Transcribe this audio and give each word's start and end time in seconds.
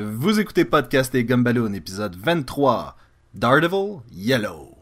Vous 0.00 0.38
écoutez 0.38 0.64
Podcast 0.64 1.12
et 1.16 1.24
Gumballoon, 1.24 1.72
épisode 1.72 2.14
23, 2.14 2.96
Daredevil 3.34 3.98
Yellow. 4.12 4.77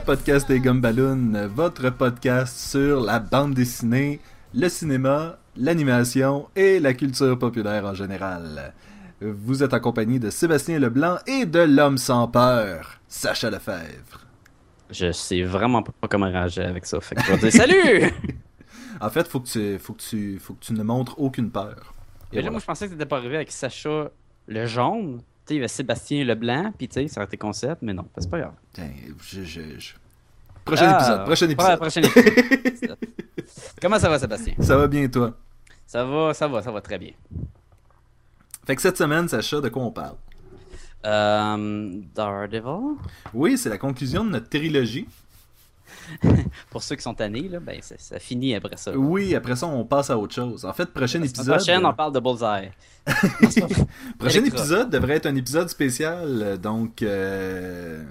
Podcast 0.00 0.50
et 0.50 0.60
Gumballoon, 0.60 1.48
votre 1.54 1.90
podcast 1.90 2.56
sur 2.58 3.00
la 3.00 3.18
bande 3.20 3.54
dessinée, 3.54 4.20
le 4.54 4.68
cinéma, 4.68 5.38
l'animation 5.56 6.48
et 6.56 6.80
la 6.80 6.94
culture 6.94 7.38
populaire 7.38 7.84
en 7.84 7.94
général. 7.94 8.72
Vous 9.20 9.62
êtes 9.62 9.72
en 9.74 9.80
compagnie 9.80 10.18
de 10.18 10.30
Sébastien 10.30 10.78
Leblanc 10.78 11.18
et 11.26 11.46
de 11.46 11.60
l'homme 11.60 11.98
sans 11.98 12.28
peur, 12.28 13.00
Sacha 13.08 13.50
Lefebvre. 13.50 14.20
Je 14.90 15.12
sais 15.12 15.42
vraiment 15.42 15.82
pas 15.82 16.08
comment 16.08 16.26
réagir 16.30 16.66
avec 16.68 16.86
ça. 16.86 17.00
Fait 17.00 17.14
que 17.14 17.22
je 17.22 17.32
vais 17.32 17.38
dire 17.38 17.52
salut! 17.52 18.12
En 19.00 19.10
fait, 19.10 19.26
faut 19.26 19.40
que 19.40 19.48
tu, 19.48 19.78
faut 19.80 19.92
que 19.92 20.02
tu, 20.02 20.38
faut 20.38 20.54
que 20.54 20.64
tu 20.64 20.72
ne 20.72 20.82
montres 20.84 21.18
aucune 21.18 21.50
peur. 21.50 21.94
Et 22.32 22.36
Mais 22.36 22.36
là, 22.36 22.42
voilà. 22.42 22.50
moi, 22.52 22.60
je 22.60 22.64
pensais 22.64 22.86
que 22.86 22.92
t'étais 22.92 23.06
pas 23.06 23.16
arrivé 23.16 23.34
avec 23.36 23.50
Sacha 23.50 24.10
le 24.46 24.66
jaune. 24.66 25.20
Tu 25.46 25.48
sais, 25.48 25.54
il 25.54 25.56
y 25.56 25.60
avait 25.60 25.68
Sébastien 25.68 26.24
le 26.24 26.34
blanc, 26.34 26.72
puis 26.76 26.88
tu 26.88 26.94
sais, 26.94 27.08
ça 27.08 27.20
aurait 27.20 27.26
été 27.26 27.36
concept, 27.36 27.82
mais 27.82 27.92
non, 27.92 28.06
c'est 28.16 28.30
pas 28.30 28.38
grave. 28.40 28.54
Je- 28.76 29.42
je- 29.44 29.78
je- 29.78 29.94
Prochain 30.64 30.86
Ah, 30.88 30.96
épisode, 30.96 31.24
prochain 31.26 31.48
épisode. 31.50 31.78
prochain 31.78 32.00
épisode. 32.64 32.98
Comment 33.82 33.98
ça 33.98 34.08
va, 34.08 34.18
Sébastien? 34.18 34.54
Ça 34.60 34.76
va 34.78 34.86
bien, 34.88 35.06
toi? 35.08 35.36
Ça 35.86 36.04
va, 36.06 36.32
ça 36.32 36.48
va, 36.48 36.62
ça 36.62 36.70
va 36.72 36.80
très 36.80 36.98
bien. 36.98 37.12
Fait 38.66 38.74
que 38.74 38.80
cette 38.80 38.96
semaine, 38.96 39.28
Sacha, 39.28 39.60
de 39.60 39.68
quoi 39.68 39.82
on 39.82 39.90
parle? 39.90 40.16
Euh, 41.04 42.00
Daredevil, 42.14 42.96
Oui, 43.34 43.58
c'est 43.58 43.68
la 43.68 43.76
conclusion 43.76 44.24
de 44.24 44.30
notre 44.30 44.48
trilogie. 44.48 45.06
pour 46.70 46.82
ceux 46.82 46.96
qui 46.96 47.02
sont 47.02 47.14
tannés, 47.14 47.48
là, 47.48 47.60
ben, 47.60 47.78
ça, 47.82 47.94
ça 47.98 48.18
finit 48.18 48.54
après 48.54 48.76
ça. 48.76 48.92
Oui, 48.96 49.34
après 49.34 49.56
ça, 49.56 49.66
on 49.66 49.84
passe 49.84 50.10
à 50.10 50.18
autre 50.18 50.34
chose. 50.34 50.64
En 50.64 50.72
fait, 50.72 50.86
prochain 50.86 51.20
La 51.20 51.26
épisode. 51.26 51.56
prochaine, 51.56 51.84
on 51.86 51.92
parle 51.92 52.12
de 52.12 52.20
Bullseye. 52.20 52.70
Prochain 54.18 54.44
épisode 54.44 54.90
devrait 54.90 55.14
être 55.16 55.26
un 55.26 55.36
épisode 55.36 55.68
spécial, 55.68 56.24
euh, 56.42 56.56
donc 56.56 57.02
euh, 57.02 58.02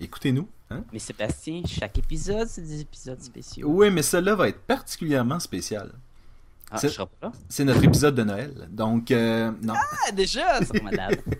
écoutez-nous. 0.00 0.48
hein? 0.70 0.82
mais 0.92 0.98
Sébastien, 0.98 1.62
chaque 1.66 1.98
épisode, 1.98 2.48
c'est 2.48 2.62
des 2.62 2.80
épisodes 2.80 3.20
spéciaux. 3.20 3.68
Oui, 3.70 3.90
mais 3.90 4.02
celui-là 4.02 4.34
va 4.34 4.48
être 4.48 4.60
particulièrement 4.60 5.38
spécial. 5.40 5.92
Ah, 6.70 6.76
c'est- 7.48 7.64
notre 7.64 7.82
épisode 7.82 8.14
de 8.14 8.24
Noël, 8.24 8.68
donc 8.70 9.10
euh, 9.10 9.50
non. 9.62 9.72
Ah, 9.74 10.12
déjà, 10.12 10.62
c'est 10.64 10.82
malade. 10.82 11.20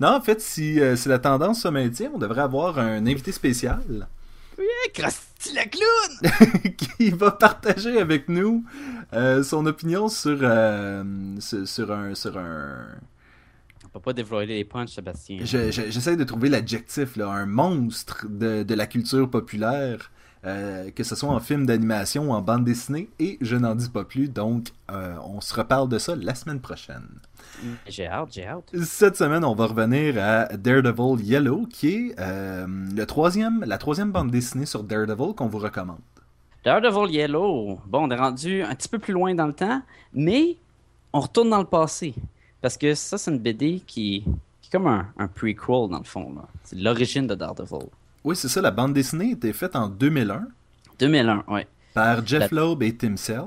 Non, 0.00 0.16
en 0.16 0.20
fait, 0.20 0.40
si, 0.42 0.78
euh, 0.80 0.96
si 0.96 1.08
la 1.08 1.18
tendance 1.18 1.62
se 1.62 1.68
maintient, 1.68 2.10
on 2.14 2.18
devrait 2.18 2.42
avoir 2.42 2.78
un 2.78 3.06
invité 3.06 3.32
spécial 3.32 4.06
Krusty 4.92 5.54
le 5.54 5.68
clown! 5.70 6.72
qui 6.76 7.10
va 7.10 7.30
partager 7.30 7.98
avec 8.00 8.28
nous 8.28 8.64
euh, 9.12 9.42
son 9.42 9.64
opinion 9.66 10.08
sur, 10.08 10.38
euh, 10.42 11.04
sur, 11.40 11.66
sur 11.68 11.92
un... 11.92 12.14
Sur 12.14 12.36
un... 12.38 12.86
On 13.84 13.88
peut 13.88 14.00
pas 14.00 14.12
dévoiler 14.12 14.56
les 14.56 14.64
punchs, 14.64 14.90
Sébastien. 14.90 15.38
Je- 15.42 15.70
je- 15.70 15.90
J'essaie 15.90 16.16
de 16.16 16.24
trouver 16.24 16.48
l'adjectif, 16.50 17.16
là, 17.16 17.28
un 17.30 17.46
monstre 17.46 18.26
de, 18.28 18.62
de 18.62 18.74
la 18.74 18.86
culture 18.86 19.30
populaire, 19.30 20.10
euh, 20.44 20.90
que 20.90 21.02
ce 21.02 21.16
soit 21.16 21.30
en 21.30 21.40
film 21.40 21.66
d'animation 21.66 22.30
ou 22.30 22.32
en 22.32 22.42
bande 22.42 22.64
dessinée, 22.64 23.08
et 23.18 23.38
je 23.40 23.56
n'en 23.56 23.74
dis 23.74 23.88
pas 23.88 24.04
plus, 24.04 24.28
donc 24.28 24.68
euh, 24.90 25.16
on 25.24 25.40
se 25.40 25.54
reparle 25.54 25.88
de 25.88 25.98
ça 25.98 26.14
la 26.16 26.34
semaine 26.34 26.60
prochaine. 26.60 27.08
J'ai 27.86 28.06
hâte, 28.06 28.28
j'ai 28.32 28.46
hâte. 28.46 28.70
Cette 28.82 29.16
semaine, 29.16 29.44
on 29.44 29.54
va 29.54 29.66
revenir 29.66 30.16
à 30.18 30.44
Daredevil 30.56 31.24
Yellow, 31.24 31.66
qui 31.66 31.88
est 31.88 32.14
euh, 32.20 32.66
le 32.68 33.04
troisième, 33.04 33.64
la 33.66 33.78
troisième 33.78 34.12
bande 34.12 34.30
dessinée 34.30 34.66
sur 34.66 34.84
Daredevil 34.84 35.34
qu'on 35.34 35.48
vous 35.48 35.58
recommande. 35.58 35.98
Daredevil 36.64 37.12
Yellow. 37.12 37.80
Bon, 37.86 38.06
on 38.06 38.10
est 38.10 38.16
rendu 38.16 38.62
un 38.62 38.74
petit 38.74 38.88
peu 38.88 38.98
plus 38.98 39.12
loin 39.12 39.34
dans 39.34 39.46
le 39.46 39.52
temps, 39.52 39.82
mais 40.12 40.56
on 41.12 41.20
retourne 41.20 41.50
dans 41.50 41.58
le 41.58 41.64
passé. 41.64 42.14
Parce 42.60 42.76
que 42.76 42.94
ça, 42.94 43.18
c'est 43.18 43.30
une 43.30 43.38
BD 43.38 43.82
qui, 43.86 44.24
qui 44.60 44.68
est 44.68 44.70
comme 44.70 44.86
un, 44.86 45.06
un 45.18 45.28
prequel, 45.28 45.88
dans 45.90 45.98
le 45.98 46.04
fond. 46.04 46.34
C'est 46.64 46.76
l'origine 46.76 47.26
de 47.26 47.34
Daredevil. 47.34 47.88
Oui, 48.24 48.36
c'est 48.36 48.48
ça, 48.48 48.60
la 48.60 48.70
bande 48.70 48.92
dessinée 48.92 49.30
a 49.30 49.32
été 49.32 49.52
faite 49.52 49.76
en 49.76 49.88
2001 49.88 50.46
2001, 50.98 51.44
ouais. 51.48 51.66
par 51.94 52.26
Jeff 52.26 52.50
La- 52.50 52.60
Loeb 52.62 52.82
et 52.82 52.94
Tim 52.96 53.16
Cell. 53.16 53.44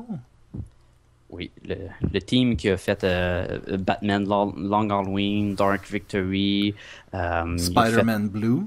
Oui, 1.29 1.49
le, 1.65 1.75
le 2.13 2.21
team 2.21 2.55
qui 2.57 2.69
a 2.69 2.77
fait 2.77 3.03
euh, 3.03 3.59
Batman 3.79 4.25
Long, 4.27 4.53
Long 4.57 4.89
Halloween, 4.89 5.55
Dark 5.55 5.85
Victory. 5.89 6.73
euh, 7.13 7.57
Spider-Man 7.57 8.27
Blue, 8.29 8.61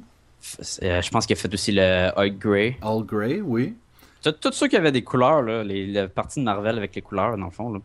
euh, 0.83 1.03
je 1.03 1.11
pense 1.11 1.27
qu'il 1.27 1.37
a 1.37 1.41
fait 1.41 1.53
aussi 1.53 1.73
le 1.73 2.11
Hulk 2.17 2.39
Grey. 2.39 2.79
All 2.83 3.03
Grey, 3.05 3.41
oui. 3.43 3.75
Tout- 4.23 4.53
ceux 4.53 4.69
qui 4.69 4.77
avaient 4.77 4.93
des 4.93 5.05
couleurs, 5.05 5.43
là, 5.43 5.63
les, 5.63 5.87
la 5.87 6.09
partie 6.09 6.41
de 6.41 6.45
Marvel 6.45 6.79
avec 6.79 6.95
les 6.95 7.03
couleurs, 7.03 7.37
dans 7.37 7.45
le 7.47 7.51
fond. 7.51 7.71
Là. 7.73 7.81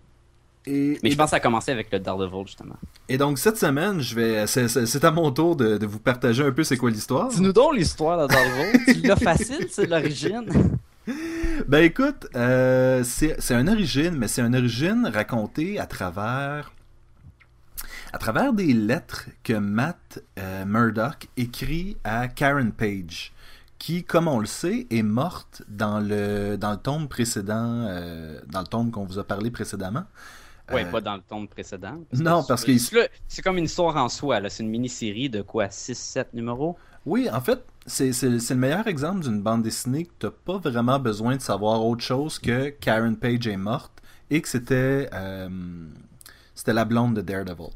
Et, 0.66 1.00
Mais 1.02 1.10
et 1.10 1.12
je 1.12 1.18
pense 1.18 1.28
que 1.28 1.30
ça 1.32 1.36
a 1.38 1.40
commencé 1.40 1.72
avec 1.72 1.92
le 1.92 2.00
Daredevil, 2.00 2.46
justement. 2.46 2.76
Et 3.08 3.18
donc 3.18 3.40
cette 3.40 3.58
semaine, 3.58 4.02
je 4.02 4.16
vais, 4.16 4.48
c'est, 4.48 5.04
à 5.04 5.12
mon 5.12 5.32
tour 5.32 5.56
de, 5.56 5.78
de 5.78 5.86
vous 5.86 6.00
partager 6.00 6.44
un 6.44 6.52
peu 6.52 6.64
c'est 6.64 6.78
quoi 6.78 6.92
l'histoire. 6.92 7.30
Dis-nous 7.30 7.54
donc 7.54 7.76
l'histoire 7.76 8.28
de 8.28 8.34
Daredevil. 8.34 8.94
tu 9.02 9.08
l'as 9.08 9.16
facile, 9.16 9.68
c'est 9.70 9.88
l'origine. 9.88 10.46
Ben 11.68 11.84
écoute, 11.84 12.28
euh, 12.36 13.04
c'est, 13.04 13.36
c'est 13.40 13.56
une 13.56 13.70
origine, 13.70 14.16
mais 14.16 14.28
c'est 14.28 14.42
une 14.42 14.56
origine 14.56 15.10
racontée 15.12 15.80
à 15.80 15.86
travers, 15.86 16.72
à 18.14 18.18
travers 18.18 18.54
des 18.54 18.74
lettres 18.74 19.26
que 19.44 19.54
Matt 19.54 20.24
euh, 20.38 20.66
Murdock 20.66 21.28
écrit 21.36 21.98
à 22.04 22.28
Karen 22.28 22.72
Page, 22.72 23.34
qui, 23.78 24.04
comme 24.04 24.28
on 24.28 24.40
le 24.40 24.46
sait, 24.46 24.88
est 24.90 25.04
morte 25.04 25.64
dans 25.68 26.00
le 26.00 26.58
dans 26.58 26.72
le 26.72 26.78
tome 26.78 27.08
précédent, 27.08 27.86
euh, 27.88 28.40
dans 28.48 28.62
le 28.62 28.68
tome 28.68 28.92
qu'on 28.92 29.06
vous 29.06 29.20
a 29.20 29.24
parlé 29.24 29.52
précédemment. 29.52 30.06
Ouais, 30.72 30.86
Euh, 30.86 30.92
pas 30.92 31.02
dans 31.02 31.16
le 31.16 31.22
tome 31.22 31.48
précédent. 31.48 31.98
non, 32.14 32.44
parce 32.48 32.64
que- 32.64 32.78
c'est- 32.78 33.42
comme 33.42 33.58
une 33.58 33.66
histoire 33.66 33.96
en 33.98 34.10
soi. 34.10 34.40
là. 34.40 34.50
C'est 34.50 34.64
une 34.64 34.70
mini-série 34.70 35.30
de 35.30 35.42
quoi? 35.42 35.70
6-7 35.70 36.34
numéros? 36.34 36.78
Oui, 37.06 37.30
en 37.32 37.42
fait, 37.42 37.64
c'est 37.86 38.12
le 38.24 38.56
meilleur 38.56 38.88
exemple 38.88 39.22
d'une 39.22 39.42
bande 39.42 39.64
dessinée 39.64 40.06
que 40.06 40.12
t'as 40.20 40.32
pas 40.32 40.58
vraiment 40.58 41.00
besoin 41.00 41.36
de 41.38 41.42
savoir 41.42 41.84
autre 41.86 42.04
chose 42.04 42.38
que 42.40 42.70
Karen 42.70 43.16
Page 43.16 43.48
est 43.48 43.58
morte 43.58 43.92
et 44.30 44.42
que 44.42 44.48
c'était 44.48 45.10
euh, 45.14 45.50
c'était 46.54 46.74
la 46.74 46.86
blonde 46.86 47.16
de 47.16 47.22
Daredevil. 47.22 47.70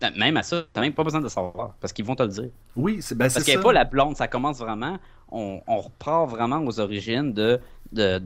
Ben, 0.00 0.12
Même 0.18 0.36
à 0.36 0.42
ça, 0.42 0.62
t'as 0.72 0.80
même 0.82 0.92
pas 0.92 1.04
besoin 1.04 1.20
de 1.20 1.28
savoir. 1.28 1.74
Parce 1.80 1.92
qu'ils 1.92 2.04
vont 2.04 2.14
te 2.16 2.22
le 2.22 2.28
dire. 2.28 2.50
Oui, 2.74 2.98
c'est 3.00 3.14
ben, 3.14 3.30
Parce 3.32 3.44
qu'elle 3.44 3.56
n'est 3.58 3.62
pas 3.62 3.72
la 3.72 3.84
blonde. 3.84 4.16
Ça 4.16 4.28
commence 4.28 4.58
vraiment. 4.58 4.98
On, 5.30 5.60
on 5.66 5.78
repart 5.80 6.28
vraiment 6.30 6.58
aux 6.64 6.78
origines 6.80 7.32
de, 7.32 7.58
de, 7.92 8.18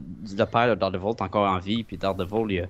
père 0.51 0.69
de 0.69 0.75
Daredevil 0.75 1.15
encore 1.19 1.49
en 1.49 1.59
vie. 1.59 1.83
Puis 1.83 1.97
Daredevil, 1.97 2.45
il 2.53 2.59
a- 2.61 2.67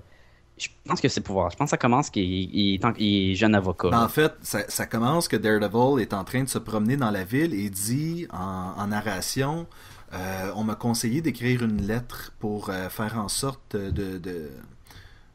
je 0.64 0.68
pense 0.88 1.00
que 1.00 1.08
c'est 1.08 1.20
pouvoir. 1.20 1.50
Je 1.50 1.56
pense 1.56 1.66
que 1.66 1.70
ça 1.70 1.76
commence 1.78 2.10
qu'il 2.10 2.22
il 2.24 2.74
est, 2.74 2.84
en- 2.84 2.94
il 2.98 3.32
est 3.32 3.34
jeune 3.34 3.54
avocat. 3.54 3.90
Ben, 3.90 4.02
en 4.04 4.08
fait, 4.08 4.32
ça, 4.42 4.60
ça 4.68 4.86
commence 4.86 5.28
que 5.28 5.36
Daredevil 5.36 6.00
est 6.02 6.12
en 6.14 6.24
train 6.24 6.42
de 6.42 6.48
se 6.48 6.58
promener 6.58 6.96
dans 6.96 7.10
la 7.10 7.24
ville 7.24 7.54
et 7.54 7.68
dit 7.70 8.26
en, 8.32 8.74
en 8.76 8.86
narration 8.88 9.66
euh, 10.14 10.52
On 10.56 10.64
m'a 10.64 10.74
conseillé 10.74 11.22
d'écrire 11.22 11.62
une 11.62 11.82
lettre 11.86 12.32
pour 12.38 12.68
euh, 12.70 12.88
faire 12.88 13.18
en 13.18 13.28
sorte 13.28 13.76
de, 13.76 13.90
de, 14.18 14.50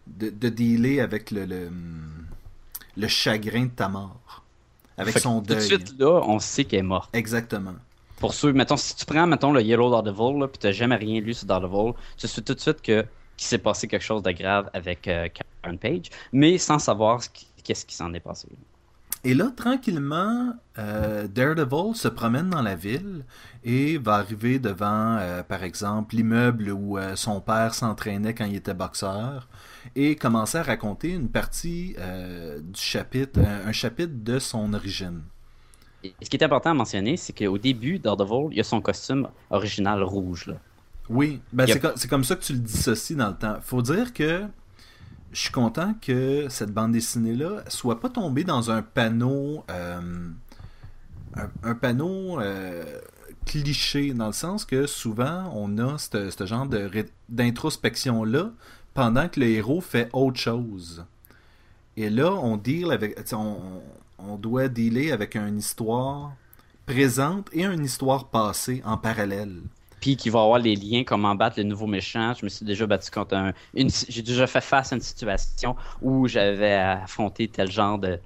de, 0.08 0.30
de 0.30 0.50
dealer 0.50 1.00
avec 1.00 1.32
le, 1.32 1.46
le, 1.46 1.70
le 2.96 3.08
chagrin 3.08 3.66
de 3.66 3.70
ta 3.72 3.90
mort. 3.90 4.44
Avec 4.98 5.14
Fait 5.14 5.20
son 5.20 5.42
Tout 5.42 5.48
de 5.50 5.54
deuil. 5.56 5.66
suite, 5.68 5.94
là, 6.00 6.22
on 6.26 6.40
sait 6.40 6.66
qu'elle 6.66 6.80
est 6.80 6.84
morte. 6.84 7.10
Exactement. 7.16 7.76
Pour 8.20 8.34
ceux, 8.34 8.52
mettons, 8.52 8.78
si 8.78 8.96
tu 8.96 9.06
prends, 9.06 9.28
mettons, 9.28 9.52
le 9.52 9.62
Yellow 9.62 9.92
Daredevil, 9.92 10.40
là, 10.40 10.48
puis 10.48 10.58
t'as 10.60 10.72
jamais 10.72 10.96
rien 10.96 11.22
lu 11.22 11.36
sur 11.36 11.46
Daredevil, 11.46 11.94
tu 12.18 12.28
sais 12.28 12.42
tout 12.42 12.56
de 12.56 12.60
suite 12.60 12.82
que 12.82 13.06
qu'il 13.38 13.48
s'est 13.48 13.58
passé 13.60 13.88
quelque 13.88 14.04
chose 14.04 14.24
de 14.24 14.32
grave 14.32 14.70
avec 14.74 15.08
euh, 15.08 15.28
Karen 15.62 15.78
Page, 15.78 16.10
mais 16.34 16.58
sans 16.58 16.80
savoir 16.80 17.24
ce 17.24 17.30
qui- 17.30 17.48
qu'est-ce 17.64 17.86
qui 17.86 17.96
s'en 17.96 18.14
est 18.14 18.20
passé. 18.20 18.48
Et 19.24 19.34
là, 19.34 19.52
tranquillement, 19.56 20.54
euh, 20.78 21.28
Daredevil 21.28 21.96
se 21.96 22.08
promène 22.08 22.50
dans 22.50 22.62
la 22.62 22.76
ville 22.76 23.26
et 23.64 23.98
va 23.98 24.16
arriver 24.16 24.60
devant, 24.60 25.18
euh, 25.18 25.44
par 25.44 25.64
exemple, 25.64 26.16
l'immeuble 26.16 26.70
où 26.72 26.98
euh, 26.98 27.16
son 27.16 27.42
père 27.42 27.74
s'entraînait 27.74 28.34
quand 28.36 28.46
il 28.46 28.56
était 28.56 28.76
boxeur 28.76 29.50
et 29.96 30.16
commencer 30.16 30.60
à 30.60 30.64
raconter 30.64 31.10
une 31.10 31.30
partie 31.30 31.96
euh, 32.00 32.60
du 32.62 32.80
chapitre, 32.80 33.40
un, 33.40 33.68
un 33.68 33.72
chapitre 33.72 34.14
de 34.16 34.40
son 34.40 34.74
origine. 34.74 35.24
Et 36.04 36.14
ce 36.22 36.30
qui 36.30 36.38
est 36.38 36.44
important 36.44 36.70
à 36.72 36.74
mentionner, 36.76 37.18
c'est 37.18 37.34
qu'au 37.34 37.58
début, 37.58 38.00
Daredevil, 38.00 38.50
il 38.52 38.60
a 38.60 38.64
son 38.64 38.82
costume 38.82 39.28
original 39.50 40.04
rouge. 40.04 40.46
Là. 40.48 40.56
Oui, 41.10 41.42
ben 41.54 41.66
Yep. 41.66 41.74
c'est 41.74 41.80
co- 41.80 41.96
c'est 41.98 42.08
comme 42.10 42.24
ça 42.24 42.36
que 42.36 42.44
tu 42.44 42.54
le 42.54 42.60
dissocies 42.60 43.16
dans 43.16 43.30
le 43.30 43.36
temps. 43.36 43.58
Faut 43.62 43.82
dire 43.82 44.14
que 44.14 44.44
je 45.32 45.40
suis 45.42 45.52
content 45.52 45.94
que 46.02 46.48
cette 46.50 46.72
bande 46.72 46.92
dessinée-là 46.94 47.64
soit 47.70 48.00
pas 48.00 48.10
tombée 48.10 48.44
dans 48.44 48.72
un 48.72 48.82
panneau. 48.82 49.64
euh, 49.72 50.30
un, 51.36 51.50
un 51.64 51.76
panneau. 51.76 52.40
euh, 52.42 52.84
cliché, 53.46 54.14
dans 54.14 54.28
le 54.28 54.34
sens 54.34 54.66
que 54.66 54.88
souvent, 54.88 55.50
on 55.56 55.78
a 55.78 55.98
ce 55.98 56.30
ce 56.32 56.46
genre 56.46 56.66
de 56.68 56.80
ré- 56.80 57.10
d'introspection-là 57.30 58.52
pendant 58.94 59.30
que 59.30 59.40
le 59.40 59.46
héros 59.48 59.80
fait 59.80 60.10
autre 60.12 60.38
chose. 60.40 61.06
Et 61.96 62.10
là, 62.10 62.34
on 62.34 62.58
deal 62.58 62.92
avec, 62.92 63.18
on, 63.34 63.82
on 64.20 64.36
doit 64.36 64.68
dealer 64.68 65.12
avec 65.14 65.36
une 65.38 65.58
histoire 65.60 66.34
présente 66.86 67.48
et 67.54 67.64
une 67.64 67.86
histoire 67.86 68.28
passée 68.30 68.82
en 68.86 68.98
parallèle. 68.98 69.62
Puis 70.00 70.16
qu'il 70.16 70.32
va 70.32 70.42
avoir 70.42 70.60
les 70.60 70.76
liens, 70.76 71.04
comment 71.04 71.34
battre 71.36 71.58
le 71.58 71.64
nouveau 71.64 71.88
méchant. 71.88 72.34
Je 72.40 72.46
me 72.46 72.50
suis 72.50 72.66
déjà 72.66 72.86
battu 72.86 73.10
contre 73.10 73.36
un. 73.36 73.54
Une, 73.74 73.90
j'ai 73.90 74.22
déjà 74.22 74.46
fait 74.48 74.62
face 74.62 74.94
à 74.94 74.96
une 74.96 75.02
situation 75.02 75.76
où 76.02 76.28
j'avais 76.28 76.74
affronté 76.74 77.48
tel 77.48 77.72
genre 77.72 77.98
de, 77.98 78.20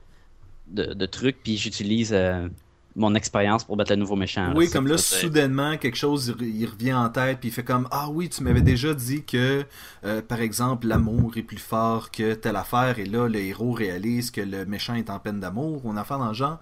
de, 0.68 0.94
de 0.94 1.06
truc, 1.06 1.38
puis 1.44 1.58
j'utilise 1.58 2.12
euh, 2.14 2.48
mon 2.96 3.16
expérience 3.16 3.64
pour 3.64 3.78
battre 3.78 3.92
le 3.92 3.98
nouveau 3.98 4.16
méchant. 4.16 4.54
Oui, 4.56 4.70
comme 4.70 4.88
là, 4.88 4.98
soudainement, 4.98 5.78
quelque 5.78 5.96
chose, 5.96 6.36
il, 6.40 6.62
il 6.62 6.66
revient 6.66 6.94
en 6.94 7.10
tête, 7.10 7.40
puis 7.40 7.50
il 7.50 7.52
fait 7.52 7.64
comme 7.64 7.88
Ah 7.92 8.10
oui, 8.10 8.30
tu 8.30 8.44
m'avais 8.44 8.62
déjà 8.62 8.94
dit 8.94 9.24
que, 9.24 9.64
euh, 10.04 10.22
par 10.22 10.42
exemple, 10.42 10.88
l'amour 10.88 11.38
est 11.38 11.44
plus 11.44 11.58
fort 11.58 12.12
que 12.12 12.34
telle 12.34 12.58
affaire, 12.58 13.00
et 13.00 13.06
là, 13.06 13.28
le 13.28 13.40
héros 13.40 13.72
réalise 13.72 14.30
que 14.32 14.42
le 14.42 14.66
méchant 14.66 14.96
est 14.96 15.10
en 15.10 15.20
peine 15.20 15.40
d'amour, 15.40 15.86
ou 15.86 15.92
une 15.92 15.98
affaire 15.98 16.20
dans 16.20 16.28
le 16.30 16.34
genre. 16.34 16.60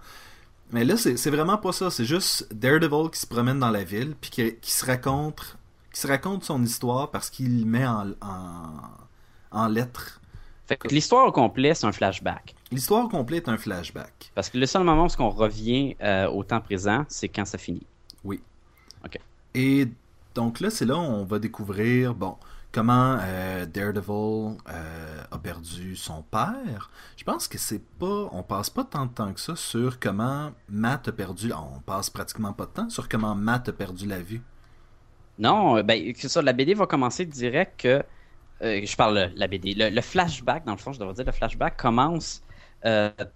Mais 0.72 0.86
là, 0.86 0.98
c'est 0.98 1.30
vraiment 1.30 1.58
pas 1.58 1.72
ça, 1.72 1.90
c'est 1.90 2.06
juste 2.06 2.54
Daredevil 2.54 3.10
qui 3.12 3.20
se 3.20 3.28
promène 3.28 3.60
dans 3.60 3.72
la 3.72 3.84
ville, 3.84 4.16
puis 4.20 4.30
qui, 4.30 4.56
qui 4.56 4.72
se 4.72 4.86
raconte 4.86 5.58
qui 5.94 6.00
se 6.00 6.08
raconte 6.08 6.44
son 6.44 6.64
histoire 6.64 7.10
parce 7.10 7.30
qu'il 7.30 7.66
met 7.66 7.86
en, 7.86 8.12
en, 8.22 8.68
en 9.52 9.68
lettres. 9.68 10.22
Fait 10.68 10.78
que 10.78 10.88
l'histoire 10.90 11.28
au 11.28 11.32
complet, 11.32 11.74
c'est 11.74 11.88
un 11.88 11.92
flashback. 11.92 12.56
L'histoire 12.72 13.10
complète 13.10 13.48
est 13.48 13.52
un 13.52 13.58
flashback. 13.58 14.32
Parce 14.36 14.50
que 14.50 14.60
le 14.60 14.68
seul 14.68 14.84
moment 14.84 15.08
où 15.08 15.22
on 15.22 15.32
revient 15.32 15.96
euh, 16.02 16.28
au 16.30 16.44
temps 16.44 16.62
présent, 16.62 17.06
c'est 17.08 17.28
quand 17.28 17.46
ça 17.46 17.58
finit. 17.58 17.88
Oui. 18.24 18.40
Ok. 19.04 19.18
Et 19.56 19.88
donc 20.36 20.60
là, 20.60 20.70
c'est 20.70 20.86
là 20.86 20.96
où 20.96 21.02
on 21.02 21.24
va 21.26 21.40
découvrir, 21.40 22.14
bon, 22.14 22.36
comment 22.72 23.18
euh, 23.22 23.66
Daredevil 23.66 24.58
euh, 24.70 25.24
a 25.32 25.38
perdu 25.40 25.96
son 25.96 26.24
père. 26.24 26.92
Je 27.18 27.24
pense 27.24 27.48
que 27.48 27.58
c'est 27.58 27.84
pas, 28.00 28.30
on 28.32 28.44
passe 28.44 28.70
pas 28.70 28.84
tant 28.84 29.06
de 29.08 29.12
temps 29.14 29.34
que 29.34 29.40
ça 29.40 29.56
sur 29.56 30.00
comment 30.00 30.52
Matt 30.70 31.08
a 31.08 31.12
perdu, 31.12 31.52
on 31.54 31.80
passe 31.82 32.10
pratiquement 32.10 32.54
pas 32.54 32.66
de 32.66 32.72
temps 32.72 32.90
sur 32.90 33.10
comment 33.10 33.36
Matt 33.36 33.70
a 33.70 33.74
perdu 33.74 34.06
la 34.08 34.20
vue. 34.22 34.42
Non, 35.38 35.78
euh, 35.78 35.84
ben, 35.84 36.14
c'est 36.16 36.30
ça, 36.30 36.42
la 36.42 36.54
BD 36.54 36.74
va 36.74 36.86
commencer 36.88 37.26
direct 37.26 37.80
que. 37.82 38.04
euh, 38.64 38.82
je 38.86 38.96
parle 38.98 39.32
de 39.32 39.40
la 39.40 39.48
BD. 39.48 39.74
Le, 39.76 39.90
le 39.90 40.02
flashback, 40.02 40.66
dans 40.66 40.74
le 40.74 40.78
fond, 40.80 40.94
je 40.94 41.00
devrais 41.00 41.14
dire, 41.16 41.26
le 41.26 41.32
flashback 41.32 41.78
commence 41.78 42.44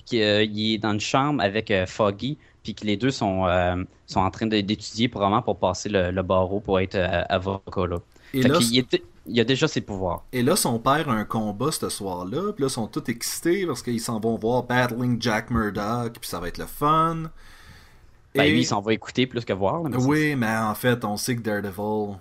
qu'il 0.06 0.20
est 0.22 0.78
dans 0.80 0.94
une 0.94 1.00
chambre 1.02 1.44
avec 1.44 1.74
Foggy, 1.88 2.38
puis 2.64 2.76
que 2.76 2.86
les 2.86 2.98
deux 2.98 3.12
sont, 3.12 3.46
sont 4.08 4.20
en 4.22 4.32
train 4.32 4.48
d'étudier 4.48 5.10
probablement 5.10 5.42
pour 5.42 5.60
passer 5.60 5.90
le, 5.90 6.12
le 6.12 6.24
barreau 6.24 6.62
pour 6.62 6.80
être 6.80 6.96
avocat. 7.30 7.88
Là. 7.88 7.98
Et 8.34 8.42
Fait 8.42 8.50
là, 8.50 8.60
qu'il 8.60 8.78
est- 8.80 9.04
il 9.26 9.40
a 9.40 9.44
déjà 9.44 9.68
ses 9.68 9.82
pouvoirs. 9.82 10.24
et 10.34 10.42
là, 10.44 10.56
son 10.56 10.80
père 10.80 11.08
a 11.10 11.14
un 11.14 11.26
combat 11.26 11.72
ce 11.72 11.90
soir-là, 11.90 12.52
puis 12.54 12.64
là, 12.64 12.68
ils 12.68 12.72
sont 12.72 12.88
tous 12.88 13.10
excités 13.10 13.66
parce 13.66 13.82
qu'ils 13.82 14.02
s'en 14.02 14.20
vont 14.20 14.38
voir 14.38 14.64
Battling 14.64 15.22
Jack 15.22 15.50
Murdoch, 15.50 16.14
puis 16.20 16.30
ça 16.30 16.40
va 16.40 16.48
être 16.50 16.58
le 16.58 16.66
fun. 16.66 17.24
Ben, 18.36 18.44
Et- 18.46 18.52
lui, 18.52 18.62
il 18.62 18.66
s'en 18.66 18.82
va 18.82 18.94
écouter 18.94 19.28
plus 19.28 19.46
que 19.46 19.54
voir. 19.54 19.84
là, 19.84 19.90
mais 19.90 20.00
c'est- 20.00 20.08
Oui, 20.08 20.36
mais 20.36 20.56
en 20.58 20.74
fait, 20.76 21.06
on 21.06 21.18
sait 21.18 21.36
que 21.36 21.42
Daredevil, 21.42 22.18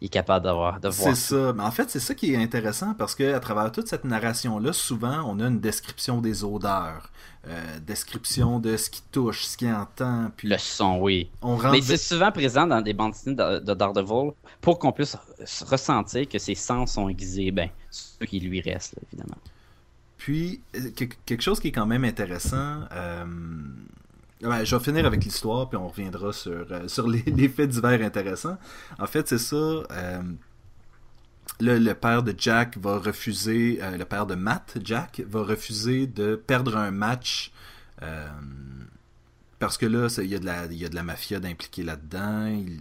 Il 0.00 0.06
est 0.06 0.08
capable 0.10 0.44
d'avoir, 0.44 0.78
de 0.78 0.90
C'est 0.90 1.14
ça. 1.16 1.52
Mais 1.54 1.62
en 1.64 1.70
fait, 1.72 1.90
c'est 1.90 1.98
ça 2.00 2.14
qui 2.14 2.32
est 2.32 2.36
intéressant 2.36 2.94
parce 2.94 3.14
que 3.16 3.34
à 3.34 3.40
travers 3.40 3.72
toute 3.72 3.88
cette 3.88 4.04
narration-là, 4.04 4.72
souvent, 4.72 5.22
on 5.26 5.40
a 5.40 5.46
une 5.48 5.58
description 5.58 6.20
des 6.20 6.44
odeurs, 6.44 7.10
euh, 7.48 7.78
description 7.84 8.60
de 8.60 8.76
ce 8.76 8.90
qui 8.90 9.02
touche, 9.10 9.44
ce 9.44 9.56
qui 9.56 9.68
entend, 9.70 10.30
puis 10.36 10.48
Le 10.48 10.56
son, 10.58 10.98
oui. 11.00 11.30
on 11.42 11.56
rentre. 11.56 11.72
Mais 11.72 11.80
c'est 11.82 11.96
souvent 11.96 12.30
présent 12.30 12.66
dans 12.66 12.80
des 12.80 12.92
bandes 12.92 13.10
dessinées 13.12 13.34
de, 13.34 13.58
de 13.58 13.74
Daredevil 13.74 14.32
pour 14.60 14.78
qu'on 14.78 14.92
puisse 14.92 15.16
ressentir 15.66 16.28
que 16.28 16.38
ses 16.38 16.54
sens 16.54 16.92
sont 16.92 17.08
aiguisés. 17.08 17.50
Ben, 17.50 17.68
ceux 17.90 18.26
qui 18.26 18.38
lui 18.38 18.60
restent, 18.60 18.94
là, 18.96 19.02
évidemment. 19.12 19.38
Puis 20.16 20.60
euh, 20.76 20.90
que- 20.96 21.04
quelque 21.26 21.42
chose 21.42 21.58
qui 21.58 21.68
est 21.68 21.72
quand 21.72 21.86
même 21.86 22.04
intéressant. 22.04 22.82
euh, 22.92 23.24
ouais, 24.42 24.64
je 24.66 24.76
vais 24.76 24.82
finir 24.84 25.06
avec 25.06 25.24
l'histoire, 25.24 25.68
puis 25.68 25.76
on 25.76 25.88
reviendra 25.88 26.32
sur, 26.32 26.66
euh, 26.70 26.88
sur 26.88 27.08
les, 27.08 27.48
faits 27.48 27.70
divers 27.70 28.00
intéressants. 28.02 28.58
En 28.98 29.06
fait, 29.06 29.28
c'est 29.28 29.38
ça. 29.38 29.56
euh, 29.56 30.22
le, 31.60 31.78
le 31.78 31.94
père 31.94 32.22
de 32.22 32.34
Jack 32.36 32.78
va 32.78 32.98
refuser, 32.98 33.78
euh, 33.82 33.96
le 33.96 34.04
père 34.04 34.26
de 34.26 34.34
Matt, 34.34 34.78
Jack, 34.84 35.22
va 35.26 35.42
refuser 35.42 36.06
de 36.06 36.36
perdre 36.36 36.76
un 36.76 36.90
match 36.90 37.52
parce 39.58 39.76
que 39.76 39.86
là, 39.86 40.06
il 40.22 40.26
y, 40.30 40.34
a 40.34 40.38
de 40.38 40.46
la- 40.46 40.66
y 40.66 40.84
a 40.84 40.88
de 40.88 40.94
la 40.94 41.02
mafia 41.02 41.40
d'impliquer 41.40 41.82
là-dedans. 41.82 42.46
Il, 42.46 42.80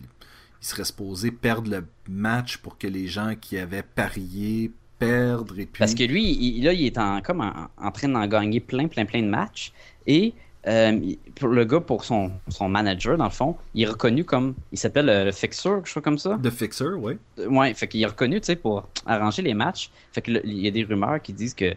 serait 0.60 0.86
supposé 0.86 1.32
perdre 1.32 1.70
le 1.72 1.86
match 2.10 2.58
pour 2.58 2.78
que 2.78 2.88
les 2.88 3.08
gens 3.08 3.36
qui 3.40 3.58
avaient 3.58 3.84
parié 3.84 4.72
perdent. 5.00 5.54
Parce 5.78 5.94
que 5.96 6.04
lui, 6.04 6.32
il, 6.34 6.64
là, 6.64 6.74
il 6.74 6.86
est 6.86 6.98
en, 6.98 7.22
comme 7.22 7.42
en, 7.42 7.70
en 7.78 7.92
train 7.92 8.10
d'en 8.10 8.28
gagner 8.28 8.60
plein, 8.60 8.88
plein, 8.88 9.06
plein 9.06 9.22
de 9.22 9.30
matchs. 9.30 9.72
Et 10.08 10.34
euh, 10.68 11.00
pour 11.36 11.50
le 11.50 11.66
gars, 11.66 11.80
pour 11.80 12.04
son, 12.06 12.32
son 12.50 12.70
manager, 12.70 13.18
dans 13.18 13.26
le 13.26 13.30
fond, 13.32 13.56
il 13.74 13.84
est 13.84 13.88
reconnu 13.88 14.24
comme. 14.26 14.56
Il 14.72 14.78
s'appelle 14.78 15.10
euh, 15.10 15.26
le 15.26 15.32
Fixer, 15.32 15.70
quelque 15.70 15.88
chose 15.88 16.04
comme 16.04 16.18
ça. 16.18 16.38
The 16.44 16.50
Fixer, 16.50 16.94
oui. 16.98 17.14
Euh, 17.40 17.48
Ouais, 17.48 17.74
fait 17.74 17.88
qu'il 17.88 18.02
est 18.02 18.06
reconnu, 18.06 18.40
tu 18.42 18.48
sais, 18.48 18.56
pour 18.56 18.88
arranger 19.06 19.42
les 19.42 19.54
matchs. 19.54 19.90
Fait 20.12 20.22
que 20.22 20.32
le- 20.32 20.46
il 20.46 20.60
y 20.60 20.68
a 20.68 20.72
des 20.72 20.84
rumeurs 20.84 21.22
qui 21.22 21.34
disent 21.34 21.54
que 21.54 21.74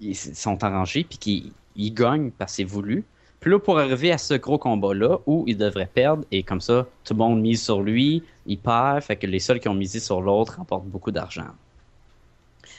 ils 0.00 0.14
sont 0.16 0.62
arrangés 0.64 1.04
puis 1.04 1.18
qu'ils 1.18 1.52
ils 1.76 1.92
gagnent 1.94 2.30
parce 2.30 2.52
que 2.52 2.56
c'est 2.56 2.64
voulu. 2.64 3.04
Puis 3.40 3.50
là, 3.50 3.58
pour 3.60 3.78
arriver 3.78 4.12
à 4.12 4.18
ce 4.18 4.34
gros 4.34 4.58
combat-là, 4.58 5.18
où 5.26 5.44
il 5.46 5.56
devrait 5.56 5.86
perdre, 5.92 6.24
et 6.32 6.42
comme 6.42 6.60
ça, 6.60 6.86
tout 7.04 7.14
le 7.14 7.18
monde 7.18 7.40
mise 7.40 7.62
sur 7.62 7.82
lui, 7.82 8.24
il 8.46 8.58
perd, 8.58 9.02
fait 9.02 9.16
que 9.16 9.26
les 9.26 9.38
seuls 9.40 9.60
qui 9.60 9.68
ont 9.68 9.74
misé 9.74 10.00
sur 10.00 10.20
l'autre 10.20 10.56
remportent 10.58 10.86
beaucoup 10.86 11.10
d'argent. 11.12 11.46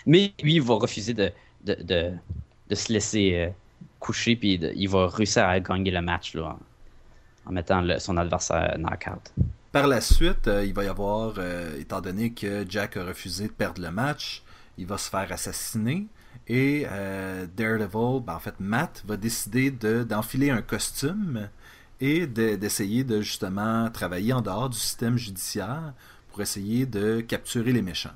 Mais 0.05 0.33
lui, 0.43 0.55
il 0.55 0.61
va 0.61 0.75
refuser 0.75 1.13
de, 1.13 1.31
de, 1.63 1.75
de, 1.83 2.11
de 2.69 2.75
se 2.75 2.91
laisser 2.93 3.51
coucher, 3.99 4.35
puis 4.35 4.53
il 4.75 4.89
va 4.89 5.07
réussir 5.07 5.45
à 5.45 5.59
gagner 5.59 5.91
le 5.91 6.01
match 6.01 6.35
en, 6.35 6.59
mettant 7.51 7.83
son 7.99 8.17
adversaire 8.17 8.77
knockout. 8.77 9.33
Par 9.71 9.87
la 9.87 10.01
suite, 10.01 10.47
euh, 10.47 10.65
il 10.65 10.73
va 10.73 10.83
y 10.83 10.87
avoir, 10.87 11.35
euh, 11.37 11.79
étant 11.79 12.01
donné 12.01 12.31
que 12.31 12.65
Jack 12.67 12.97
a 12.97 13.03
refusé 13.05 13.47
de 13.47 13.51
perdre 13.51 13.81
le 13.81 13.91
match, 13.91 14.41
il 14.77 14.85
va 14.87 14.97
se 14.97 15.09
faire 15.09 15.31
assassiner. 15.31 16.07
Et 16.47 16.85
euh, 16.89 17.45
Daredevil, 17.55 18.21
ben, 18.25 18.33
en 18.35 18.39
fait, 18.39 18.55
Matt 18.59 19.03
va 19.07 19.17
décider 19.17 19.69
de- 19.69 20.03
d'enfiler 20.03 20.49
un 20.49 20.61
costume 20.63 21.49
et 22.01 22.25
de- 22.25 22.55
d'essayer 22.55 23.03
de 23.03 23.21
justement 23.21 23.89
travailler 23.91 24.33
en 24.33 24.41
dehors 24.41 24.69
du 24.69 24.77
système 24.77 25.17
judiciaire 25.17 25.93
pour 26.31 26.41
essayer 26.41 26.85
de 26.87 27.21
capturer 27.21 27.71
les 27.71 27.81
méchants. 27.83 28.15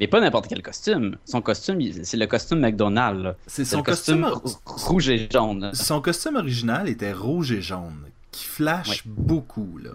Mais 0.00 0.08
pas 0.08 0.20
n'importe 0.20 0.48
quel 0.48 0.62
costume. 0.62 1.16
Son 1.24 1.40
costume, 1.42 1.80
c'est 2.02 2.16
le 2.16 2.26
costume 2.26 2.60
McDonald's. 2.60 3.36
C'est 3.46 3.64
son 3.64 3.82
costume, 3.82 4.22
costume, 4.22 4.52
rou- 4.66 4.88
rouge 4.92 5.08
et 5.10 5.28
jaune. 5.30 5.70
son 5.74 6.00
costume 6.00 6.36
original 6.36 6.88
était 6.88 7.12
rouge 7.12 7.52
et 7.52 7.62
jaune, 7.62 8.06
qui 8.32 8.44
flash 8.44 8.88
Ouais. 8.88 8.96
beaucoup 9.06 9.78
là. 9.82 9.90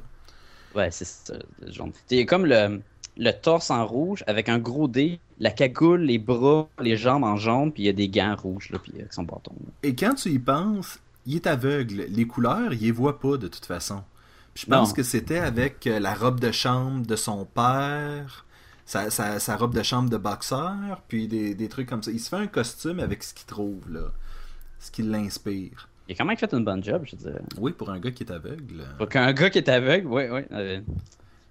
Ouais, 0.75 0.92
c'est 0.92 1.06
ça, 1.08 1.34
le 1.66 1.72
jaune. 1.72 1.92
C'est 2.08 2.25
comme 2.25 2.46
le, 2.46 2.82
le 3.18 3.32
torse 3.32 3.72
en 3.72 3.86
rouge 3.86 4.24
avec 4.27 4.48
un 4.48 4.60
gros 4.60 4.88
dé, 4.88 5.20
la 5.39 5.50
cagoule, 5.51 6.01
les 6.01 6.20
bras, 6.20 6.70
les 6.80 6.96
jambes 6.98 7.24
en 7.24 7.36
jaune, 7.36 7.72
puis 7.74 7.84
il 7.84 7.86
y 7.88 7.89
a 7.89 7.94
des 7.94 8.10
gants 8.10 8.36
rouges, 8.36 8.70
là, 8.70 8.80
puis 8.80 8.94
avec 9.00 9.12
son 9.13 9.24
bâton. 9.24 9.54
là. 9.66 9.72
Et 9.84 9.96
quand 9.96 10.13
tu 10.13 10.30
y 10.30 10.39
penses, 10.39 11.00
il 11.25 11.36
est 11.36 11.48
aveugle. 11.48 12.06
Les 12.10 12.25
couleurs, 12.27 12.74
il 12.74 12.80
les 12.82 12.92
voit 12.92 13.20
pas 13.20 13.38
de 13.38 13.48
toute 13.48 13.66
façon. 13.66 14.04
Puis 14.54 14.63
je 14.66 14.72
pense 14.72 14.89
Non. 14.89 14.94
que 14.96 15.04
c'était 15.04 15.39
avec 15.39 15.86
euh, 15.88 16.00
la 16.00 16.13
robe 16.13 16.39
de 16.39 16.51
chambre 16.51 17.06
de 17.06 17.16
son 17.16 17.46
père, 17.46 18.46
sa, 18.88 19.12
sa- 19.12 19.38
sa 19.39 19.56
robe 19.58 19.75
de 19.75 19.84
chambre 19.84 20.10
de 20.10 20.17
boxeur, 20.17 21.01
puis 21.08 21.27
des, 21.27 21.53
des 21.53 21.67
trucs 21.70 21.88
comme 21.88 22.01
ça. 22.01 22.10
Il 22.10 22.20
se 22.20 22.29
fait 22.29 22.38
un 22.38 22.48
costume 22.48 23.00
avec 23.00 23.22
ce 23.22 23.34
qu'il 23.36 23.46
trouve, 23.46 23.82
là. 23.91 24.12
Ce 24.79 24.89
qui 24.89 25.03
l'inspire. 25.03 25.88
Il 26.08 26.13
a 26.13 26.15
quand 26.15 26.25
même 26.25 26.38
fait 26.38 26.51
une 26.53 26.63
bonne 26.63 26.84
job, 26.84 27.03
je 27.06 27.15
dirais. 27.17 27.41
Oui, 27.60 27.74
pour 27.74 27.89
un 27.89 28.00
gars 28.00 28.12
qui 28.12 28.24
est 28.24 28.32
aveugle. 28.32 28.86
Pour 28.98 29.10
qu'un 29.10 29.32
gars 29.34 29.50
qui 29.50 29.58
est 29.58 29.70
aveugle, 29.70 30.08
ouais. 30.08 30.48
euh, 30.53 30.79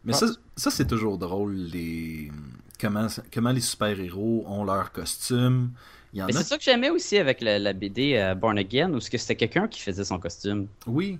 Mais 0.05 0.15
Ah. 0.15 0.19
ça, 0.19 0.27
ça 0.57 0.71
c'est 0.71 0.87
toujours 0.87 1.19
drôle, 1.19 1.55
les... 1.55 2.33
comment, 2.81 3.07
comment 3.33 3.53
les 3.53 3.61
super-héros 3.61 4.45
ont 4.49 4.65
leur 4.65 4.91
costume. 4.93 5.71
A... 6.19 6.27
c'est 6.33 6.45
ça 6.45 6.57
que 6.57 6.63
j'aimais 6.65 6.89
aussi 6.89 7.19
avec 7.19 7.43
la, 7.43 7.59
la 7.59 7.75
BD 7.75 8.15
euh, 8.17 8.35
Born 8.35 8.57
Again, 8.57 8.95
où 8.95 9.01
c'était 9.01 9.37
quelqu'un 9.37 9.69
qui 9.69 9.83
faisait 9.83 10.05
son 10.05 10.19
costume. 10.19 10.69
Oui, 10.87 11.19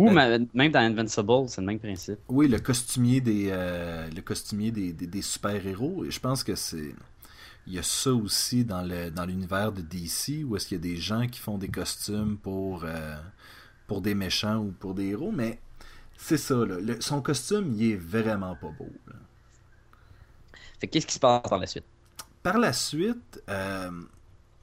Ou 0.00 0.08
Euh. 0.08 0.12
ma- 0.12 0.38
même 0.54 0.72
dans 0.72 0.80
Invincible, 0.80 1.48
c'est 1.48 1.60
le 1.60 1.66
même 1.66 1.78
principe. 1.78 2.18
Oui, 2.28 2.48
le 2.48 2.58
costumier 2.58 3.20
des, 3.20 3.48
euh, 3.50 4.08
le 4.10 4.22
costumier 4.22 4.70
des, 4.70 4.92
des, 4.92 5.06
des 5.06 5.22
super-héros. 5.22 6.04
Et 6.04 6.10
je 6.10 6.20
pense 6.20 6.42
que 6.44 6.54
c'est. 6.54 6.94
Il 7.66 7.74
y 7.74 7.78
a 7.78 7.82
ça 7.82 8.12
aussi 8.12 8.64
dans 8.64 8.82
le 8.82 9.10
dans 9.10 9.26
l'univers 9.26 9.72
de 9.72 9.82
DC, 9.82 10.44
où 10.44 10.56
est-ce 10.56 10.66
qu'il 10.66 10.76
y 10.78 10.80
a 10.80 10.82
des 10.82 10.96
gens 10.96 11.26
qui 11.28 11.38
font 11.40 11.58
des 11.58 11.68
costumes 11.68 12.38
pour, 12.38 12.84
euh, 12.84 13.16
pour 13.86 14.00
des 14.00 14.14
méchants 14.14 14.58
ou 14.58 14.72
pour 14.72 14.94
des 14.94 15.06
héros, 15.08 15.32
mais 15.32 15.60
c'est 16.16 16.38
ça, 16.38 16.54
là. 16.54 16.78
Le- 16.80 17.00
son 17.00 17.20
costume, 17.22 17.72
il 17.76 17.92
est 17.92 17.96
vraiment 17.96 18.56
pas 18.56 18.70
beau. 18.78 18.90
là. 19.06 19.14
Fait 20.80 20.86
que 20.86 20.92
qu'est-ce 20.92 21.06
qui 21.06 21.14
se 21.14 21.20
passe 21.20 21.42
par 21.48 21.58
la 21.58 21.66
suite? 21.66 21.84
Par 22.42 22.58
la 22.58 22.72
suite, 22.72 23.42
euh, 23.50 23.90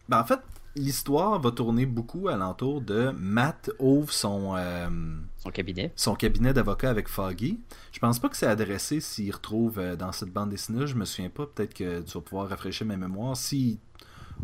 ben 0.10 0.20
en 0.22 0.26
fait, 0.26 0.40
l'histoire 0.78 1.40
va 1.42 1.52
tourner 1.52 1.86
beaucoup 1.86 2.28
alentour 2.28 2.82
de 2.82 3.12
Matt 3.18 3.72
ouvre 3.80 4.12
son, 4.14 4.56
euh, 4.56 4.90
Son 5.38 5.52
cabinet. 5.52 5.96
son 5.96 6.16
cabinet 6.16 6.54
d'avocat 6.54 6.90
avec 6.90 7.08
Foggy. 7.08 7.60
Je 7.92 8.00
pense 8.00 8.20
pas 8.20 8.30
que 8.30 8.38
c'est 8.38 8.48
adressé 8.48 9.00
s'il 9.02 9.34
retrouve 9.34 9.80
euh, 9.80 9.96
dans 9.96 10.12
cette 10.12 10.32
bande 10.32 10.50
dessinée, 10.50 10.88
je 10.88 10.96
me 10.96 11.06
souviens 11.06 11.30
pas, 11.30 11.46
peut-être 11.48 11.74
que 11.74 12.02
tu 12.02 12.14
vas 12.14 12.22
pouvoir 12.22 12.50
rafraîchir 12.50 12.86
ma 12.88 12.98
mémoire. 12.98 13.36
Si 13.38 13.80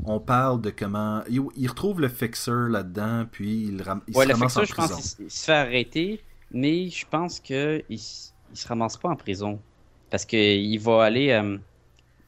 on 0.06 0.20
parle 0.20 0.62
de 0.62 0.72
comment. 0.72 1.24
Il, 1.30 1.42
il 1.56 1.68
retrouve 1.70 2.02
le 2.02 2.10
fixer 2.10 2.52
là-dedans, 2.70 3.26
puis 3.32 3.68
il, 3.68 3.82
ram- 3.82 4.04
il 4.08 4.16
Ouais, 4.16 4.26
se 4.26 4.30
le 4.30 4.34
ramasse 4.34 4.58
en 4.58 4.64
je 4.66 4.74
pense 4.74 4.92
prison. 4.92 4.98
qu'il 5.18 5.26
il 5.26 5.32
se 5.32 5.46
fait 5.46 5.54
arrêter, 5.54 6.24
mais 6.52 6.90
je 6.90 7.06
pense 7.10 7.40
que 7.40 7.84
il, 7.90 8.00
se 8.00 8.68
ramasse 8.68 8.98
pas 8.98 9.10
en 9.10 9.16
prison. 9.16 9.62
Parce 10.10 10.26
que 10.26 10.38
il 10.38 10.78
va 10.80 11.04
aller. 11.04 11.32
euh, 11.32 11.58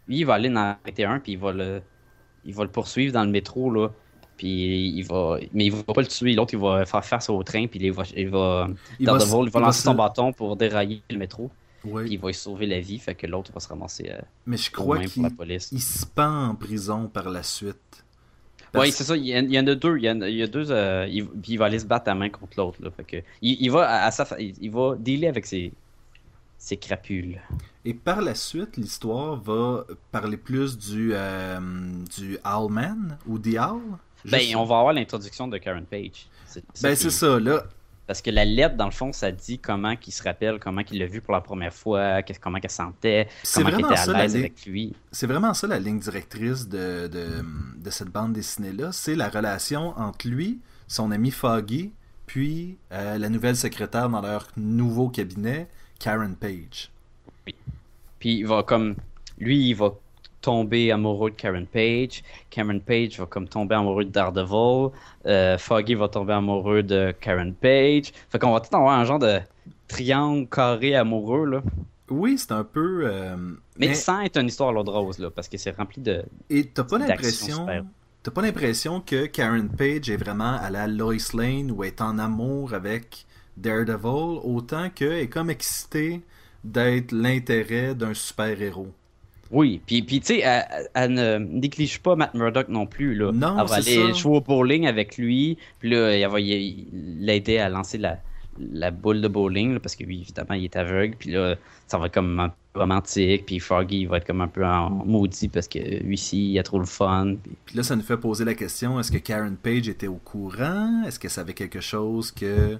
il 0.07 0.25
va 0.25 0.35
aller 0.35 0.50
en 0.50 0.55
arrêter 0.57 1.05
un, 1.05 1.19
puis 1.19 1.33
il 1.33 1.39
va 1.39 1.53
le. 1.53 1.81
Il 2.45 2.53
va 2.53 2.63
le 2.63 2.69
poursuivre 2.69 3.13
dans 3.13 3.23
le 3.23 3.31
métro, 3.31 3.71
là. 3.71 3.89
Puis 4.37 4.89
il 4.89 5.03
va. 5.03 5.37
Mais 5.53 5.65
il 5.65 5.71
va 5.71 5.83
pas 5.83 6.01
le 6.01 6.07
tuer. 6.07 6.33
L'autre, 6.33 6.53
il 6.53 6.59
va 6.59 6.85
faire 6.85 7.03
face 7.05 7.29
au 7.29 7.41
train, 7.43 7.67
puis 7.67 7.79
il 7.81 7.91
va. 7.91 8.03
Il 8.15 8.29
va. 8.29 8.67
Il 8.99 9.05
va 9.05 9.13
Daredevil, 9.13 9.29
se- 9.31 9.45
il 9.47 9.49
va 9.51 9.59
va 9.59 9.65
lancer 9.67 9.79
se- 9.79 9.83
son 9.85 9.93
bâton 9.95 10.33
pour 10.33 10.55
dérailler 10.55 11.01
le 11.09 11.17
métro. 11.17 11.49
Ouais, 11.85 12.03
Puis 12.03 12.13
il 12.13 12.19
va 12.19 12.27
lui 12.29 12.33
sauver 12.33 12.65
la 12.65 12.79
vie, 12.79 12.97
fait 12.97 13.13
que 13.13 13.27
l'autre 13.27 13.51
va 13.53 13.59
se 13.59 13.67
ramasser 13.67 14.09
euh, 14.09 14.19
Mais 14.47 14.57
je 14.57 14.71
crois 14.71 14.97
qu'il 15.07 15.21
il 15.71 15.81
se 15.81 16.05
pend 16.05 16.47
en 16.49 16.55
prison 16.55 17.07
par 17.07 17.29
la 17.29 17.43
suite. 17.43 18.03
Oui, 18.73 18.91
c'est 18.91 19.03
ça. 19.05 19.15
Il 19.15 19.25
y, 19.25 19.37
en, 19.37 19.43
il 19.43 19.53
y 19.53 19.59
en 19.59 19.67
a 19.67 19.75
deux. 19.75 19.97
Il 19.97 20.03
y 20.03 20.09
en 20.09 20.19
a, 20.21 20.27
il 20.27 20.35
y 20.35 20.43
a 20.43 20.47
deux. 20.47 20.69
euh, 20.71 21.07
il, 21.09 21.25
puis 21.25 21.53
il 21.53 21.57
va 21.57 21.65
aller 21.65 21.79
se 21.79 21.85
battre 21.85 22.05
la 22.07 22.15
main 22.15 22.29
contre 22.29 22.57
l'autre. 22.57 22.79
Là. 22.83 22.89
Fait 22.91 23.03
que, 23.05 23.17
il, 23.41 23.69
va 23.71 23.87
à, 23.87 24.05
à 24.07 24.11
sa 24.11 24.27
il 24.39 24.69
va 24.71 24.95
dealer 24.97 25.27
avec 25.27 25.45
ses, 25.45 25.71
ses 26.57 26.77
crapules. 26.77 27.39
Et 27.83 27.93
par 27.93 28.21
la 28.21 28.33
suite, 28.35 28.77
l'histoire 28.77 29.35
va 29.35 29.85
parler 30.12 30.38
plus 30.38 30.77
du, 30.77 31.12
euh, 31.13 31.59
du 32.17 32.38
Owlman 32.43 33.17
ou 33.27 33.38
The 33.38 33.57
Owl? 33.59 33.81
Ben, 34.25 34.39
sais- 34.39 34.55
on 34.55 34.65
va 34.65 34.79
avoir 34.79 34.93
l'introduction 34.93 35.47
de 35.47 35.57
Karen 35.57 35.85
Page. 35.85 36.27
C'est 36.47 36.63
Ben, 36.81 36.95
c'est 36.95 37.12
ça, 37.12 37.39
là. 37.39 37.63
Parce 38.07 38.21
que 38.21 38.29
la 38.29 38.45
lettre, 38.45 38.75
dans 38.75 38.85
le 38.85 38.91
fond, 38.91 39.12
ça 39.13 39.31
dit 39.31 39.57
comment 39.57 39.95
qu'il 39.95 40.13
se 40.13 40.21
rappelle, 40.24 40.59
comment 40.59 40.83
qu'il 40.83 41.00
l'a 41.00 41.07
vu 41.07 41.21
pour 41.21 41.33
la 41.33 41.41
première 41.41 41.74
fois, 41.74 42.21
comment 42.39 42.59
qu'elle 42.59 42.69
sentait, 42.69 43.27
C'est 43.41 43.62
comment 43.63 43.71
vraiment 43.77 43.89
était 43.91 44.00
à 44.00 44.05
la 44.05 44.21
l'aise 44.21 44.33
li- 44.35 44.39
avec 44.41 44.65
lui. 44.67 44.95
C'est 45.12 45.25
vraiment 45.25 45.53
ça 45.55 45.65
la 45.67 45.79
ligne 45.79 46.00
directrice 46.00 46.67
de, 46.67 47.07
de, 47.07 47.27
de 47.77 47.89
cette 47.89 48.09
bande 48.09 48.33
dessinée-là. 48.33 48.91
C'est 48.91 49.15
la 49.15 49.27
relation 49.29 49.97
entre 50.00 50.27
lui, 50.27 50.59
son 50.88 51.09
ami 51.12 51.31
Foggy, 51.31 51.93
puis 52.27 52.77
euh, 52.91 53.17
la 53.17 53.29
nouvelle 53.29 53.55
secrétaire 53.55 54.07
dans 54.09 54.21
leur 54.21 54.47
nouveau 54.55 55.09
cabinet, 55.09 55.67
Karen 55.99 56.35
Page. 56.35 56.89
Puis 58.19 58.39
il 58.39 58.47
va 58.47 58.63
comme. 58.63 58.95
Lui, 59.37 59.69
il 59.69 59.73
va 59.75 59.91
tomber 60.41 60.91
amoureux 60.91 61.31
de 61.31 61.35
Karen 61.35 61.65
Page. 61.65 62.23
Karen 62.49 62.79
Page 62.79 63.19
va 63.19 63.25
comme 63.25 63.47
tomber 63.47 63.75
amoureux 63.75 64.05
de 64.05 64.11
Daredevil. 64.11 64.91
Euh, 65.25 65.57
Foggy 65.57 65.95
va 65.95 66.07
tomber 66.07 66.33
amoureux 66.33 66.83
de 66.83 67.13
Karen 67.19 67.53
Page. 67.53 68.11
Fait 68.29 68.39
qu'on 68.39 68.51
va 68.51 68.59
tout 68.61 68.75
avoir 68.75 68.97
un 68.97 69.05
genre 69.05 69.19
de 69.19 69.39
triangle 69.87 70.47
carré 70.47 70.95
amoureux, 70.95 71.45
là. 71.45 71.61
Oui, 72.09 72.37
c'est 72.37 72.51
un 72.51 72.63
peu. 72.63 73.01
euh, 73.05 73.35
Mais, 73.77 73.87
mais- 73.87 73.93
sans 73.95 74.21
être 74.21 74.37
une 74.39 74.47
histoire 74.47 74.69
à 74.69 74.71
l'eau 74.73 74.83
de 74.83 74.89
rose, 74.91 75.17
là, 75.19 75.29
parce 75.31 75.47
que 75.49 75.57
c'est 75.57 75.71
rempli 75.75 76.01
de. 76.01 76.23
Et 76.49 76.65
t'as 76.67 76.83
pas 76.83 76.97
l'impression. 76.99 77.65
T'as 78.21 78.31
pas 78.31 78.41
l'impression 78.41 79.01
que 79.01 79.25
Karen 79.27 79.69
Page 79.69 80.09
est 80.09 80.17
vraiment 80.17 80.53
à 80.59 80.69
la 80.71 80.87
Lois 80.87 81.13
Lane 81.35 81.71
ou 81.71 81.83
est 81.83 82.01
en 82.01 82.17
amour 82.17 82.73
avec 82.73 83.25
Daredevil 83.57 84.39
autant 84.43 84.89
qu'elle 84.89 85.13
est 85.13 85.27
comme 85.27 85.50
excitée 85.50 86.21
d'être 86.63 87.12
l'intérêt 87.12 87.95
d'un 87.95 88.13
super-héros. 88.13 88.91
Oui, 89.51 89.79
puis, 89.85 90.01
puis 90.01 90.19
tu 90.21 90.25
sais, 90.27 90.39
elle, 90.39 90.65
elle 90.95 91.13
ne 91.13 91.38
néglige 91.38 92.00
pas 92.01 92.15
Matt 92.15 92.33
Murdock 92.33 92.67
non 92.67 92.88
plus, 92.88 93.13
là. 93.13 93.31
Non, 93.31 93.59
elle 93.59 93.67
va 93.67 93.75
aller 93.75 94.07
ça. 94.07 94.12
jouer 94.13 94.38
au 94.38 94.41
bowling 94.41 94.88
avec 94.88 95.17
lui, 95.17 95.57
puis 95.79 95.91
là, 95.91 96.09
elle 96.17 96.27
va 96.29 96.39
l'aider 96.39 97.59
à 97.59 97.69
lancer 97.69 98.00
la, 98.00 98.17
la 98.59 98.89
boule 98.89 99.21
de 99.21 99.27
bowling, 99.27 99.74
là, 99.74 99.79
parce 99.79 99.95
que 99.95 100.03
lui, 100.03 100.21
évidemment, 100.21 100.55
il 100.55 100.63
est 100.63 100.75
aveugle, 100.75 101.15
puis 101.17 101.31
là, 101.31 101.55
ça 101.88 102.00
va 102.00 102.07
être 102.07 102.13
comme 102.15 102.39
un 102.39 102.50
peu 102.74 102.79
romantique, 102.79 103.45
puis 103.45 103.59
Foggy 103.59 104.01
il 104.01 104.07
va 104.07 104.17
être 104.17 104.25
comme 104.25 104.41
un 104.41 104.47
peu 104.47 104.65
en 104.65 104.89
maudit 104.89 105.47
parce 105.47 105.67
que 105.67 105.79
lui 106.03 106.17
ci 106.17 106.51
il 106.51 106.59
a 106.59 106.63
trop 106.63 106.79
le 106.79 106.85
fun. 106.85 107.35
puis- 107.41 107.51
Puis 107.67 107.77
là, 107.77 107.83
ça 107.83 107.95
nous 107.95 108.01
fait 108.01 108.17
poser 108.17 108.43
la 108.43 108.53
question 108.55 109.00
est-ce 109.00 109.12
que 109.12 109.17
Karen 109.19 109.55
Page 109.55 109.88
était 109.88 110.07
au 110.07 110.15
courant? 110.25 111.03
Est-ce 111.05 111.19
qu'elle 111.19 111.31
savait 111.31 111.53
quelque 111.53 111.79
chose 111.81 112.31
que. 112.31 112.77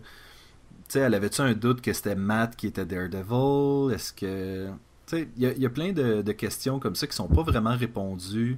Tu 0.88 0.94
sais, 0.94 1.00
elle 1.00 1.14
avait-tu 1.16 1.42
un 1.42 1.54
doute 1.54 1.82
que 1.82 1.94
c'était 1.94 2.16
Matt 2.16 2.56
qui 2.56 2.68
était 2.68 2.86
Daredevil? 2.86 3.94
Est-ce 3.94 4.14
que. 4.14 4.68
Tu 5.08 5.18
sais, 5.18 5.28
il 5.38 5.44
y, 5.44 5.46
a- 5.48 5.54
y 5.54 5.66
a 5.66 5.70
plein 5.70 5.92
de, 5.94 6.22
de 6.22 6.32
questions 6.32 6.80
comme 6.80 6.96
ça 6.96 7.08
qui 7.08 7.16
sont 7.16 7.28
pas 7.28 7.44
vraiment 7.44 7.76
répondues 7.76 8.58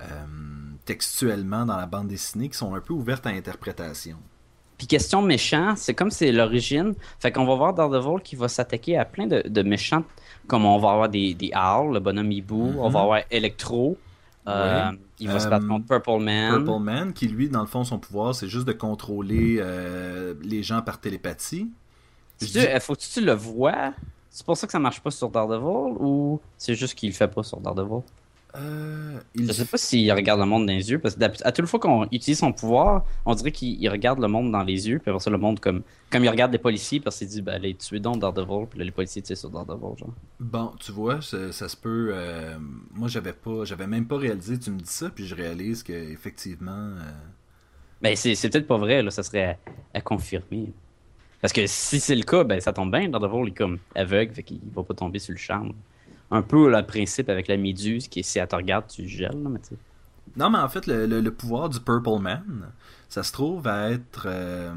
euh, 0.00 0.04
textuellement 0.84 1.64
dans 1.64 1.76
la 1.76 1.86
bande 1.86 2.08
dessinée, 2.08 2.48
qui 2.48 2.56
sont 2.58 2.74
un 2.74 2.80
peu 2.80 2.92
ouvertes 2.92 3.26
à 3.26 3.30
interprétation. 3.30 4.16
Puis 4.78 4.86
question 4.86 5.22
méchant, 5.22 5.74
c'est 5.76 5.94
comme 5.94 6.10
c'est 6.10 6.32
l'origine. 6.32 6.94
Fait 7.20 7.30
qu'on 7.30 7.44
va 7.46 7.54
voir 7.54 7.72
Daredevil 7.74 8.20
qui 8.22 8.34
va 8.36 8.48
s'attaquer 8.48 8.96
à 8.98 9.04
plein 9.04 9.26
de, 9.26 9.42
de 9.46 9.62
méchants, 9.62 10.02
comme 10.48 10.64
on 10.64 10.78
va 10.78 10.90
avoir 10.90 11.08
des, 11.08 11.34
des 11.34 11.52
Owls, 11.54 11.94
le 11.94 12.00
bonhomme 12.00 12.32
hibou, 12.32 12.74
on 12.78 12.88
va 12.88 13.00
avoir 13.00 13.20
Electro, 13.30 13.96
euh. 14.48 14.90
Il 15.22 15.28
va 15.28 15.38
se 15.40 15.46
Euh, 15.46 15.50
battre 15.50 15.66
contre 15.68 15.86
Purple 15.86 16.22
Man. 16.22 16.64
Purple 16.64 16.80
Man, 16.82 17.12
qui 17.12 17.28
lui, 17.28 17.48
dans 17.48 17.60
le 17.60 17.66
fond, 17.66 17.84
son 17.84 17.98
pouvoir, 17.98 18.34
c'est 18.34 18.48
juste 18.48 18.66
de 18.66 18.72
contrôler 18.72 19.56
euh, 19.60 20.34
les 20.42 20.62
gens 20.62 20.82
par 20.82 21.00
télépathie. 21.00 21.70
Dis- 22.40 22.58
euh, 22.58 22.80
Faut 22.80 22.94
que 22.94 23.00
tu 23.00 23.20
le 23.20 23.32
vois? 23.32 23.92
C'est 24.30 24.44
pour 24.44 24.56
ça 24.56 24.66
que 24.66 24.72
ça 24.72 24.78
marche 24.78 25.00
pas 25.00 25.10
sur 25.10 25.28
Daredevil 25.30 25.96
ou 26.00 26.40
c'est 26.56 26.74
juste 26.74 26.94
qu'il 26.94 27.10
le 27.10 27.14
fait 27.14 27.28
pas 27.28 27.42
sur 27.42 27.60
Daredevil? 27.60 28.02
Euh, 28.56 29.18
il 29.34 29.46
Je 29.46 29.52
sais 29.52 29.64
pas 29.64 29.78
s'il 29.78 30.12
regarde 30.12 30.40
le 30.40 30.46
monde 30.46 30.66
dans 30.66 30.72
les 30.72 30.90
yeux, 30.90 30.98
parce 30.98 31.14
que 31.16 31.24
à 31.24 31.52
toute 31.52 31.66
fois 31.66 31.80
qu'on 31.80 32.04
utilise 32.12 32.38
son 32.38 32.52
pouvoir, 32.52 33.04
on 33.24 33.34
dirait 33.34 33.52
qu'il 33.52 33.80
il 33.82 33.88
regarde 33.88 34.20
le 34.20 34.28
monde 34.28 34.52
dans 34.52 34.62
les 34.62 34.88
yeux, 34.88 34.98
puis 34.98 35.10
après 35.10 35.20
ça, 35.20 35.30
le 35.30 35.38
monde 35.38 35.58
comme, 35.60 35.82
comme 36.10 36.24
il 36.24 36.28
regarde 36.28 36.52
les 36.52 36.58
policiers, 36.58 37.00
parce 37.00 37.18
qu'il 37.18 37.28
dit, 37.28 37.40
ben, 37.42 37.54
allez, 37.54 37.74
tuer 37.76 37.98
donc 38.00 38.20
Daredevil, 38.20 38.66
puis 38.68 38.78
là, 38.78 38.84
les 38.84 38.90
policiers 38.90 39.22
tirent 39.22 39.38
sur 39.38 39.50
Daredevil, 39.50 39.96
genre. 39.98 40.14
Bon, 40.40 40.74
tu 40.80 40.92
vois, 40.92 41.22
ça, 41.22 41.52
ça 41.52 41.68
se 41.68 41.76
peut. 41.76 42.10
euh, 42.12 42.58
moi, 42.90 43.08
j'avais 43.08 43.32
pas, 43.32 43.64
j'avais 43.64 43.86
même 43.86 44.06
pas 44.08 44.18
réalisé. 44.18 44.58
Tu 44.58 44.70
me 44.70 44.80
dis 44.80 44.90
ça, 44.90 45.10
puis 45.10 45.26
je 45.26 45.34
réalise 45.34 45.82
que 45.82 45.92
effectivement, 45.92 46.72
euh, 46.72 47.12
Ben, 48.00 48.16
c'est 48.16 48.34
c'est 48.34 48.50
peut-être 48.50 48.66
pas 48.66 48.78
vrai, 48.78 49.02
là, 49.02 49.10
ça 49.10 49.22
serait 49.22 49.44
à, 49.94 49.98
à 49.98 50.00
confirmer. 50.00 50.74
Parce 51.40 51.52
que 51.52 51.66
si 51.66 52.00
c'est 52.00 52.16
le 52.16 52.24
cas, 52.24 52.44
ben, 52.44 52.60
ça 52.60 52.72
tombe 52.72 52.92
bien, 52.92 53.08
Daredevil 53.08 53.48
est 53.50 53.56
comme 53.56 53.80
aveugle, 53.94 54.34
fait 54.34 54.42
qu'il 54.44 54.60
va 54.74 54.84
pas 54.84 54.94
tomber 54.94 55.18
sur 55.20 55.32
le 55.32 55.38
charme. 55.38 55.74
Un 56.32 56.42
peu 56.42 56.70
le 56.70 56.82
principe 56.86 57.28
avec 57.28 57.46
la 57.48 57.56
méduse, 57.56 58.08
qui 58.08 58.20
est 58.20 58.22
si 58.22 58.38
elle 58.38 58.48
te 58.48 58.56
regarde, 58.56 58.86
tu 58.88 59.06
gèles, 59.06 59.36
non, 60.36 60.48
mais 60.50 60.58
en 60.58 60.68
fait, 60.68 60.86
le, 60.86 61.06
le- 61.06 61.30
pouvoir 61.34 61.68
du 61.68 61.78
Purple 61.78 62.18
Man, 62.20 62.70
ça 63.10 63.22
se 63.22 63.32
trouve 63.32 63.66
à 63.68 63.90
être, 63.90 64.24
euh, 64.26 64.72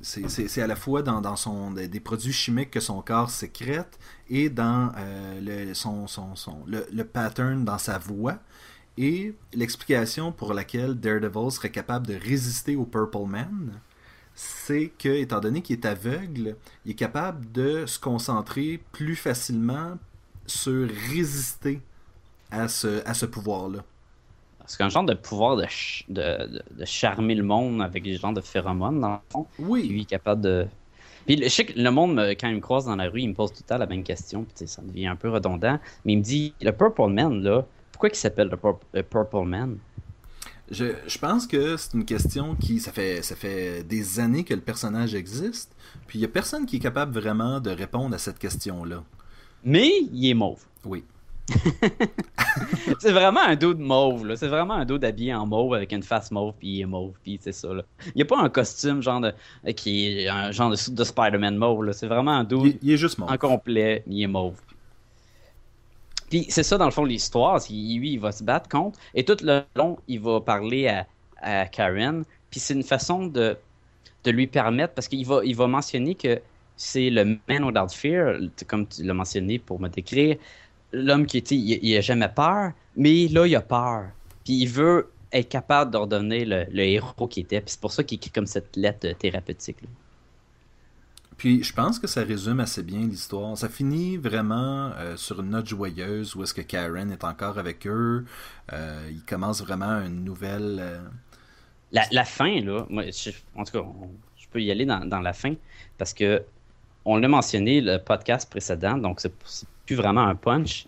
c'est- 0.00 0.62
à 0.62 0.66
la 0.66 0.76
fois 0.76 1.02
dans, 1.02 1.20
dans 1.20 1.36
son 1.36 1.72
des, 1.72 1.88
des 1.88 2.00
produits 2.00 2.32
chimiques 2.32 2.70
que 2.70 2.80
son 2.80 3.02
corps 3.02 3.28
sécrète 3.30 3.98
et 4.30 4.48
dans 4.48 4.90
euh, 4.96 5.40
le, 5.68 5.74
son, 5.74 6.06
son, 6.06 6.34
son- 6.36 6.64
le, 6.66 6.86
le 6.92 7.04
pattern 7.04 7.64
dans 7.64 7.78
sa 7.78 7.98
voix. 7.98 8.38
Et 8.98 9.34
l'explication 9.54 10.32
pour 10.32 10.54
laquelle 10.54 10.94
Daredevil 10.94 11.50
serait 11.50 11.70
capable 11.70 12.06
de 12.06 12.14
résister 12.14 12.76
au 12.76 12.84
Purple 12.84 13.26
Man, 13.26 13.72
c'est 14.34 14.90
que, 14.98 15.08
étant 15.08 15.40
donné 15.40 15.60
qu'il 15.62 15.76
est 15.76 15.86
aveugle, 15.86 16.56
il 16.84 16.92
est 16.92 16.94
capable 16.94 17.50
de 17.52 17.84
se 17.86 17.98
concentrer 17.98 18.82
plus 18.92 19.16
facilement 19.16 19.98
sur 20.46 20.88
résister 21.10 21.80
à 22.50 22.68
ce, 22.68 23.06
à 23.06 23.14
ce 23.14 23.26
pouvoir-là. 23.26 23.84
C'est 24.66 24.82
un 24.82 24.88
genre 24.88 25.04
de 25.04 25.14
pouvoir 25.14 25.56
de, 25.56 25.62
ch- 25.62 26.04
de, 26.08 26.22
de, 26.46 26.62
de 26.78 26.84
charmer 26.84 27.34
le 27.34 27.42
monde 27.42 27.82
avec 27.82 28.04
des 28.04 28.16
genres 28.16 28.32
de 28.32 28.40
phéromones, 28.40 29.00
dans 29.00 29.12
le 29.14 29.18
fond. 29.30 29.46
Puis 29.54 29.64
Oui, 29.66 29.88
lui 29.88 30.02
est 30.02 30.06
capable 30.06 30.40
de. 30.40 30.66
Puis 31.26 31.40
je 31.42 31.48
sais 31.48 31.64
que 31.64 31.78
le 31.78 31.90
monde, 31.90 32.14
me- 32.14 32.30
quand 32.32 32.48
il 32.48 32.56
me 32.56 32.60
croise 32.60 32.84
dans 32.86 32.96
la 32.96 33.08
rue, 33.08 33.20
il 33.20 33.28
me 33.28 33.34
pose 33.34 33.50
tout 33.52 33.58
le 33.62 33.68
temps 33.68 33.78
la 33.78 33.86
même 33.86 34.02
question, 34.04 34.44
puis 34.44 34.66
ça 34.68 34.82
devient 34.82 35.08
un 35.08 35.16
peu 35.16 35.30
redondant. 35.30 35.78
Mais 36.04 36.12
il 36.14 36.18
me 36.18 36.22
dit 36.22 36.54
le 36.60 36.70
Purple 36.72 37.08
Man, 37.08 37.42
là, 37.42 37.66
pourquoi 37.90 38.08
il 38.08 38.14
s'appelle 38.14 38.48
le, 38.48 38.56
Pur- 38.56 38.80
le 38.92 39.02
Purple 39.02 39.44
Man? 39.46 39.78
Je, 40.70 40.86
je 41.06 41.18
pense 41.18 41.46
que 41.46 41.76
c'est 41.76 41.94
une 41.94 42.04
question 42.04 42.54
qui. 42.54 42.80
Ça 42.80 42.92
fait, 42.92 43.22
ça 43.22 43.34
fait 43.36 43.82
des 43.82 44.20
années 44.20 44.44
que 44.44 44.54
le 44.54 44.60
personnage 44.60 45.14
existe, 45.14 45.72
puis 46.06 46.18
il 46.18 46.22
n'y 46.22 46.26
a 46.26 46.28
personne 46.28 46.66
qui 46.66 46.76
est 46.76 46.80
capable 46.80 47.12
vraiment 47.18 47.60
de 47.60 47.70
répondre 47.70 48.14
à 48.14 48.18
cette 48.18 48.38
question-là. 48.38 49.02
Mais 49.64 49.90
il 50.12 50.30
est 50.30 50.34
mauve. 50.34 50.64
Oui. 50.84 51.04
C'est 52.98 53.12
vraiment 53.12 53.40
un 53.40 53.56
dos 53.56 53.74
de 53.74 53.82
mauve, 53.82 54.26
là. 54.26 54.36
C'est 54.36 54.48
vraiment 54.48 54.74
un 54.74 54.84
dos 54.84 54.98
d'habillé 54.98 55.34
en 55.34 55.46
mauve 55.46 55.74
avec 55.74 55.92
une 55.92 56.02
face 56.02 56.30
mauve, 56.30 56.54
puis 56.58 56.68
il 56.68 56.80
est 56.82 56.86
mauve, 56.86 57.12
puis 57.22 57.38
c'est 57.42 57.52
ça, 57.52 57.72
là. 57.72 57.82
Il 58.06 58.12
n'y 58.16 58.22
a 58.22 58.24
pas 58.24 58.38
un 58.40 58.48
costume 58.48 59.02
genre 59.02 59.20
de. 59.20 59.32
qui 59.72 60.06
est 60.06 60.28
un 60.28 60.52
genre 60.52 60.70
de, 60.70 60.90
de 60.90 61.04
Spider-Man 61.04 61.56
mauve, 61.56 61.84
là. 61.84 61.92
C'est 61.92 62.06
vraiment 62.06 62.32
un 62.32 62.44
dos 62.44 62.64
Il, 62.64 62.78
il 62.82 62.92
est 62.92 62.96
juste 62.96 63.18
en 63.20 63.36
complet, 63.36 64.02
il 64.06 64.22
est 64.22 64.28
mauve. 64.28 64.60
Puis 66.30 66.46
c'est 66.48 66.62
ça, 66.62 66.78
dans 66.78 66.86
le 66.86 66.92
fond, 66.92 67.04
l'histoire. 67.04 67.60
Lui, 67.68 68.12
il 68.12 68.18
va 68.20 68.32
se 68.32 68.42
battre 68.42 68.68
contre. 68.68 68.98
Et 69.14 69.24
tout 69.24 69.36
le 69.42 69.62
long, 69.76 69.98
il 70.08 70.20
va 70.20 70.40
parler 70.40 70.88
à, 70.88 71.06
à 71.42 71.66
Karen. 71.66 72.24
Puis 72.50 72.60
c'est 72.60 72.74
une 72.74 72.82
façon 72.84 73.26
de, 73.26 73.56
de 74.24 74.30
lui 74.30 74.46
permettre, 74.46 74.94
parce 74.94 75.08
qu'il 75.08 75.26
va, 75.26 75.40
il 75.44 75.56
va 75.56 75.66
mentionner 75.66 76.14
que 76.14 76.40
c'est 76.84 77.10
le 77.10 77.24
man 77.48 77.64
without 77.64 77.88
fear, 77.94 78.38
comme 78.68 78.86
tu 78.88 79.02
l'as 79.04 79.14
mentionné 79.14 79.58
pour 79.58 79.80
me 79.80 79.88
décrire, 79.88 80.36
l'homme 80.92 81.26
qui 81.26 81.38
était, 81.38 81.56
il, 81.56 81.78
il 81.82 81.96
a 81.96 82.00
jamais 82.00 82.28
peur, 82.28 82.72
mais 82.96 83.28
là, 83.28 83.46
il 83.46 83.56
a 83.56 83.62
peur. 83.62 84.10
Puis 84.44 84.54
il 84.62 84.66
veut 84.68 85.12
être 85.32 85.48
capable 85.48 85.90
de 85.92 85.98
redonner 85.98 86.44
le, 86.44 86.66
le 86.70 86.82
héros 86.84 87.28
qui 87.28 87.40
était. 87.40 87.60
Puis 87.60 87.72
c'est 87.72 87.80
pour 87.80 87.92
ça 87.92 88.04
qu'il 88.04 88.16
écrit 88.16 88.30
comme 88.30 88.46
cette 88.46 88.76
lettre 88.76 89.08
thérapeutique. 89.18 89.82
là. 89.82 89.88
Puis 91.36 91.62
je 91.64 91.72
pense 91.72 91.98
que 91.98 92.06
ça 92.06 92.22
résume 92.24 92.60
assez 92.60 92.82
bien 92.82 93.00
l'histoire. 93.00 93.56
Ça 93.58 93.68
finit 93.68 94.16
vraiment 94.16 94.92
euh, 94.96 95.16
sur 95.16 95.40
une 95.40 95.50
note 95.50 95.66
joyeuse 95.66 96.36
où 96.36 96.42
est-ce 96.42 96.54
que 96.54 96.60
Karen 96.60 97.10
est 97.10 97.24
encore 97.24 97.58
avec 97.58 97.86
eux. 97.86 98.24
Euh, 98.72 99.08
il 99.10 99.24
commence 99.24 99.62
vraiment 99.62 100.00
une 100.02 100.24
nouvelle. 100.24 100.78
euh, 100.80 101.00
La, 101.92 102.06
la 102.10 102.24
fin, 102.24 102.60
là, 102.60 102.86
moi, 102.88 103.04
je- 103.10 103.30
en 103.54 103.64
tout 103.64 103.72
cas, 103.72 103.80
on- 103.80 104.10
je 104.36 104.46
peux 104.50 104.62
y 104.62 104.70
aller 104.70 104.86
dans, 104.86 105.04
dans 105.06 105.20
la 105.20 105.32
fin 105.32 105.54
parce 105.98 106.14
que 106.14 106.42
on 107.04 107.16
l'a 107.16 107.28
mentionné 107.28 107.80
le 107.80 107.98
podcast 107.98 108.48
précédent, 108.50 108.96
donc 108.96 109.20
c'est 109.20 109.32
plus 109.86 109.96
vraiment 109.96 110.22
un 110.22 110.34
punch. 110.34 110.86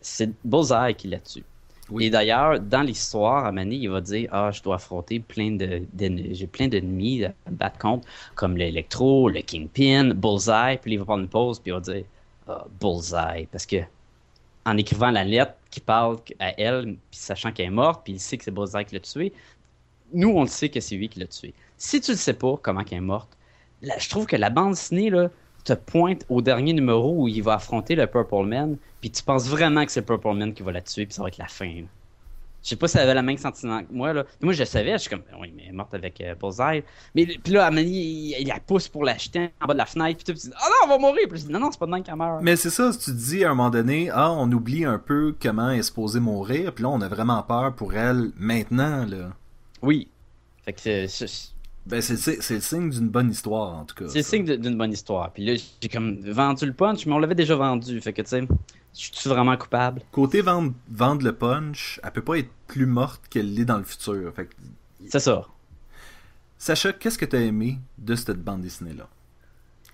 C'est 0.00 0.30
Bullseye 0.44 0.94
qui 0.96 1.08
l'a 1.08 1.18
tué. 1.18 1.42
Oui. 1.90 2.04
Et 2.04 2.10
d'ailleurs, 2.10 2.60
dans 2.60 2.82
l'histoire, 2.82 3.46
à 3.46 3.52
Manny, 3.52 3.78
il 3.78 3.88
va 3.90 4.00
dire 4.00 4.28
Ah, 4.30 4.50
je 4.52 4.62
dois 4.62 4.76
affronter 4.76 5.20
plein 5.20 5.52
de. 5.52 5.82
d'ennemis- 5.92 6.34
J'ai 6.34 6.46
plein 6.46 6.68
d'ennemis 6.68 7.24
à 7.24 7.32
battre 7.50 7.78
contre, 7.78 8.06
comme 8.34 8.56
l'électro, 8.56 9.28
le 9.30 9.40
Kingpin, 9.40 10.12
Bullseye. 10.14 10.78
Puis 10.82 10.92
il 10.92 10.98
va 10.98 11.04
prendre 11.06 11.22
une 11.22 11.28
pause, 11.30 11.58
puis 11.58 11.70
il 11.70 11.74
va 11.74 11.80
dire 11.80 12.04
Ah, 12.46 12.64
Bullseye. 12.80 13.48
Parce 13.50 13.64
que 13.66 13.76
en 14.66 14.76
écrivant 14.76 15.10
la 15.10 15.24
lettre 15.24 15.54
qui 15.70 15.80
parle 15.80 16.18
à 16.38 16.50
elle, 16.60 16.84
puis 17.10 17.18
sachant 17.18 17.52
qu'elle 17.52 17.66
est 17.66 17.70
morte, 17.70 18.02
puis 18.04 18.14
il 18.14 18.20
sait 18.20 18.36
que 18.36 18.44
c'est 18.44 18.50
Bullseye 18.50 18.84
qui 18.84 18.94
l'a 18.94 19.00
tué, 19.00 19.32
nous, 20.12 20.28
on 20.30 20.42
le 20.42 20.48
sait 20.48 20.68
que 20.68 20.80
c'est 20.80 20.94
lui 20.96 21.08
qui 21.08 21.20
l'a 21.20 21.26
tué. 21.26 21.54
Si 21.78 22.00
tu 22.02 22.10
le 22.12 22.16
sais 22.18 22.34
pas, 22.34 22.56
comment 22.62 22.84
qu'elle 22.84 22.98
est 22.98 23.00
morte, 23.00 23.30
là, 23.82 23.94
je 23.98 24.08
trouve 24.10 24.26
que 24.26 24.36
la 24.36 24.50
bande 24.50 24.72
dessinée, 24.72 25.08
là, 25.10 25.30
te 25.76 25.90
pointe 25.90 26.24
au 26.28 26.40
dernier 26.42 26.72
numéro 26.72 27.22
où 27.22 27.28
il 27.28 27.42
va 27.42 27.54
affronter 27.54 27.94
le 27.94 28.06
Purple 28.06 28.44
Man, 28.46 28.76
puis 29.00 29.10
tu 29.10 29.22
penses 29.22 29.48
vraiment 29.48 29.84
que 29.84 29.92
c'est 29.92 30.00
le 30.00 30.06
Purple 30.06 30.34
Man 30.34 30.52
qui 30.54 30.62
va 30.62 30.72
la 30.72 30.80
tuer, 30.82 31.06
puis 31.06 31.14
ça 31.14 31.22
va 31.22 31.28
être 31.28 31.38
la 31.38 31.48
fin. 31.48 31.66
là. 31.66 31.86
Je 32.60 32.70
sais 32.70 32.76
pas 32.76 32.88
si 32.88 32.96
elle 32.98 33.04
avait 33.04 33.14
le 33.14 33.22
même 33.22 33.38
sentiment 33.38 33.80
que 33.82 33.92
moi. 33.92 34.12
Là. 34.12 34.24
Moi, 34.42 34.52
je 34.52 34.64
savais, 34.64 34.92
je 34.92 34.98
suis 34.98 35.10
comme, 35.10 35.22
oui, 35.40 35.52
mais 35.56 35.62
elle 35.62 35.68
est 35.70 35.72
morte 35.76 35.94
avec 35.94 36.20
euh, 36.20 36.34
Bullseye. 36.34 36.82
Mais 37.14 37.24
puis 37.24 37.52
là, 37.52 37.66
Amélie, 37.66 38.34
il, 38.36 38.36
il 38.42 38.48
la 38.48 38.58
pousse 38.58 38.88
pour 38.88 39.04
l'acheter 39.04 39.50
en 39.62 39.66
bas 39.66 39.74
de 39.74 39.78
la 39.78 39.86
fenêtre, 39.86 40.16
puis 40.16 40.24
tout, 40.24 40.32
puis 40.32 40.40
tu 40.42 40.48
dis, 40.48 40.54
ah 40.58 40.66
non, 40.68 40.92
on 40.92 40.98
va 40.98 40.98
mourir. 40.98 41.28
Puis 41.30 41.38
je 41.40 41.46
dis, 41.46 41.52
non, 41.52 41.60
non, 41.60 41.70
c'est 41.70 41.78
pas 41.78 41.86
de 41.86 41.92
même 41.92 42.02
qu'elle 42.02 42.16
meurt. 42.16 42.42
Mais 42.42 42.56
c'est 42.56 42.70
ça, 42.70 42.92
si 42.92 42.98
tu 42.98 43.04
te 43.12 43.16
dis 43.16 43.44
à 43.44 43.52
un 43.52 43.54
moment 43.54 43.70
donné, 43.70 44.10
ah, 44.12 44.32
on 44.32 44.50
oublie 44.50 44.84
un 44.84 44.98
peu 44.98 45.34
comment 45.40 45.70
elle 45.70 45.78
est 45.78 45.82
supposée 45.84 46.18
mourir, 46.20 46.74
puis 46.74 46.82
là, 46.82 46.90
on 46.90 47.00
a 47.00 47.08
vraiment 47.08 47.42
peur 47.44 47.74
pour 47.74 47.94
elle 47.94 48.32
maintenant, 48.36 49.06
là. 49.06 49.30
Oui. 49.80 50.08
Fait 50.64 50.72
que 50.72 50.80
c'est- 50.80 51.06
c'est 51.08 51.28
Ben, 51.88 52.00
c'est 52.02 52.16
c'est- 52.16 52.40
c'est 52.42 52.54
le 52.54 52.60
signe 52.60 52.90
d'une 52.90 53.08
bonne 53.08 53.30
histoire, 53.30 53.74
en 53.78 53.84
tout 53.84 53.94
cas. 53.94 54.08
c'est 54.08 54.18
le 54.18 54.24
signe 54.24 54.44
d'une 54.44 54.76
bonne 54.76 54.92
histoire. 54.92 55.32
Puis 55.32 55.44
là, 55.44 55.54
j'ai 55.80 55.88
comme 55.88 56.20
vendu 56.20 56.66
le 56.66 56.72
punch, 56.74 57.06
mais 57.06 57.12
on 57.14 57.18
l'avait 57.18 57.34
déjà 57.34 57.56
vendu. 57.56 58.00
Fait 58.00 58.12
que, 58.12 58.22
tu 58.22 58.28
sais, 58.28 58.40
je 58.94 59.08
suis 59.12 59.28
vraiment 59.30 59.56
coupable? 59.56 60.02
Côté 60.12 60.40
vendre, 60.42 60.72
vendre 60.90 61.24
le 61.24 61.32
punch, 61.32 61.98
elle 62.04 62.10
peut 62.10 62.22
pas 62.22 62.38
être 62.38 62.50
plus 62.66 62.86
morte 62.86 63.22
qu'elle 63.30 63.54
l'est 63.54 63.64
dans 63.64 63.78
le 63.78 63.84
futur. 63.84 64.32
Fait 64.34 64.46
que, 64.46 64.54
C'est 65.08 65.20
ça. 65.20 65.46
Sacha, 66.58 66.92
qu'est-ce 66.92 67.18
que 67.18 67.24
t'as 67.24 67.38
aimé 67.40 67.78
de 67.98 68.14
cette 68.16 68.42
bande 68.42 68.62
dessinée-là? 68.62 69.08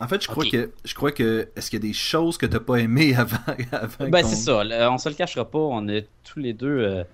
En 0.01 0.09
fait, 0.09 0.21
je 0.23 0.29
crois 0.29 0.45
que. 0.45 0.71
Je 0.85 0.95
crois 0.95 1.13
que. 1.13 1.49
Est-ce 1.55 1.71
qu'il 1.71 1.79
y 1.79 1.83
a 1.85 1.87
des 1.89 1.93
choses 1.95 2.37
que 2.39 2.47
t'as 2.47 2.59
pas 2.61 2.77
aimées 2.77 3.15
avant, 3.17 3.37
avant 3.71 4.09
Ben, 4.09 4.25
c'est 4.27 4.35
ça. 4.37 4.63
On 4.91 4.99
se 4.99 5.09
le 5.09 5.15
cachera 5.15 5.45
pas. 5.49 5.59
On 5.59 5.87
est 5.89 6.09
tous 6.25 6.41
les 6.41 6.53
deux 6.53 6.79
euh, 6.79 7.05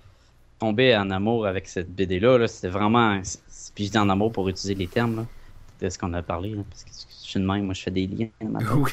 tombés 0.58 0.96
en 0.96 1.10
amour 1.10 1.46
avec 1.46 1.68
cette 1.68 1.94
BD-là. 1.94 2.38
Là. 2.38 2.48
C'était 2.48 2.68
vraiment. 2.68 3.20
Puis 3.74 3.86
je 3.86 3.90
dis 3.92 3.98
en 3.98 4.08
amour 4.08 4.32
pour 4.32 4.48
utiliser 4.48 4.74
les 4.74 4.88
termes 4.88 5.16
là, 5.16 5.26
de 5.80 5.88
ce 5.88 5.98
qu'on 5.98 6.12
a 6.14 6.22
parlé. 6.22 6.50
là, 6.54 6.62
parce 6.68 6.84
que 6.84 6.90
je 6.90 7.28
suis 7.28 7.40
de 7.40 7.44
même, 7.46 7.64
moi 7.64 7.74
je 7.74 7.82
fais 7.82 7.90
des 7.90 8.06
liens. 8.06 8.28
Oui, 8.74 8.90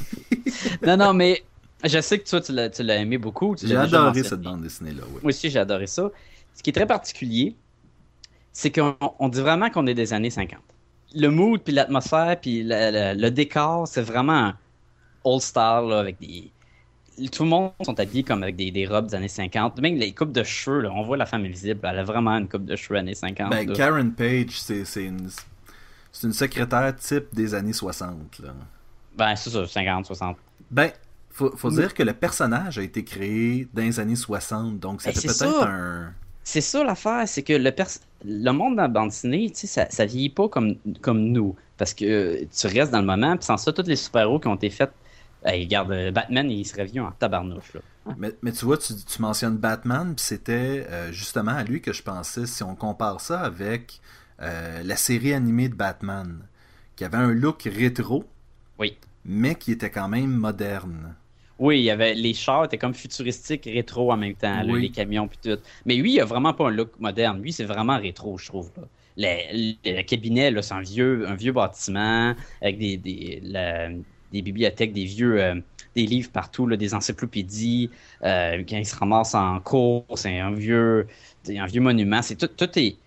non, 0.85 0.97
non, 0.97 1.13
mais 1.13 1.43
je 1.83 1.99
sais 2.01 2.19
que 2.19 2.27
toi 2.29 2.41
tu 2.41 2.51
l'as, 2.53 2.69
tu 2.69 2.83
l'as 2.83 2.97
aimé 2.97 3.17
beaucoup. 3.17 3.55
tu 3.55 3.67
j'ai 3.67 3.75
adoré 3.77 4.23
cette 4.23 4.41
bande 4.41 4.61
dessinée-là. 4.61 5.03
Oui. 5.07 5.19
Moi 5.23 5.29
aussi 5.29 5.49
j'ai 5.49 5.59
adoré 5.59 5.87
ça. 5.87 6.09
Ce 6.55 6.63
qui 6.63 6.69
est 6.71 6.73
très 6.73 6.87
particulier, 6.87 7.55
c'est 8.51 8.71
qu'on 8.71 8.95
on 9.19 9.29
dit 9.29 9.41
vraiment 9.41 9.69
qu'on 9.69 9.87
est 9.87 9.93
des 9.93 10.13
années 10.13 10.29
50. 10.29 10.59
Le 11.15 11.29
mood, 11.29 11.61
puis 11.61 11.73
l'atmosphère, 11.73 12.37
puis 12.41 12.63
le, 12.63 13.13
le- 13.15 13.21
le 13.21 13.31
décor, 13.31 13.87
c'est 13.87 14.01
vraiment 14.01 14.53
old 15.23 15.41
style 15.41 15.87
là, 15.89 15.99
avec 15.99 16.19
des. 16.19 16.51
Tout 17.31 17.43
le 17.43 17.49
monde 17.49 17.71
sont 17.83 17.99
habillés 17.99 18.23
comme 18.23 18.43
avec 18.43 18.55
des, 18.55 18.71
des 18.71 18.85
robes 18.85 19.07
des 19.07 19.15
années 19.15 19.27
50. 19.27 19.81
Même 19.81 19.95
les 19.95 20.13
coupes 20.13 20.31
de 20.31 20.43
cheveux, 20.43 20.81
là, 20.81 20.91
on 20.93 21.03
voit 21.03 21.17
la 21.17 21.25
femme 21.25 21.45
invisible, 21.45 21.79
elle 21.83 21.99
a 21.99 22.03
vraiment 22.03 22.37
une 22.37 22.47
coupe 22.47 22.65
de 22.65 22.75
cheveux 22.75 22.99
années 22.99 23.15
50. 23.15 23.49
Ben. 23.49 23.73
Karen 23.73 24.13
Page, 24.13 24.51
c'est 24.51 25.03
une. 25.03 25.29
C'est 26.11 26.25
une 26.25 26.33
secrétaire 26.33 26.95
type 26.95 27.27
des 27.33 27.53
années 27.53 27.73
60. 27.73 28.39
Là. 28.39 28.49
Ben, 29.15 29.35
c'est 29.35 29.51
ça, 29.51 29.67
50, 29.67 30.05
60. 30.05 30.37
Ben, 30.71 30.91
faut, 31.29 31.69
dire 31.69 31.93
que 31.93 32.01
le 32.01 32.13
personnage 32.13 32.79
a 32.79 32.81
été 32.81 33.03
créé 33.03 33.67
dans 33.73 33.83
les 33.83 33.99
années 33.99 34.15
60, 34.15 34.79
donc 34.79 35.01
ça 35.01 35.11
Ben, 35.11 35.21
peut-être 35.21 35.67
un. 35.67 36.13
C'est 36.43 36.61
ça 36.61 36.83
l'affaire, 36.83 37.27
c'est 37.27 37.43
que 37.43 37.53
le, 37.53 37.71
pers- 37.71 37.99
le 38.25 38.51
monde 38.51 38.77
dans 38.77 38.83
la 38.83 38.87
bande 38.87 39.09
dessinée, 39.09 39.49
tu 39.51 39.59
sais, 39.59 39.67
ça, 39.67 39.87
ça 39.89 40.05
vieillit 40.05 40.29
pas 40.29 40.47
comme, 40.47 40.75
comme 41.01 41.19
nous. 41.25 41.55
Parce 41.77 41.93
que 41.93 42.05
euh, 42.05 42.45
tu 42.57 42.67
restes 42.67 42.91
dans 42.91 43.01
le 43.01 43.05
moment, 43.05 43.35
puis 43.35 43.45
sans 43.45 43.57
ça, 43.57 43.71
tous 43.71 43.85
les 43.85 43.97
super-héros 43.97 44.39
qui 44.39 44.47
ont 44.47 44.55
été 44.55 44.69
faits. 44.69 44.91
Hey, 45.45 45.63
regarde, 45.65 45.91
euh, 45.91 46.11
Batman, 46.11 46.49
il 46.51 46.65
serait 46.65 46.85
vieux 46.85 47.01
en 47.01 47.11
tabarnouche. 47.11 47.73
Là. 47.73 47.81
Mais, 48.17 48.31
mais 48.41 48.51
tu 48.51 48.65
vois, 48.65 48.77
tu, 48.77 48.93
tu 48.95 49.21
mentionnes 49.21 49.57
Batman, 49.57 50.15
puis 50.15 50.25
c'était 50.25 50.85
euh, 50.89 51.11
justement 51.11 51.51
à 51.51 51.63
lui 51.63 51.81
que 51.81 51.93
je 51.93 52.01
pensais, 52.03 52.45
si 52.45 52.63
on 52.63 52.75
compare 52.75 53.21
ça 53.21 53.41
avec 53.41 53.99
euh, 54.41 54.81
la 54.83 54.95
série 54.95 55.33
animée 55.33 55.69
de 55.69 55.75
Batman, 55.75 56.39
qui 56.95 57.03
avait 57.03 57.17
un 57.17 57.31
look 57.31 57.63
rétro, 57.71 58.23
Oui. 58.79 58.97
mais 59.25 59.55
qui 59.55 59.71
était 59.71 59.89
quand 59.91 60.07
même 60.09 60.31
moderne. 60.31 61.15
Oui, 61.59 61.79
il 61.79 61.83
y 61.83 61.89
avait 61.91 62.13
les 62.13 62.33
chars 62.35 62.65
étaient 62.65 62.77
comme 62.77 62.93
futuristiques, 62.93 63.65
rétro 63.65 64.11
en 64.11 64.17
même 64.17 64.35
temps, 64.35 64.61
là, 64.61 64.73
les 64.77 64.91
camions 64.91 65.27
puis 65.27 65.39
tout. 65.41 65.59
Mais 65.85 65.95
lui, 65.95 66.13
il 66.13 66.21
a 66.21 66.25
vraiment 66.25 66.53
pas 66.53 66.67
un 66.67 66.71
look 66.71 66.91
moderne. 66.99 67.41
Lui, 67.41 67.51
c'est 67.51 67.63
vraiment 67.65 67.97
rétro, 67.97 68.37
je 68.37 68.45
trouve. 68.47 68.71
Là. 68.77 68.83
Le, 69.17 69.73
le- 69.83 69.97
le 69.97 70.03
cabinet, 70.03 70.53
c'est 70.61 70.73
un 70.75 70.81
vieux, 70.81 71.27
un 71.27 71.33
vieux 71.33 71.51
bâtiment 71.53 72.35
avec 72.61 72.77
des, 72.77 72.97
des, 72.97 73.39
la- 73.43 73.89
des 74.31 74.41
bibliothèques, 74.41 74.93
des 74.93 75.05
vieux, 75.05 75.41
euh, 75.41 75.55
des 75.95 76.05
livres 76.05 76.29
partout, 76.31 76.67
des 76.75 76.93
encyclopédies. 76.93 77.89
Euh, 78.23 78.63
quand 78.67 78.77
il 78.77 78.85
se 78.85 78.95
ramasse 78.95 79.35
en 79.35 79.59
cours, 79.59 80.05
c'est 80.15 80.39
un 80.39 80.51
vieux, 80.51 81.07
un 81.49 81.65
vieux 81.65 81.81
monument. 81.81 82.21
C'est 82.21 82.35
tout, 82.35 82.47
tout 82.47 82.69
est, 82.77 82.97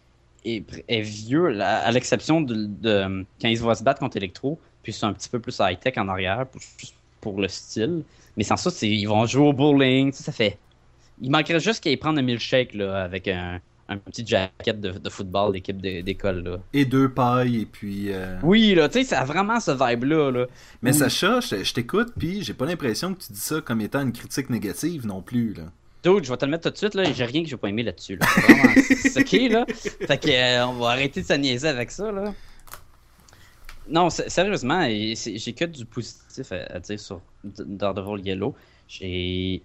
vieux, 0.89 1.61
à 1.61 1.91
l'exception 1.93 2.41
de, 2.41 3.25
quand 3.41 3.49
il 3.49 3.59
se 3.59 3.63
va 3.63 3.75
se 3.75 3.85
battre 3.85 4.01
contre 4.01 4.17
Electro. 4.17 4.59
Puis 4.83 4.93
c'est 4.93 5.05
un 5.05 5.13
petit 5.13 5.29
peu 5.29 5.39
plus 5.39 5.59
high 5.61 5.79
tech 5.79 5.99
en 5.99 6.09
arrière, 6.09 6.47
pour, 6.47 6.61
pour 7.21 7.41
le 7.41 7.49
style. 7.49 8.03
Mais 8.37 8.45
sans 8.45 8.57
ça, 8.57 8.71
ils 8.87 9.07
vont 9.07 9.27
jouer 9.27 9.49
au 9.49 9.53
bowling. 9.53 10.13
Ça 10.13 10.33
fait. 10.33 10.59
Il 11.21 11.31
manquerait 11.31 11.61
juste 11.61 11.83
qu'ils 11.83 11.99
prennent 11.99 12.19
un 12.19 12.23
milkshake 12.23 12.73
là, 12.73 13.03
avec 13.03 13.29
un, 13.29 13.61
un 13.91 13.99
petit 13.99 14.27
jacket 14.27 14.81
de, 14.81 14.93
de 14.93 15.11
football 15.11 15.53
d'équipe 15.53 15.77
d'école. 15.81 16.43
là. 16.45 16.59
Et 16.73 16.85
deux 16.85 17.09
pailles, 17.13 17.63
et 17.63 17.67
puis... 17.67 18.07
euh, 18.13 18.39
Oui, 18.43 18.75
là, 18.75 18.89
tu 18.89 19.01
sais, 19.01 19.05
ça 19.05 19.21
a 19.21 19.25
vraiment 19.25 19.61
ce 19.61 19.73
vibe-là. 19.73 20.31
Là. 20.31 20.47
Mais 20.81 20.93
Oui. 20.93 20.99
Sacha, 20.99 21.41
je, 21.41 21.63
je 21.65 21.75
t'écoute, 21.75 22.13
puis 22.19 22.43
j'ai 22.43 22.55
pas 22.55 22.67
l'impression 22.67 23.13
que 23.15 23.21
tu 23.21 23.33
dis 23.33 23.41
ça 23.41 23.61
comme 23.61 23.81
étant 23.81 24.01
une 24.03 24.13
critique 24.13 24.49
négative 24.49 25.07
non 25.07 25.21
plus. 25.23 25.53
Là. 25.55 25.65
Dude, 26.03 26.25
je 26.25 26.31
vais 26.31 26.37
te 26.39 26.45
le 26.47 26.51
mettre 26.53 26.65
tout 26.65 26.71
de 26.71 26.79
suite, 26.79 26.95
là, 26.95 27.05
j'ai 27.13 27.25
rien 27.25 27.43
que 27.43 27.49
j'ai 27.49 27.57
pas 27.59 27.69
aimé 27.69 27.83
là-dessus. 27.83 28.17
Là. 28.17 28.27
C'est 28.97 29.21
ok, 29.21 29.33
là. 29.51 29.67
Fait 30.07 30.19
que, 30.19 30.31
euh, 30.31 30.67
on 30.67 30.75
va 30.75 30.91
arrêter 30.91 31.21
de 31.21 31.27
se 31.27 31.33
niaiser 31.35 31.69
avec 31.69 31.91
ça, 31.91 32.11
là. 32.11 32.33
Non, 33.89 34.09
sérieusement, 34.09 34.87
j'ai 34.89 35.53
que 35.53 35.65
du 35.65 35.85
positif 35.85 36.53
à, 36.53 36.77
à 36.77 36.79
dire 36.79 37.01
sur 37.01 37.21
Daredevil 37.45 38.25
Yellow. 38.25 38.55
J'ai. 38.87 39.63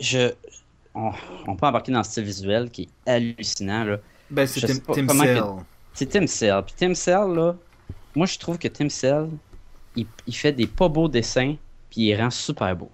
Je. 0.00 0.32
On, 0.94 1.10
on 1.46 1.56
peut 1.56 1.66
embarquer 1.66 1.92
dans 1.92 1.98
le 1.98 2.04
style 2.04 2.24
visuel 2.24 2.70
qui 2.70 2.82
est 2.82 3.10
hallucinant, 3.10 3.84
là. 3.84 3.98
Ben, 4.30 4.46
c'est 4.46 4.60
Tim, 4.60 5.08
Sale. 5.08 5.54
C'est 5.92 6.06
Tim 6.06 6.26
Cell. 6.26 6.62
Puis 6.64 6.74
Tim 6.76 6.94
Cell, 6.94 7.34
là, 7.34 7.56
moi, 8.14 8.26
je 8.26 8.38
trouve 8.38 8.58
que 8.58 8.68
Tim 8.68 8.88
Cell, 8.88 9.28
il, 9.96 10.06
il 10.26 10.34
fait 10.34 10.52
des 10.52 10.66
pas 10.66 10.88
beaux 10.88 11.08
dessins, 11.08 11.56
puis 11.90 12.02
il 12.02 12.16
rend 12.16 12.30
super 12.30 12.74
beaux. 12.76 12.90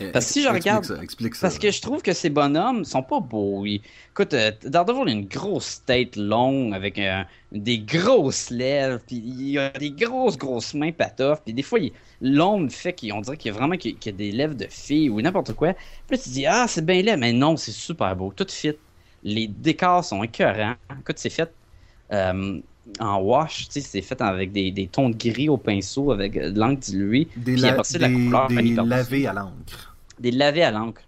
Euh, 0.00 0.12
Parce 0.12 0.26
que 0.26 0.32
si 0.32 0.42
je 0.42 0.48
regarde- 0.48 0.84
ça, 0.84 1.02
explique 1.02 1.34
ça. 1.34 1.46
Parce 1.48 1.58
que 1.58 1.70
je 1.70 1.80
trouve 1.80 2.02
que 2.02 2.12
ces 2.12 2.28
bonhommes 2.28 2.84
sont 2.84 3.02
pas 3.02 3.20
beaux. 3.20 3.64
Ils- 3.64 3.80
Écoute, 4.10 4.34
euh, 4.34 4.50
Daredevil 4.64 5.08
a 5.08 5.12
une 5.12 5.26
grosse 5.26 5.82
tête 5.84 6.16
longue 6.16 6.74
avec 6.74 6.98
euh, 6.98 7.22
des 7.52 7.78
grosses 7.78 8.50
lèvres, 8.50 9.00
puis 9.06 9.16
il 9.16 9.58
a 9.58 9.70
des 9.70 9.90
grosses, 9.90 10.36
grosses 10.36 10.74
mains 10.74 10.92
patoffes, 10.92 11.42
puis 11.44 11.54
des 11.54 11.62
fois, 11.62 11.78
il- 11.78 11.92
l'ombre 12.20 12.70
fait 12.70 12.92
qu'on 12.98 13.20
dirait 13.20 13.36
qu'il 13.36 13.52
y 13.52 13.54
a 13.54 13.58
vraiment 13.58 13.76
qu'il 13.76 13.96
qu'il 13.98 14.12
y 14.12 14.14
a 14.14 14.18
des 14.18 14.32
lèvres 14.32 14.54
de 14.54 14.66
fille 14.68 15.08
ou 15.10 15.20
n'importe 15.20 15.52
quoi. 15.54 15.72
Puis 15.74 16.16
là, 16.16 16.18
tu 16.18 16.28
dis, 16.30 16.46
ah, 16.46 16.66
c'est 16.68 16.84
bien 16.84 17.00
laid, 17.02 17.16
mais 17.16 17.32
non, 17.32 17.56
c'est 17.56 17.72
super 17.72 18.14
beau, 18.16 18.32
tout 18.36 18.46
fit. 18.50 18.72
Les 19.22 19.48
décors 19.48 20.04
sont 20.04 20.22
écœurants. 20.22 20.74
Écoute, 21.00 21.18
c'est 21.18 21.30
fait 21.30 21.52
euh, 22.12 22.60
en 23.00 23.18
wash, 23.20 23.66
tu 23.66 23.72
sais, 23.72 23.80
c'est 23.80 24.02
fait 24.02 24.20
avec 24.20 24.52
des, 24.52 24.70
des 24.70 24.86
tons 24.86 25.10
de 25.10 25.16
gris 25.16 25.48
au 25.48 25.56
pinceau, 25.56 26.12
avec 26.12 26.34
de 26.34 26.58
l'encre 26.58 26.80
diluée. 26.80 27.28
Des, 27.36 27.56
la- 27.56 27.76
la 27.98 28.08
couleur, 28.08 28.48
des 28.48 28.54
lavés 28.88 29.26
à 29.26 29.32
l'encre. 29.32 29.96
Des 30.20 30.30
lavés 30.30 30.62
à 30.62 30.70
l'encre. 30.70 31.02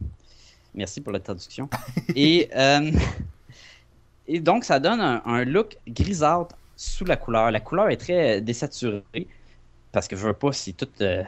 Merci 0.75 1.01
pour 1.01 1.13
la 1.13 1.21
traduction. 1.21 1.69
et, 2.17 2.49
euh, 2.55 2.91
et 4.27 4.41
donc, 4.41 4.65
ça 4.65 4.79
donne 4.81 5.01
un, 5.01 5.23
un 5.25 5.45
look 5.45 5.77
grisâtre 5.89 6.55
sous 6.77 7.05
la 7.05 7.17
couleur. 7.17 7.51
La 7.51 7.61
couleur 7.61 7.89
est 7.91 7.97
très 7.97 8.41
désaturée 8.41 9.27
parce 9.93 10.07
que 10.07 10.17
je 10.17 10.27
veux 10.27 10.33
pas 10.35 10.53
si 10.53 10.75
toute 10.75 11.01
euh, 11.01 11.23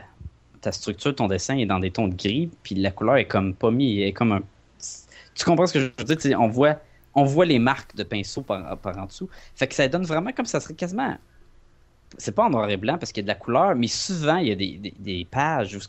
ta 0.61 0.73
structure, 0.73 1.15
ton 1.15 1.27
dessin 1.29 1.57
est 1.57 1.67
dans 1.67 1.81
des 1.81 1.91
tons 1.91 2.09
de 2.09 2.15
gris, 2.15 2.51
puis 2.63 2.75
la 2.75 2.91
couleur 2.91 3.17
est 3.17 3.25
comme 3.25 3.55
pas 3.55 3.71
mis, 3.71 4.03
est 4.03 4.13
comme 4.13 4.33
un. 4.33 4.43
Tu 5.35 5.45
comprends 5.45 5.67
ce 5.67 5.73
que 5.73 5.81
je 5.81 6.05
veux 6.05 6.17
dire? 6.17 6.41
On 6.41 6.49
voit 6.49 6.79
on 7.15 7.25
voit 7.25 7.45
les 7.45 7.59
marques 7.59 7.95
de 7.97 8.03
pinceau 8.03 8.43
par, 8.43 8.79
par 8.79 8.99
en 8.99 9.07
dessous. 9.07 9.29
Fait 9.55 9.67
que 9.67 9.75
ça 9.75 9.89
donne 9.89 10.05
vraiment 10.05 10.33
comme 10.33 10.47
ça 10.47 10.61
serait 10.61 10.75
quasiment. 10.75 11.17
C'est 12.19 12.35
pas 12.35 12.45
en 12.45 12.51
noir 12.51 12.69
et 12.69 12.77
blanc 12.77 12.99
parce 12.99 13.13
qu'il 13.13 13.23
y 13.23 13.25
a 13.25 13.29
de 13.29 13.29
la 13.29 13.35
couleur, 13.37 13.75
mais 13.77 13.87
souvent 13.87 14.37
il 14.37 14.49
y 14.49 14.53
a 14.53 14.57
des, 14.57 14.79
des, 14.79 14.95
des 14.99 15.27
pages 15.31 15.77
où 15.77 15.81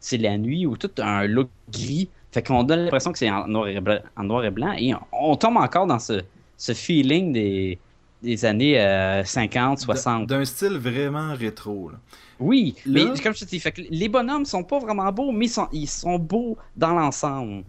c'est 0.00 0.18
la 0.18 0.36
nuit 0.36 0.66
ou 0.66 0.76
tout 0.76 0.90
un 0.98 1.26
look 1.26 1.48
gris. 1.70 2.08
Fait 2.32 2.42
qu'on 2.42 2.62
donne 2.62 2.80
l'impression 2.80 3.12
que 3.12 3.18
c'est 3.18 3.30
en 3.30 3.46
noir 3.46 3.68
et 3.68 3.80
blanc, 3.80 3.98
en 4.16 4.24
noir 4.24 4.44
et 4.44 4.50
blanc 4.50 4.72
et 4.72 4.92
on, 5.12 5.36
tombe 5.36 5.56
encore 5.56 5.86
dans 5.86 5.98
ce, 5.98 6.20
ce 6.56 6.74
feeling 6.74 7.32
des, 7.32 7.78
des 8.22 8.44
années 8.44 8.80
euh, 8.80 9.24
50, 9.24 9.78
60. 9.80 10.26
D'un 10.26 10.44
style 10.44 10.76
vraiment 10.78 11.34
rétro. 11.34 11.90
Là. 11.90 11.98
Oui, 12.40 12.76
mais 12.86 13.04
comme 13.22 13.34
je 13.34 13.40
te 13.40 13.44
dis, 13.46 13.58
fait 13.58 13.72
que 13.72 13.82
les 13.88 14.08
bonhommes 14.08 14.44
sont 14.44 14.62
pas 14.62 14.78
vraiment 14.78 15.10
beaux, 15.10 15.32
mais 15.32 15.48
sont, 15.48 15.68
ils 15.72 15.88
sont 15.88 16.18
beaux 16.18 16.56
dans 16.76 16.94
l'ensemble. 16.94 17.64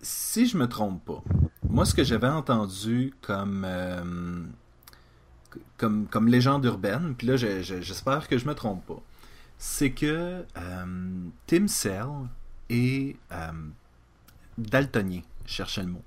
Si 0.00 0.46
je 0.46 0.56
me 0.56 0.68
trompe 0.68 1.04
pas, 1.04 1.22
moi 1.68 1.84
ce 1.84 1.94
que 1.94 2.04
j'avais 2.04 2.28
entendu 2.28 3.12
comme, 3.20 3.64
euh, 3.66 4.42
comme, 5.76 6.06
comme 6.06 6.28
légende 6.28 6.64
urbaine, 6.64 7.14
puis 7.16 7.26
là 7.26 7.36
j'espère 7.36 8.28
que 8.28 8.38
je 8.38 8.46
me 8.46 8.54
trompe 8.54 8.86
pas, 8.86 9.02
c'est 9.58 9.90
que 9.90 10.44
euh, 10.56 10.84
Tim 11.46 11.66
Cell 11.66 12.06
est 12.70 13.16
euh, 13.32 13.52
daltonien, 14.56 15.22
je 15.46 15.52
cherchais 15.52 15.82
le 15.82 15.88
mot. 15.88 16.02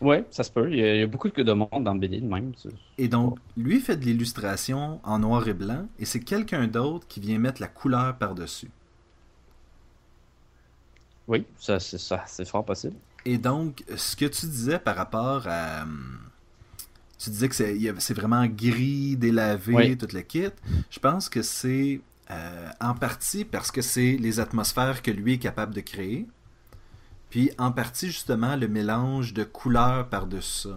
Oui, 0.00 0.16
ça 0.30 0.44
se 0.44 0.50
peut. 0.50 0.70
Il 0.70 0.78
y, 0.78 1.02
a, 1.02 1.06
beaucoup 1.06 1.30
de 1.30 1.52
monde 1.52 1.84
dans 1.84 1.94
le 1.94 2.00
BD 2.00 2.20
de 2.20 2.26
même. 2.26 2.52
Et 2.98 3.08
donc, 3.08 3.38
lui 3.56 3.80
fait 3.80 3.96
de 3.96 4.04
l'illustration 4.04 5.00
en 5.02 5.18
noir 5.18 5.48
et 5.48 5.54
blanc, 5.54 5.88
et 5.98 6.04
c'est 6.04 6.20
quelqu'un 6.20 6.66
d'autre 6.66 7.06
qui 7.06 7.20
vient 7.20 7.38
mettre 7.38 7.62
la 7.62 7.68
couleur 7.68 8.16
par-dessus. 8.18 8.70
Oui, 11.28 11.46
ça, 11.58 11.78
c'est 11.80 12.44
fort 12.44 12.64
possible. 12.64 12.96
Et 13.26 13.38
donc, 13.38 13.82
ce 13.96 14.14
que 14.14 14.24
tu 14.24 14.46
disais 14.46 14.78
par 14.78 14.96
rapport 14.96 15.46
à. 15.48 15.82
Hum, 15.82 16.20
tu 17.18 17.30
disais 17.30 17.48
que 17.48 17.54
c'est, 17.54 18.14
vraiment 18.14 18.46
gris, 18.46 19.16
délavé, 19.16 19.96
toute 19.96 20.12
la 20.12 20.22
kit. 20.22 20.50
Je 20.90 20.98
pense 21.00 21.28
que 21.28 21.42
c'est 21.42 22.00
euh, 22.30 22.68
en 22.78 22.94
partie 22.94 23.44
parce 23.44 23.70
que 23.70 23.80
c'est 23.80 24.16
les 24.18 24.38
atmosphères 24.38 25.02
que 25.02 25.10
lui 25.10 25.34
est 25.34 25.38
capable 25.38 25.74
de 25.74 25.80
créer. 25.80 26.26
Puis 27.30 27.50
en 27.58 27.72
partie, 27.72 28.08
justement, 28.08 28.54
le 28.54 28.68
mélange 28.68 29.32
de 29.32 29.44
couleurs 29.44 30.08
par-dessus 30.08 30.68
ça. 30.68 30.76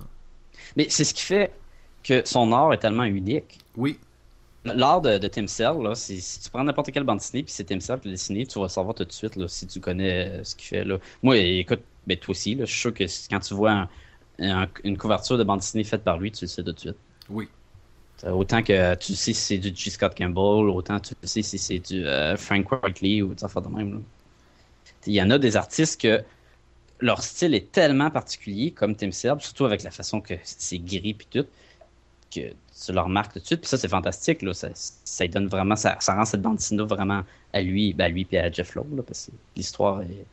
Mais 0.77 0.87
c'est 0.89 1.03
ce 1.03 1.13
qui 1.13 1.23
fait 1.23 1.51
que 2.03 2.21
son 2.25 2.51
art 2.53 2.73
est 2.73 2.79
tellement 2.79 3.03
unique. 3.03 3.59
Oui. 3.75 3.99
L'art 4.65 5.01
de, 5.01 5.17
Tim 5.27 5.47
Cell, 5.47 5.77
là, 5.81 5.95
si, 5.95 6.21
tu 6.43 6.49
prends 6.49 6.63
n'importe 6.63 6.91
quelle 6.91 7.03
bande 7.03 7.19
dessinée, 7.19 7.43
puis 7.43 7.53
c'est 7.53 7.63
Tim 7.63 7.79
Cell 7.79 7.99
qui 7.99 8.07
l'a 8.09 8.13
dessiné, 8.13 8.45
tu 8.45 8.59
vas 8.59 8.67
savoir 8.67 8.93
tout 8.93 9.05
de 9.05 9.11
suite 9.11 9.37
là, 9.37 9.47
si 9.47 9.65
tu 9.67 9.79
connais 9.79 10.27
euh, 10.27 10.43
ce 10.43 10.55
qu'il 10.55 10.67
fait. 10.67 10.83
Là. 10.83 10.97
Moi, 11.23 11.37
écoute, 11.37 11.81
ben, 12.05 12.17
toi 12.17 12.31
aussi, 12.31 12.55
là, 12.55 12.65
je 12.65 12.71
suis 12.71 12.81
sûr 12.81 12.93
que 12.93 13.05
quand 13.29 13.39
tu 13.39 13.53
vois 13.53 13.87
une 14.83 14.97
couverture 14.97 15.37
de 15.37 15.43
bande 15.43 15.59
dessinée 15.59 15.83
faite 15.83 16.03
par 16.03 16.17
lui, 16.17 16.31
tu 16.31 16.45
le 16.45 16.49
sais 16.49 16.63
tout 16.63 16.71
de 16.71 16.79
suite. 16.79 16.97
Oui. 17.29 17.47
Autant 18.23 18.61
que 18.63 18.95
tu 18.95 19.15
sais 19.15 19.33
si 19.33 19.33
c'est 19.33 19.57
du 19.57 19.73
G. 19.73 19.89
Scott 19.91 20.13
Campbell, 20.17 20.69
autant 20.69 20.99
tu 20.99 21.13
sais 21.23 21.41
si 21.41 21.57
c'est 21.57 21.79
du 21.79 22.05
euh, 22.05 22.35
Frank 22.35 22.69
Whiteley 22.83 23.21
ou 23.21 23.33
des 23.33 23.43
affaires 23.43 23.61
de 23.61 23.69
même. 23.69 24.03
Il 25.07 25.13
y 25.13 25.21
en 25.21 25.29
a 25.29 25.37
des 25.37 25.55
artistes 25.55 26.01
que 26.01 26.21
leur 26.99 27.23
style 27.23 27.53
est 27.53 27.71
tellement 27.71 28.11
particulier, 28.11 28.71
comme 28.71 28.95
Tim 28.95 29.11
Serb, 29.11 29.39
surtout 29.39 29.65
avec 29.65 29.83
la 29.83 29.91
façon 29.91 30.19
que 30.19 30.33
c'est 30.43 30.79
gris 30.79 31.13
puis 31.13 31.27
tout, 31.31 31.45
que 32.33 32.53
tu 32.85 32.91
leur 32.93 33.09
marques 33.09 33.33
tout 33.33 33.39
de 33.39 33.45
suite. 33.45 33.61
Puis 33.61 33.69
ça, 33.69 33.77
c'est 33.77 33.87
fantastique. 33.87 34.41
Là. 34.41 34.53
Ça, 34.53 34.69
ça 34.73 35.27
donne 35.27 35.47
vraiment, 35.47 35.75
ça, 35.75 35.97
ça, 35.99 36.15
rend 36.15 36.25
cette 36.25 36.41
bande 36.41 36.57
dessinée 36.57 36.83
vraiment 36.83 37.23
à 37.53 37.61
lui, 37.61 37.93
ben 37.93 38.05
à 38.05 38.09
lui 38.09 38.25
puis 38.25 38.37
à 38.37 38.51
Jeff 38.51 38.75
Loeb, 38.75 39.01
parce 39.01 39.27
que 39.27 39.31
l'histoire 39.55 40.01
est, 40.01 40.25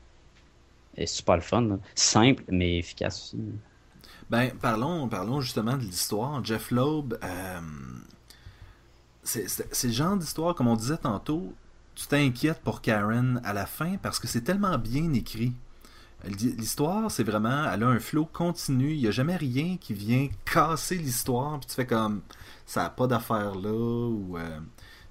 est, 0.96 1.06
super 1.06 1.36
le 1.36 1.42
fun. 1.42 1.78
Simple, 1.94 2.44
mais 2.48 2.78
efficace 2.78 3.34
aussi. 3.34 3.42
Ben, 4.30 4.50
parlons, 4.60 5.08
parlons 5.08 5.40
justement 5.40 5.76
de 5.76 5.82
l'histoire. 5.82 6.44
Jeff 6.44 6.70
Loeb, 6.70 7.14
euh, 7.22 7.60
c'est 9.22 9.84
le 9.84 9.92
genre 9.92 10.16
d'histoire, 10.16 10.54
comme 10.54 10.68
on 10.68 10.76
disait 10.76 10.96
tantôt, 10.96 11.52
tu 11.94 12.06
t'inquiètes 12.06 12.60
pour 12.60 12.80
Karen 12.80 13.40
à 13.44 13.52
la 13.52 13.66
fin 13.66 13.96
parce 13.96 14.18
que 14.18 14.28
c'est 14.28 14.42
tellement 14.42 14.78
bien 14.78 15.12
écrit. 15.14 15.52
L'histoire, 16.24 17.10
c'est 17.10 17.22
vraiment, 17.22 17.70
elle 17.72 17.82
a 17.82 17.88
un 17.88 17.98
flow 18.00 18.24
continu. 18.24 18.92
Il 18.92 19.00
n'y 19.00 19.06
a 19.06 19.10
jamais 19.10 19.36
rien 19.36 19.76
qui 19.76 19.94
vient 19.94 20.28
casser 20.44 20.96
l'histoire. 20.96 21.60
Puis 21.60 21.68
tu 21.68 21.74
fais 21.74 21.86
comme, 21.86 22.22
ça 22.64 22.84
n'a 22.84 22.90
pas 22.90 23.06
d'affaire 23.06 23.54
là. 23.54 23.72
Ou 23.72 24.36
euh, 24.36 24.58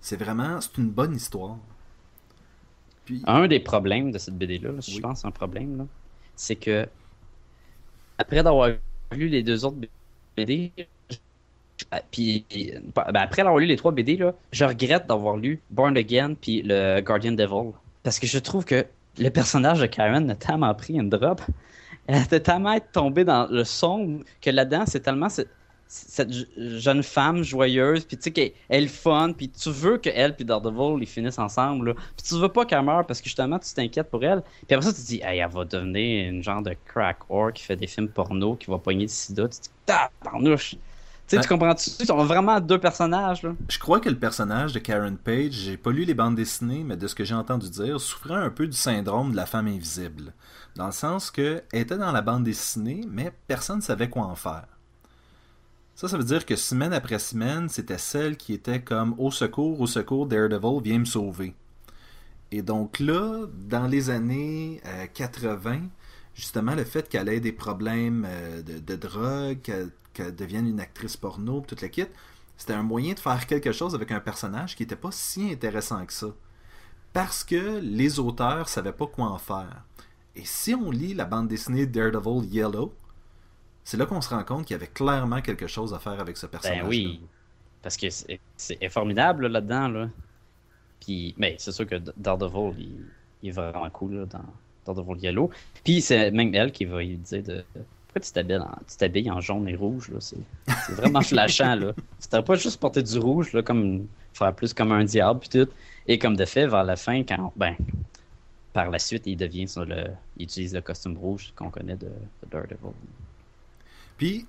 c'est 0.02 0.18
vraiment, 0.18 0.60
c'est 0.60 0.78
une 0.78 0.90
bonne 0.90 1.16
histoire. 1.16 1.58
Puis... 3.06 3.22
Un 3.28 3.48
des 3.48 3.60
problèmes 3.60 4.12
de 4.12 4.18
cette 4.18 4.38
BD-là, 4.38 4.72
je 4.80 5.00
pense, 5.00 5.26
un 5.26 5.32
problème, 5.32 5.88
c'est 6.36 6.56
que 6.56 6.88
après 8.18 8.44
d'avoir 8.44 8.70
lu 9.12 9.28
les 9.28 9.44
deux 9.44 9.64
autres 9.64 9.78
BD, 10.36 10.72
puis 12.12 12.46
ben, 12.96 13.16
après 13.16 13.42
avoir 13.42 13.58
lu 13.58 13.66
les 13.66 13.76
trois 13.76 13.92
BD, 13.92 14.18
là, 14.18 14.34
je 14.52 14.66
regrette 14.66 15.08
d'avoir 15.08 15.38
lu 15.38 15.62
Born 15.70 15.96
Again 15.98 16.36
puis 16.36 16.62
le 16.64 17.02
Guardian 17.02 17.34
Devil. 17.34 17.72
Parce 18.04 18.20
que 18.20 18.28
je 18.28 18.40
trouve 18.40 18.66
que 18.66 18.86
le 19.18 19.30
personnage 19.30 19.80
de 19.80 19.86
Karen 19.86 20.30
a 20.30 20.36
tellement 20.36 20.74
pris 20.74 20.94
une 20.94 21.10
drop. 21.10 21.42
Elle 22.08 22.22
a 22.32 22.40
tellement 22.40 22.78
tombée 22.92 23.24
dans 23.24 23.48
le 23.48 23.64
son 23.64 24.20
que 24.42 24.50
là-dedans, 24.50 24.84
c'est 24.86 25.00
tellement 25.00 25.30
cette, 25.30 25.50
jeune 26.58 27.04
femme 27.04 27.44
joyeuse, 27.44 28.06
puis 28.06 28.18
tu 28.18 28.24
sais 28.24 28.32
qu'elle 28.32 28.52
est 28.70 28.88
fun, 28.88 29.34
puis 29.34 29.50
tu 29.50 29.70
veux 29.70 29.98
qu'elle 29.98 30.36
puis 30.36 30.44
Daredevil 30.44 31.02
ils 31.02 31.08
finissent 31.08 31.38
ensemble, 31.38 31.94
puis 31.94 32.28
tu 32.28 32.36
veux 32.36 32.50
pas 32.50 32.66
qu'elle 32.66 32.82
meure 32.82 33.06
parce 33.06 33.22
que 33.22 33.26
justement 33.26 33.60
tu 33.60 33.72
t'inquiètes 33.74 34.10
pour 34.10 34.24
elle. 34.24 34.42
Puis 34.68 34.76
après 34.76 34.88
ça 34.88 34.94
tu 34.94 35.02
te 35.02 35.08
dis, 35.08 35.22
hey, 35.24 35.40
elle 35.40 35.50
va 35.50 35.64
devenir 35.64 36.30
une 36.30 36.44
genre 36.44 36.62
de 36.62 36.76
crack 36.86 37.30
whore 37.30 37.54
qui 37.54 37.64
fait 37.64 37.76
des 37.76 37.88
films 37.88 38.10
porno, 38.10 38.56
qui 38.56 38.70
va 38.70 38.78
pogner 38.78 39.06
du 39.06 39.14
sida. 39.14 39.48
Tu 39.48 39.58
te 39.58 39.64
dis, 39.64 39.70
tabarnouche! 39.86 40.76
Tu 41.28 41.36
sais, 41.36 41.42
tu 41.42 41.48
comprends-tu? 41.48 41.90
Ils 42.00 42.06
sont 42.06 42.24
vraiment 42.24 42.60
deux 42.60 42.78
personnages. 42.80 43.42
Là. 43.42 43.56
Je 43.68 43.80
crois 43.80 44.00
que 44.00 44.10
le 44.10 44.18
personnage 44.18 44.74
de 44.74 44.80
Karen 44.80 45.18
Page, 45.18 45.54
j'ai 45.54 45.76
pas 45.76 45.92
lu 45.92 46.06
les 46.06 46.14
bandes 46.14 46.36
dessinées, 46.36 46.84
mais 46.84 46.98
de 46.98 47.08
ce 47.08 47.16
que 47.16 47.24
j'ai 47.24 47.34
entendu 47.34 47.68
dire, 47.70 48.00
souffrait 48.00 48.36
un 48.36 48.52
peu 48.52 48.68
du 48.68 48.78
syndrome 48.78 49.32
de 49.32 49.36
la 49.36 49.48
femme 49.48 49.68
invisible. 49.68 50.34
Dans 50.76 50.86
le 50.86 50.92
sens 50.92 51.32
qu'elle 51.32 51.64
était 51.74 51.98
dans 51.98 52.12
la 52.12 52.22
bande 52.22 52.44
dessinée, 52.44 53.02
mais 53.10 53.32
personne 53.48 53.78
ne 53.78 53.82
savait 53.82 54.10
quoi 54.10 54.24
en 54.26 54.36
faire. 54.36 54.68
Ça, 55.96 56.08
ça 56.08 56.18
veut 56.18 56.24
dire 56.24 56.46
que 56.46 56.56
semaine 56.56 56.94
après 56.94 57.18
semaine, 57.18 57.70
c'était 57.70 57.98
celle 57.98 58.38
qui 58.38 58.54
était 58.54 58.82
comme 58.82 59.16
au 59.18 59.32
secours, 59.32 59.82
au 59.82 59.88
secours, 59.88 60.28
Daredevil, 60.28 60.82
viens 60.84 61.00
me 61.00 61.06
sauver. 61.06 61.56
Et 62.52 62.62
donc 62.62 63.00
là, 63.00 63.48
dans 63.68 63.88
les 63.88 64.12
années 64.12 64.80
80, 65.16 65.72
euh, 65.72 65.80
justement, 66.36 66.76
le 66.76 66.84
fait 66.84 67.10
qu'elle 67.10 67.30
ait 67.30 67.40
des 67.40 67.52
problèmes 67.52 68.28
euh, 68.28 68.62
de, 68.62 68.78
de 68.78 68.96
drogue, 68.96 69.62
qu'elle 69.64 69.90
devienne 70.24 70.68
une 70.68 70.80
actrice 70.80 71.18
porno, 71.18 71.64
toute 71.68 71.82
la 71.82 71.90
kit, 71.90 72.06
c'était 72.58 72.74
un 72.74 72.84
moyen 72.84 73.14
de 73.14 73.20
faire 73.20 73.46
quelque 73.48 73.72
chose 73.72 73.96
avec 73.96 74.12
un 74.12 74.20
personnage 74.20 74.76
qui 74.76 74.84
n'était 74.84 74.96
pas 74.96 75.12
si 75.12 75.52
intéressant 75.52 76.06
que 76.06 76.14
ça. 76.14 76.28
Parce 77.14 77.44
que 77.44 77.80
les 77.80 78.20
auteurs 78.20 78.68
savaient 78.70 78.94
pas 78.94 79.08
quoi 79.08 79.28
en 79.28 79.38
faire. 79.38 79.84
Et 80.36 80.44
si 80.44 80.74
on 80.74 80.92
lit 80.92 81.14
la 81.14 81.26
bande 81.26 81.48
dessinée 81.48 81.86
Daredevil 81.86 82.46
Yellow, 82.54 82.94
c'est 83.84 83.98
là 83.98 84.06
qu'on 84.06 84.22
se 84.22 84.30
rend 84.30 84.44
compte 84.44 84.66
qu'il 84.66 84.74
y 84.74 84.76
avait 84.76 84.88
clairement 84.88 85.42
quelque 85.42 85.68
chose 85.68 85.94
à 85.94 86.00
faire 86.00 86.20
avec 86.20 86.38
ce 86.38 86.46
personnage. 86.46 86.82
Ben 86.82 86.88
oui, 86.88 87.22
parce 87.82 87.98
que 87.98 88.08
c'est 88.10 88.90
formidable 88.90 89.48
là-dedans. 89.48 89.88
Là. 89.88 90.10
Puis, 91.00 91.36
mais 91.38 91.56
c'est 91.60 91.72
sûr 91.72 91.86
que 91.86 91.96
Daredevil, 92.18 92.98
il, 93.44 93.50
est 93.50 93.52
vraiment 93.52 93.90
cool 93.92 94.16
là, 94.16 94.26
dans 94.26 94.94
Daredevil 94.94 95.24
Yellow. 95.24 95.52
Puis 95.84 96.02
c'est 96.02 96.32
même 96.32 96.54
elle 96.56 96.72
qui 96.72 96.86
va 96.86 97.02
lui 97.02 97.18
dire 97.18 97.44
de 97.44 97.64
pourquoi 98.16 98.46
tu 98.88 98.98
t'habilles 98.98 99.30
en, 99.30 99.42
jaune 99.42 99.68
et 99.68 99.76
rouge? 99.76 100.10
C'est, 100.20 100.38
vraiment 100.94 101.22
flashant. 101.22 101.76
Là. 101.76 101.94
Tu 102.22 102.44
pas 102.44 102.56
juste 102.56 102.80
porter 102.80 103.04
du 103.04 103.20
rouge, 103.20 103.52
là, 103.52 103.62
comme 103.62 104.08
faire 104.34 104.54
plus 104.56 104.74
comme 104.74 104.94
un 104.94 105.04
diable, 105.04 105.42
puis 105.42 105.50
tout. 105.50 105.70
Et 106.08 106.18
comme 106.18 106.38
de 106.38 106.46
fait, 106.46 106.68
vers 106.68 106.84
la 106.86 106.96
fin, 106.96 107.24
quand 107.24 107.52
ben, 107.58 107.76
par 108.72 108.90
la 108.90 109.00
suite, 109.00 109.24
il 109.26 109.36
devient 109.36 109.68
sur 109.68 109.86
le. 109.86 110.06
Il 110.38 110.44
utilise 110.44 110.74
le 110.74 110.82
costume 110.82 111.18
rouge 111.18 111.52
qu'on 111.58 111.70
connaît 111.70 111.98
de, 111.98 112.08
Daredevil. 112.50 112.94
Puis, 114.18 114.46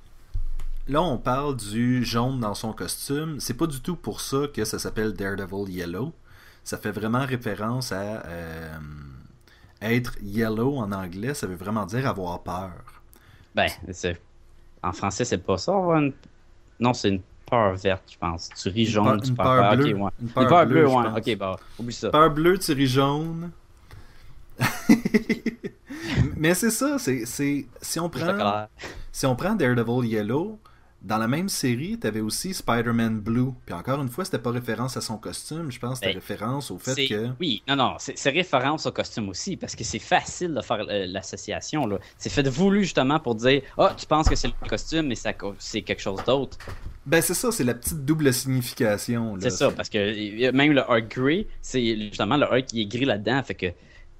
là, 0.86 1.02
on 1.02 1.18
parle 1.18 1.56
du 1.56 2.04
jaune 2.04 2.38
dans 2.38 2.54
son 2.54 2.72
costume. 2.72 3.40
C'est 3.40 3.56
pas 3.56 3.66
du 3.66 3.80
tout 3.80 3.96
pour 3.96 4.20
ça 4.20 4.46
que 4.54 4.64
ça 4.64 4.78
s'appelle 4.78 5.12
Daredevil 5.12 5.72
Yellow. 5.72 6.12
Ça 6.62 6.78
fait 6.78 6.92
vraiment 6.92 7.26
référence 7.26 7.90
à 7.90 8.24
euh, 8.26 8.78
être 9.82 10.16
yellow 10.22 10.76
en 10.76 10.92
anglais. 10.92 11.34
Ça 11.34 11.48
veut 11.48 11.56
vraiment 11.56 11.86
dire 11.86 12.06
avoir 12.06 12.44
peur. 12.44 12.95
Ben, 13.56 13.68
c'est... 13.90 14.20
en 14.82 14.92
français, 14.92 15.24
c'est 15.24 15.38
pas 15.38 15.56
ça. 15.56 15.72
Une... 15.72 16.12
Non, 16.78 16.92
c'est 16.92 17.08
une 17.08 17.22
peur 17.48 17.74
verte, 17.74 18.02
je 18.12 18.18
pense. 18.18 18.50
Tu 18.50 18.68
ris 18.68 18.84
jaune, 18.84 19.20
tu 19.22 19.32
peur 19.32 19.74
bleue. 19.74 19.94
ouais. 19.94 20.10
Une 20.20 20.28
peur, 20.28 20.66
bleue, 20.66 20.86
ouais. 20.86 21.06
Ok, 21.16 21.36
bah, 21.38 21.56
oublie 21.78 21.94
ça. 21.94 22.10
Peur 22.10 22.30
bleue, 22.30 22.58
tu 22.58 22.72
ris 22.72 22.86
jaune. 22.86 23.50
Mais 26.36 26.52
c'est 26.54 26.70
ça, 26.70 26.98
c'est, 26.98 27.24
c'est 27.24 27.66
si 27.80 27.98
on 27.98 28.10
prend 28.10 28.68
si 29.10 29.24
on 29.24 29.34
prend 29.34 29.54
Daredevil 29.54 30.06
Yellow, 30.06 30.58
dans 31.02 31.18
la 31.18 31.28
même 31.28 31.48
série, 31.48 31.98
tu 32.00 32.06
avais 32.06 32.20
aussi 32.20 32.52
Spider-Man 32.52 33.20
Blue. 33.20 33.50
Puis 33.64 33.74
encore 33.74 34.00
une 34.02 34.08
fois, 34.08 34.24
c'était 34.24 34.38
pas 34.38 34.50
référence 34.50 34.96
à 34.96 35.00
son 35.00 35.18
costume, 35.18 35.70
je 35.70 35.78
pense 35.78 36.00
que 36.00 36.06
c'était 36.06 36.14
Ben, 36.14 36.20
référence 36.20 36.70
au 36.70 36.78
fait 36.78 37.06
que. 37.06 37.28
Oui, 37.38 37.62
non, 37.68 37.76
non, 37.76 37.96
c'est 37.98 38.30
référence 38.30 38.86
au 38.86 38.92
costume 38.92 39.28
aussi, 39.28 39.56
parce 39.56 39.76
que 39.76 39.84
c'est 39.84 39.98
facile 40.00 40.54
de 40.54 40.60
faire 40.62 40.84
euh, 40.88 41.06
l'association. 41.06 41.86
là. 41.86 41.98
C'est 42.18 42.30
fait 42.30 42.46
voulu 42.48 42.82
justement 42.82 43.20
pour 43.20 43.34
dire 43.34 43.62
Ah, 43.78 43.94
tu 43.96 44.06
penses 44.06 44.28
que 44.28 44.34
c'est 44.34 44.48
le 44.48 44.68
costume, 44.68 45.06
mais 45.08 45.14
c'est 45.58 45.82
quelque 45.82 46.02
chose 46.02 46.22
d'autre. 46.24 46.58
Ben 47.04 47.22
c'est 47.22 47.34
ça, 47.34 47.52
c'est 47.52 47.62
la 47.64 47.74
petite 47.74 48.04
double 48.04 48.32
signification. 48.32 49.36
C'est 49.40 49.50
ça, 49.50 49.70
parce 49.70 49.88
que 49.88 50.50
même 50.50 50.72
le 50.72 50.82
Hulk 50.82 51.08
Grey, 51.08 51.46
c'est 51.62 51.96
justement 52.08 52.36
le 52.36 52.46
Hulk 52.46 52.66
qui 52.66 52.82
est 52.82 52.86
gris 52.86 53.04
là-dedans, 53.04 53.42
fait 53.44 53.54
que 53.54 53.66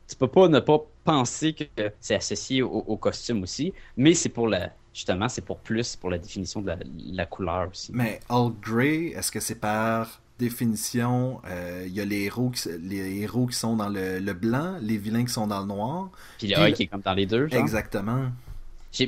tu 0.09 0.15
peux 0.17 0.29
pas 0.29 0.47
ne 0.49 0.61
pas 0.61 0.79
penser 1.03 1.53
que 1.53 1.65
c'est 2.01 2.15
associé 2.15 2.63
au, 2.63 2.69
au 2.71 2.97
costume 2.97 3.43
aussi, 3.43 3.73
mais 3.97 4.15
c'est 4.15 4.29
pour 4.29 4.47
la. 4.49 4.71
Justement, 4.97 5.29
c'est 5.29 5.45
pour 5.45 5.59
plus, 5.59 5.95
pour 5.95 6.09
la 6.09 6.17
définition 6.17 6.63
de 6.63 6.69
la, 6.69 6.79
la 7.13 7.27
couleur 7.27 7.69
aussi. 7.71 7.91
Mais 7.93 8.19
Hulk 8.31 8.55
Grey, 8.63 9.13
est-ce 9.15 9.31
que 9.31 9.41
c'est 9.41 9.61
par 9.61 10.23
définition, 10.39 11.43
euh, 11.51 11.85
il 11.87 11.93
y 11.95 12.01
a 12.01 12.07
les 12.07 12.23
héros, 12.25 12.49
qui, 12.49 12.67
les 12.81 13.21
héros 13.21 13.47
qui 13.47 13.57
sont 13.57 13.77
dans 13.77 13.91
le, 13.91 14.19
le 14.21 14.33
blanc, 14.33 14.77
les 14.81 14.97
vilains 14.97 15.27
qui 15.27 15.33
sont 15.35 15.47
dans 15.47 15.61
le 15.61 15.67
noir? 15.67 16.09
Puis 16.39 16.49
le 16.49 16.57
Hulk 16.57 16.79
le- 16.79 16.83
est 16.83 16.87
comme 16.87 17.03
dans 17.03 17.13
les 17.13 17.27
deux. 17.27 17.47
genre? 17.47 17.61
Exactement. 17.61 18.31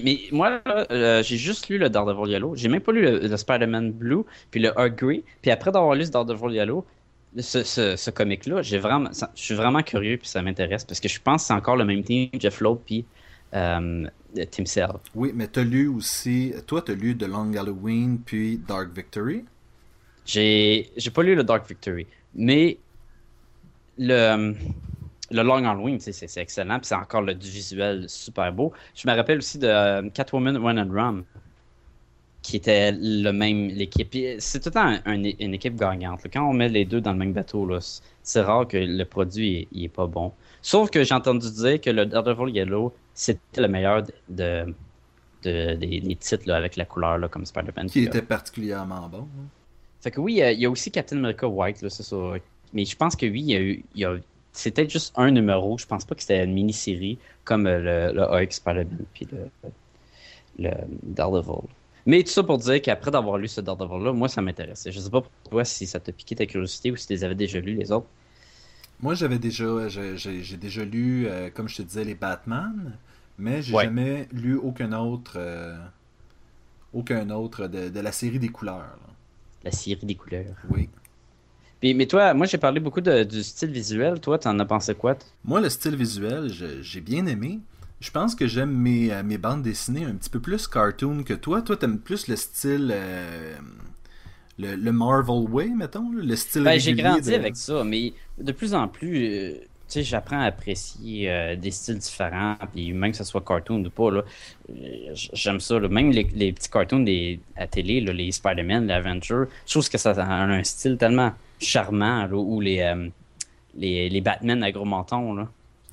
Mais 0.04 0.18
moi, 0.30 0.60
euh, 0.90 1.22
j'ai 1.22 1.38
juste 1.38 1.70
lu 1.70 1.78
le 1.78 1.88
Daredevil 1.88 2.30
Yellow. 2.32 2.54
J'ai 2.54 2.68
même 2.68 2.82
pas 2.82 2.92
lu 2.92 3.00
le, 3.00 3.20
le 3.20 3.36
Spider-Man 3.38 3.92
Blue, 3.92 4.24
puis 4.50 4.60
le 4.60 4.68
Hulk 4.78 4.94
Grey. 4.94 5.22
Puis 5.40 5.50
après 5.50 5.72
d'avoir 5.72 5.94
lu 5.94 6.04
ce 6.04 6.10
Daredevil 6.10 6.54
Yellow, 6.54 6.84
ce, 7.38 7.62
ce, 7.62 7.96
ce 7.96 8.10
comic-là, 8.10 8.60
j'ai 8.60 8.76
vraiment, 8.76 9.08
je 9.34 9.42
suis 9.42 9.54
vraiment 9.54 9.82
curieux, 9.82 10.18
puis 10.18 10.28
ça 10.28 10.42
m'intéresse, 10.42 10.84
parce 10.84 11.00
que 11.00 11.08
je 11.08 11.18
pense 11.18 11.42
que 11.42 11.46
c'est 11.48 11.54
encore 11.54 11.76
le 11.76 11.86
même 11.86 12.02
team, 12.02 12.28
Jeff 12.38 12.60
Loeb, 12.60 12.78
puis 12.84 13.06
euh, 13.54 14.06
Tim. 14.46 14.64
Oui, 15.14 15.32
mais 15.34 15.48
t'as 15.48 15.64
lu 15.64 15.88
aussi, 15.88 16.52
toi 16.66 16.82
t'as 16.82 16.94
lu 16.94 17.16
The 17.16 17.24
Long 17.28 17.52
Halloween 17.54 18.18
puis 18.24 18.58
Dark 18.58 18.94
Victory? 18.94 19.44
J'ai 20.26 20.90
j'ai 20.96 21.10
pas 21.10 21.22
lu 21.22 21.34
le 21.34 21.42
Dark 21.44 21.66
Victory, 21.68 22.06
mais 22.34 22.78
le, 23.98 24.54
le 25.30 25.42
Long 25.42 25.64
Halloween, 25.64 25.98
c'est 26.00 26.36
excellent, 26.40 26.78
puis 26.78 26.86
c'est 26.86 26.94
encore 26.94 27.22
le 27.22 27.34
du 27.34 27.48
visuel 27.48 28.08
super 28.08 28.52
beau. 28.52 28.72
Je 28.94 29.08
me 29.08 29.14
rappelle 29.14 29.38
aussi 29.38 29.58
de 29.58 29.66
euh, 29.66 30.08
Catwoman 30.10 30.56
Run 30.56 30.78
and 30.78 30.92
Run, 30.92 31.24
qui 32.42 32.56
était 32.56 32.92
le 32.92 33.30
même 33.32 33.68
l'équipe. 33.68 34.08
Puis 34.10 34.36
C'est 34.38 34.60
tout 34.60 34.68
le 34.68 34.74
temps 34.74 34.86
un- 34.86 35.00
un- 35.04 35.32
une 35.38 35.54
équipe 35.54 35.76
gagnante. 35.76 36.22
là. 36.24 36.30
Quand 36.32 36.48
on 36.48 36.52
met 36.52 36.68
les 36.68 36.84
deux 36.84 37.00
dans 37.00 37.12
le 37.12 37.18
même 37.18 37.32
bateau, 37.32 37.68
c'est- 37.80 38.40
rare 38.40 38.68
que 38.68 38.76
le 38.76 39.04
produit 39.04 39.56
est, 39.62 39.68
il 39.72 39.84
est 39.84 39.88
pas 39.88 40.06
bon. 40.06 40.32
Sauf 40.62 40.90
que 40.90 41.02
j'ai 41.04 41.14
entendu 41.14 41.50
dire 41.50 41.80
que 41.80 41.90
le 41.90 42.06
Daredevil 42.06 42.54
Yellow, 42.54 42.94
c'était 43.20 43.60
le 43.60 43.68
meilleur 43.68 44.02
de, 44.04 44.12
de- 44.28 44.74
de- 45.44 45.74
des, 45.74 46.00
des 46.00 46.16
titres 46.16 46.44
là, 46.46 46.56
avec 46.56 46.76
la 46.76 46.84
couleur 46.84 47.18
là, 47.18 47.28
comme 47.28 47.44
Spider-Man. 47.44 47.88
qui 47.90 48.04
euh, 48.04 48.06
était 48.08 48.22
particulièrement 48.22 49.08
bon. 49.08 49.22
hein. 49.38 49.46
fait 50.00 50.10
que 50.12 50.20
oui, 50.20 50.34
il 50.34 50.38
y 50.38 50.42
a- 50.42 50.52
il 50.52 50.60
y 50.60 50.66
a 50.66 50.70
aussi 50.70 50.90
Captain 50.90 51.16
America 51.18 51.46
White, 51.48 51.82
là, 51.82 51.90
c'est 51.90 52.02
ça. 52.04 52.16
Mais 52.72 52.84
je 52.84 52.96
pense 52.96 53.16
que 53.16 53.26
oui, 53.26 53.40
il 53.42 53.50
y 53.50 53.56
a 53.56 53.60
eu. 53.60 53.84
y 53.94 54.04
a- 54.04 54.16
peut-être 54.64 54.90
juste 54.90 55.12
un 55.16 55.30
numéro. 55.30 55.78
Je 55.78 55.86
pense 55.86 56.04
pas 56.04 56.14
que 56.16 56.20
c'était 56.22 56.44
une 56.44 56.52
mini-série 56.54 57.18
comme 57.44 57.66
euh, 57.66 58.10
le, 58.12 58.14
le 58.16 58.22
Hulk, 58.22 58.52
Spider-Man, 58.52 59.04
puis 59.14 59.26
le, 59.32 59.48
le 60.58 60.70
Daredevil. 61.02 61.68
Mais 62.06 62.22
tout 62.22 62.30
ça 62.30 62.42
pour 62.42 62.58
dire 62.58 62.80
qu'après 62.82 63.10
d'avoir 63.10 63.38
lu 63.38 63.48
ce 63.48 63.60
Daredevil-là, 63.60 64.12
moi, 64.12 64.28
ça 64.28 64.40
m'intéressait. 64.42 64.90
Je 64.92 64.98
sais 65.00 65.10
pas 65.10 65.20
pour 65.20 65.30
toi 65.50 65.64
si 65.64 65.86
ça 65.86 66.00
t'a 66.00 66.12
piqué 66.12 66.34
ta 66.34 66.46
curiosité 66.46 66.90
ou 66.90 66.96
si 66.96 67.06
tu 67.06 67.12
les 67.12 67.24
avais 67.24 67.34
déjà 67.34 67.60
lus, 67.60 67.74
les 67.74 67.92
autres. 67.92 68.06
Moi 69.00 69.14
j'avais 69.14 69.38
déjà, 69.38 69.88
j'ai 69.88 70.56
déjà 70.56 70.84
lu, 70.84 71.26
euh, 71.28 71.50
comme 71.50 71.68
je 71.68 71.76
te 71.76 71.82
disais, 71.82 72.04
les 72.04 72.16
Batman, 72.16 72.98
mais 73.38 73.62
j'ai 73.62 73.74
Ouais. 73.74 73.84
jamais 73.84 74.28
lu 74.32 74.56
aucun 74.56 74.92
autre, 74.92 75.34
euh, 75.36 75.76
aucun 76.92 77.28
autre 77.30 77.66
de, 77.68 77.88
de 77.88 78.00
la 78.00 78.12
série 78.12 78.38
des 78.38 78.48
couleurs. 78.48 78.78
là. 78.78 79.12
La 79.64 79.70
série 79.72 80.04
des 80.06 80.14
couleurs. 80.14 80.54
Oui. 80.70 80.88
Puis, 81.80 81.94
mais 81.94 82.06
toi, 82.06 82.34
moi, 82.34 82.46
j'ai 82.46 82.58
parlé 82.58 82.80
beaucoup 82.80 83.00
de- 83.00 83.22
du 83.24 83.42
style 83.42 83.70
visuel. 83.70 84.20
Toi, 84.20 84.38
t'en 84.38 84.58
as 84.58 84.64
pensé 84.64 84.94
quoi? 84.94 85.16
Moi, 85.44 85.60
le 85.60 85.68
style 85.68 85.96
visuel, 85.96 86.50
j'ai 86.82 87.00
bien 87.00 87.26
aimé. 87.26 87.60
Je 88.00 88.10
pense 88.10 88.34
que 88.34 88.46
j'aime 88.46 88.70
mes, 88.72 89.12
euh, 89.12 89.22
mes 89.24 89.38
bandes 89.38 89.62
dessinées 89.62 90.04
un 90.04 90.14
petit 90.14 90.30
peu 90.30 90.40
plus 90.40 90.66
cartoon 90.68 91.22
que 91.24 91.34
toi. 91.34 91.62
Toi, 91.62 91.76
t'aimes 91.76 91.98
plus 91.98 92.28
le 92.28 92.36
style. 92.36 92.90
euh, 92.94 93.56
le, 94.60 94.74
le 94.74 94.92
Marvel 94.92 95.48
Way, 95.48 95.68
mettons, 95.68 96.10
le 96.10 96.34
style 96.34 96.64
Ben, 96.64 96.80
j'ai 96.80 96.94
grandi 96.94 97.30
de- 97.30 97.34
avec 97.36 97.54
ça, 97.56 97.84
mais 97.84 98.12
de 98.38 98.50
plus 98.50 98.74
en 98.74 98.88
plus, 98.88 99.28
euh, 99.28 99.54
sais, 99.88 100.02
j'apprends 100.02 100.40
à 100.40 100.44
apprécier 100.44 101.30
euh, 101.30 101.56
des 101.56 101.70
styles 101.70 101.98
différents, 101.98 102.56
puis 102.72 102.92
même 102.92 103.10
que 103.12 103.16
ce 103.16 103.24
soit 103.24 103.40
cartoon 103.40 103.84
ou 103.84 103.90
pas, 103.90 104.10
là, 104.10 104.22
euh, 104.70 105.10
j'aime 105.12 105.60
ça. 105.60 105.78
là. 105.78 105.88
Même 105.88 106.10
les, 106.10 106.24
les 106.34 106.52
petits 106.52 106.70
cartoons 106.70 107.00
des, 107.00 107.40
à 107.56 107.66
télé, 107.66 108.00
là, 108.00 108.12
les 108.12 108.30
Spider-Man, 108.32 108.86
les 108.86 108.94
Avengers, 108.94 109.44
je 109.66 109.72
trouve 109.72 109.88
que 109.88 109.98
ça 109.98 110.10
a 110.10 110.42
un 110.44 110.64
style 110.64 110.96
tellement 110.96 111.32
charmant, 111.60 112.26
là, 112.26 112.36
ou 112.36 112.60
les, 112.60 112.80
euh, 112.80 113.08
les, 113.74 114.08
les 114.08 114.20
Batman 114.20 114.62
à 114.62 114.70
gros 114.72 114.84
menton, 114.84 115.34
là. 115.34 115.48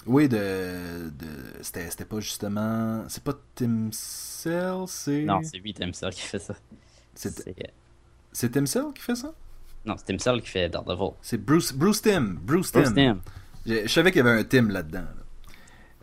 Oui, 0.08 0.29
de. 0.29 0.38
de 0.38 1.27
c'était, 1.62 2.05
pas 2.05 2.19
justement. 2.19 3.03
C'est 3.08 3.23
pas 3.23 3.34
Tim 3.55 3.89
Cell, 3.91 4.84
c'est. 4.88 5.23
Non, 5.23 5.41
c'est 5.43 5.58
lui, 5.58 5.73
Tim 5.73 5.91
Cell, 5.93 6.12
qui 6.12 6.21
fait 6.21 6.39
ça. 6.39 6.53
c'est, 7.15 7.47
euh, 7.47 8.49
Tim 8.49 8.65
Cell 8.67 8.86
qui 8.93 9.01
fait 9.01 9.15
ça? 9.15 9.34
Non, 9.86 9.95
c'est 9.97 10.05
Tim 10.05 10.19
Cell 10.19 10.41
qui 10.41 10.49
fait 10.49 10.69
Daredevil. 10.69 11.13
C'est 11.21 11.43
Bruce, 11.43 11.73
Bruce 11.73 12.01
Tim. 12.01 12.36
Bruce 12.39 12.71
Tim. 12.71 12.81
Bruce 12.81 12.93
Timm. 12.93 13.19
Je, 13.23 13.44
je 13.65 13.88
savais 13.88 14.12
qu'il 14.12 14.23
y 14.23 14.28
avait 14.28 14.39
un 14.39 14.43
Tim 14.43 14.67
là-dedans. 14.69 14.99
là. 14.99 15.12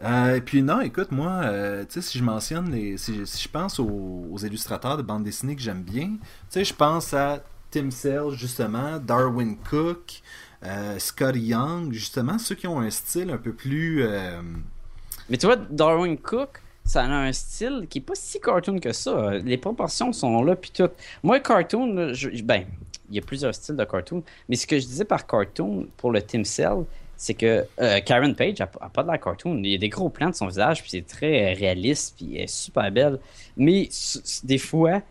Euh, 0.05 0.41
puis 0.41 0.63
non, 0.63 0.81
écoute, 0.81 1.13
moi, 1.13 1.31
euh, 1.45 1.85
tu 1.85 1.93
sais, 1.93 2.03
si 2.03 2.19
je 2.19 2.25
mentionne 2.25 2.73
les, 2.73 2.97
si, 2.97 3.15
je- 3.15 3.25
si 3.25 3.41
je 3.45 3.49
pense 3.49 3.79
aux, 3.79 4.37
illustrateurs 4.43 4.97
de 4.97 5.03
bande 5.03 5.23
dessinée 5.23 5.55
que 5.55 5.63
j'aime 5.63 5.83
bien, 5.83 6.07
tu 6.09 6.19
sais, 6.51 6.65
je 6.65 6.75
pense 6.75 7.15
à 7.15 7.41
Tim 7.71 7.91
Cell 7.93 8.31
justement, 8.33 8.99
Darwin 8.99 9.57
Cook, 9.57 10.23
euh, 10.65 10.99
Scotty 10.99 11.39
Young, 11.41 11.93
justement, 11.93 12.39
ceux 12.39 12.57
qui 12.57 12.67
ont 12.67 12.81
un 12.81 12.91
style 12.91 13.31
un 13.31 13.39
peu 13.39 13.53
plus, 13.53 14.05
Mais 15.29 15.37
tu 15.39 15.47
vois, 15.47 15.57
Darwin 15.57 16.19
Cook, 16.19 16.61
ça 16.85 17.05
a 17.05 17.07
un 17.07 17.33
style 17.33 17.87
qui 17.89 17.99
est 17.99 18.03
pas 18.03 18.15
si 18.17 18.41
cartoon 18.41 18.79
que 18.81 18.93
ça. 18.93 19.35
Les 19.39 19.57
proportions 19.57 20.13
sont 20.13 20.43
là, 20.43 20.57
puis 20.57 20.73
tout. 20.75 20.89
Moi, 21.23 21.39
cartoon, 21.39 22.13
je- 22.13 22.43
ben, 22.43 22.65
il 23.09 23.15
y 23.17 23.19
a 23.19 23.23
plusieurs 23.23 23.55
styles 23.55 23.77
de 23.77 23.85
cartoon, 23.85 24.23
mais 24.49 24.57
ce 24.57 24.67
que 24.67 24.79
je 24.81 24.85
disais 24.87 25.05
par 25.05 25.27
cartoon 25.27 25.87
pour 25.97 26.11
le 26.11 26.21
Tim 26.21 26.43
Cell, 26.45 26.85
c'est 27.23 27.35
que 27.35 27.65
euh, 27.81 28.01
Karen 28.01 28.35
Page 28.35 28.61
a, 28.61 28.69
a 28.81 28.89
pas 28.89 29.05
de 29.05 29.09
la 29.09 29.17
cartoon. 29.17 29.61
Il 29.63 29.71
y 29.71 29.77
a 29.77 29.79
des 29.79 29.89
gros 29.89 30.11
plans 30.11 30.31
de 30.31 30.35
son 30.35 30.49
visage, 30.49 30.83
puis 30.83 30.91
c'est 30.91 31.07
très 31.07 31.53
euh, 31.53 31.57
réaliste, 31.57 32.15
puis 32.17 32.35
elle 32.35 32.43
est 32.43 32.47
super 32.49 32.91
belle. 32.91 33.21
Mais 33.57 33.89
des 34.43 34.59
fois, 34.59 35.03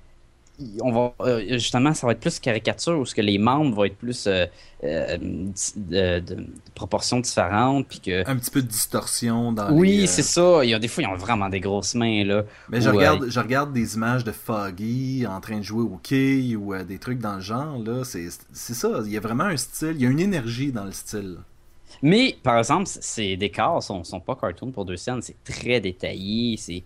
on 0.81 0.91
va 0.91 1.13
euh, 1.21 1.53
justement, 1.53 1.93
ça 1.93 2.05
va 2.05 2.11
être 2.11 2.19
plus 2.19 2.37
caricature, 2.39 2.99
où 2.99 3.05
ce 3.05 3.15
que 3.15 3.21
les 3.21 3.37
membres 3.37 3.73
vont 3.73 3.85
être 3.85 3.95
plus 3.95 4.27
euh, 4.27 4.45
euh, 4.83 5.17
de, 5.17 6.19
de- 6.19 6.35
de 6.35 6.45
proportions 6.75 7.21
différentes, 7.21 7.87
puis 7.87 8.01
que 8.01 8.27
un 8.29 8.35
petit 8.35 8.51
peu 8.51 8.61
de 8.61 8.67
distorsion 8.67 9.53
dans 9.53 9.71
oui, 9.71 9.99
les, 10.01 10.07
c'est 10.07 10.21
ça. 10.21 10.65
Il 10.65 10.69
y 10.69 10.73
a 10.73 10.79
des 10.79 10.89
fois, 10.89 11.03
ils 11.03 11.07
ont 11.07 11.15
vraiment 11.15 11.47
des 11.47 11.61
grosses 11.61 11.95
mains, 11.95 12.25
là. 12.25 12.43
Mais 12.67 12.81
je 12.81 12.89
regarde, 12.89 13.25
je 13.29 13.39
regarde 13.39 13.71
des 13.71 13.95
images 13.95 14.25
de 14.25 14.33
Foggy 14.33 15.25
en 15.25 15.39
train 15.39 15.59
de 15.59 15.63
jouer 15.63 15.83
au 15.83 15.97
quai 16.03 16.57
ou 16.57 16.75
des 16.83 16.99
trucs 16.99 17.19
dans 17.19 17.35
le 17.35 17.41
genre, 17.41 17.77
là, 17.79 18.03
c'est 18.03 18.27
c'est 18.51 18.73
ça, 18.75 18.89
il 19.05 19.11
y 19.11 19.17
a 19.17 19.21
vraiment 19.21 19.45
un 19.45 19.57
style, 19.57 19.93
il 19.95 20.01
y 20.01 20.05
a 20.05 20.09
une 20.09 20.19
énergie 20.19 20.73
dans 20.73 20.85
le 20.85 20.91
style. 20.91 21.37
Mais, 22.01 22.35
par 22.41 22.57
exemple, 22.57 22.85
ces 22.87 23.37
décors 23.37 23.81
sont, 23.83 24.03
sont 24.03 24.19
pas 24.19 24.35
cartoon 24.35 24.71
pour 24.71 24.85
deux 24.85 24.97
scènes. 24.97 25.21
C'est 25.21 25.43
très 25.43 25.79
détaillé. 25.79 26.57
C'est... 26.57 26.83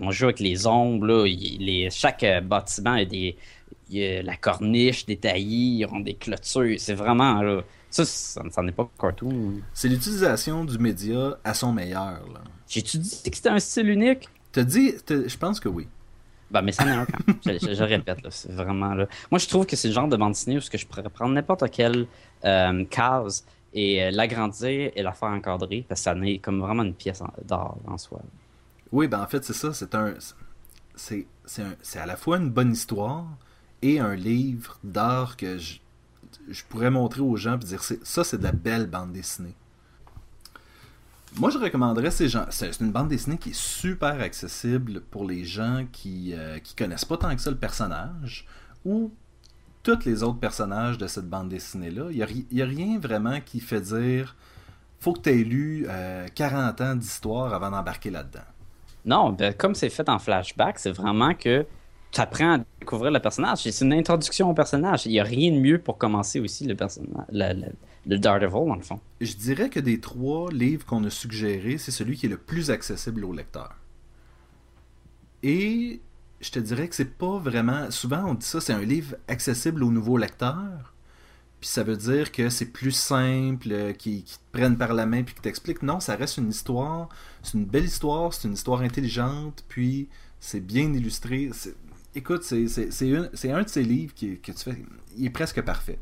On 0.00 0.10
joue 0.10 0.24
avec 0.24 0.40
les 0.40 0.66
ombres, 0.66 1.06
là. 1.06 1.24
Les... 1.24 1.88
Chaque 1.90 2.22
euh, 2.24 2.40
bâtiment 2.40 2.94
a 2.94 3.04
des... 3.04 3.36
a 3.94 4.22
la 4.22 4.36
corniche 4.36 5.04
détaillée. 5.06 5.80
Ils 5.80 5.86
ont 5.86 6.00
des 6.00 6.14
clôtures. 6.14 6.76
C'est 6.78 6.94
vraiment, 6.94 7.42
là... 7.42 7.62
Ça, 7.90 8.04
ça, 8.04 8.42
ça 8.50 8.62
n'est 8.62 8.72
pas 8.72 8.88
cartoon. 8.98 9.60
C'est 9.72 9.88
l'utilisation 9.88 10.64
du 10.64 10.78
média 10.78 11.38
à 11.44 11.54
son 11.54 11.72
meilleur, 11.72 12.20
là. 12.32 12.40
J'ai-tu 12.68 12.98
dit 12.98 13.10
que 13.30 13.36
c'était 13.36 13.48
un 13.48 13.60
style 13.60 13.88
unique? 13.88 14.28
T'as 14.52 14.64
dit, 14.64 14.92
je 15.08 15.36
pense 15.36 15.60
que 15.60 15.68
oui. 15.68 15.86
Ben, 16.50 16.62
mais 16.62 16.72
ça 16.72 16.84
en 16.84 16.88
est 16.88 16.90
un 16.92 17.06
quand 17.06 17.26
même. 17.46 17.58
je, 17.60 17.66
je- 17.68 17.74
je 17.74 17.82
répète, 17.84 18.22
là, 18.22 18.30
c'est 18.30 18.52
vraiment 18.52 18.94
là. 18.94 19.06
Moi, 19.30 19.38
je 19.38 19.46
trouve 19.46 19.66
que 19.66 19.76
c'est 19.76 19.88
le 19.88 19.94
genre 19.94 20.08
de 20.08 20.16
bande 20.16 20.32
dessinée 20.32 20.56
où 20.56 20.60
je 20.60 20.86
pourrais 20.86 21.02
prendre 21.04 21.32
n'importe 21.34 21.70
quelle 21.70 22.06
euh, 22.44 22.84
case 22.86 23.44
et 23.76 24.02
euh, 24.02 24.10
l'agrandir 24.10 24.90
et 24.96 25.02
la 25.02 25.12
faire 25.12 25.28
encadrer 25.28 25.84
parce 25.86 26.00
que 26.00 26.04
ça 26.04 26.14
en 26.14 26.22
est 26.22 26.38
comme 26.38 26.60
vraiment 26.60 26.82
une 26.82 26.94
pièce 26.94 27.22
d'art 27.44 27.76
en 27.86 27.98
soi. 27.98 28.20
Oui, 28.90 29.06
ben 29.06 29.20
en 29.20 29.26
fait, 29.26 29.44
c'est 29.44 29.52
ça, 29.52 29.72
c'est 29.72 29.94
un. 29.94 30.14
C'est 30.96 31.98
à 31.98 32.06
la 32.06 32.16
fois 32.16 32.38
une 32.38 32.50
bonne 32.50 32.72
histoire 32.72 33.26
et 33.82 34.00
un 34.00 34.14
livre 34.14 34.78
d'art 34.82 35.36
que 35.36 35.58
je, 35.58 35.76
je 36.48 36.64
pourrais 36.64 36.90
montrer 36.90 37.20
aux 37.20 37.36
gens 37.36 37.56
et 37.56 37.58
dire 37.58 37.82
ça, 37.82 38.24
c'est 38.24 38.38
de 38.38 38.42
la 38.42 38.52
belle 38.52 38.86
bande 38.86 39.12
dessinée. 39.12 39.54
Moi, 41.38 41.50
je 41.50 41.58
recommanderais 41.58 42.10
ces 42.10 42.30
gens. 42.30 42.46
C'est 42.48 42.80
une 42.80 42.92
bande 42.92 43.08
dessinée 43.08 43.36
qui 43.36 43.50
est 43.50 43.60
super 43.60 44.20
accessible 44.22 45.02
pour 45.02 45.26
les 45.26 45.44
gens 45.44 45.86
qui, 45.92 46.32
euh, 46.32 46.58
qui 46.60 46.74
connaissent 46.74 47.04
pas 47.04 47.18
tant 47.18 47.34
que 47.34 47.42
ça 47.42 47.50
le 47.50 47.58
personnage 47.58 48.46
ou 48.86 49.12
tous 49.86 50.04
les 50.04 50.24
autres 50.24 50.40
personnages 50.40 50.98
de 50.98 51.06
cette 51.06 51.28
bande 51.28 51.48
dessinée-là. 51.48 52.08
Il 52.10 52.16
n'y 52.50 52.62
a, 52.62 52.66
rien 52.66 52.98
vraiment 52.98 53.40
qui 53.40 53.60
fait 53.60 53.80
dire 53.80 54.34
faut 54.98 55.12
que 55.12 55.20
tu 55.20 55.30
aies 55.30 55.44
lu 55.44 55.86
euh, 55.88 56.26
40 56.34 56.80
ans 56.80 56.96
d'histoire 56.96 57.54
avant 57.54 57.70
d'embarquer 57.70 58.10
là-dedans. 58.10 58.40
Non, 59.04 59.30
ben, 59.30 59.54
comme 59.54 59.76
c'est 59.76 59.90
fait 59.90 60.08
en 60.08 60.18
flashback, 60.18 60.80
c'est 60.80 60.90
vraiment 60.90 61.34
que 61.34 61.64
t'apprends 62.10 62.54
à 62.54 62.58
découvrir 62.80 63.12
le 63.12 63.20
personnage. 63.20 63.58
C'est 63.58 63.84
une 63.84 63.92
introduction 63.92 64.50
au 64.50 64.54
personnage. 64.54 65.06
Il 65.06 65.12
n'y 65.12 65.20
a 65.20 65.24
rien 65.24 65.52
de 65.52 65.60
mieux 65.60 65.78
pour 65.78 65.98
commencer 65.98 66.40
aussi 66.40 66.66
le 66.66 66.74
personnage, 66.74 67.26
le, 67.30 67.52
le, 67.52 67.66
le 68.06 68.18
Daredevil, 68.18 68.66
dans 68.66 68.74
le 68.74 68.82
fond. 68.82 68.98
Je 69.20 69.34
dirais 69.34 69.70
que 69.70 69.78
des 69.78 70.00
trois 70.00 70.50
livres 70.50 70.84
qu'on 70.84 71.04
a 71.04 71.10
suggérés, 71.10 71.78
c'est 71.78 71.92
celui 71.92 72.16
qui 72.16 72.26
est 72.26 72.30
le 72.30 72.38
plus 72.38 72.72
accessible 72.72 73.24
au 73.24 73.32
lecteur. 73.32 73.76
Et 75.44 76.00
je 76.40 76.50
te 76.50 76.58
dirais 76.58 76.88
que 76.88 76.94
c'est 76.94 77.16
pas 77.16 77.38
vraiment. 77.38 77.90
Souvent, 77.90 78.24
on 78.26 78.34
dit 78.34 78.46
ça, 78.46 78.60
c'est 78.60 78.72
un 78.72 78.82
livre 78.82 79.16
accessible 79.28 79.82
aux 79.82 79.90
nouveaux 79.90 80.18
lecteurs. 80.18 80.94
Puis 81.60 81.70
ça 81.70 81.82
veut 81.82 81.96
dire 81.96 82.32
que 82.32 82.50
c'est 82.50 82.66
plus 82.66 82.92
simple, 82.92 83.68
euh, 83.70 83.92
qui, 83.92 84.22
qui 84.24 84.36
te 84.36 84.44
prennent 84.52 84.76
par 84.76 84.92
la 84.92 85.06
main 85.06 85.22
puis 85.22 85.34
qui 85.34 85.40
t'expliquent. 85.40 85.82
Non, 85.82 86.00
ça 86.00 86.14
reste 86.14 86.36
une 86.36 86.50
histoire. 86.50 87.08
C'est 87.42 87.54
une 87.54 87.64
belle 87.64 87.86
histoire, 87.86 88.34
c'est 88.34 88.46
une 88.46 88.54
histoire 88.54 88.82
intelligente, 88.82 89.64
puis 89.68 90.08
c'est 90.38 90.60
bien 90.60 90.92
illustré. 90.92 91.50
Écoute, 92.14 92.42
c'est 92.42 93.50
un 93.50 93.62
de 93.62 93.68
ces 93.68 93.82
livres 93.82 94.14
qui, 94.14 94.38
que 94.38 94.52
tu 94.52 94.58
fais. 94.58 94.76
Il 95.16 95.26
est 95.26 95.30
presque 95.30 95.62
parfait. 95.62 95.98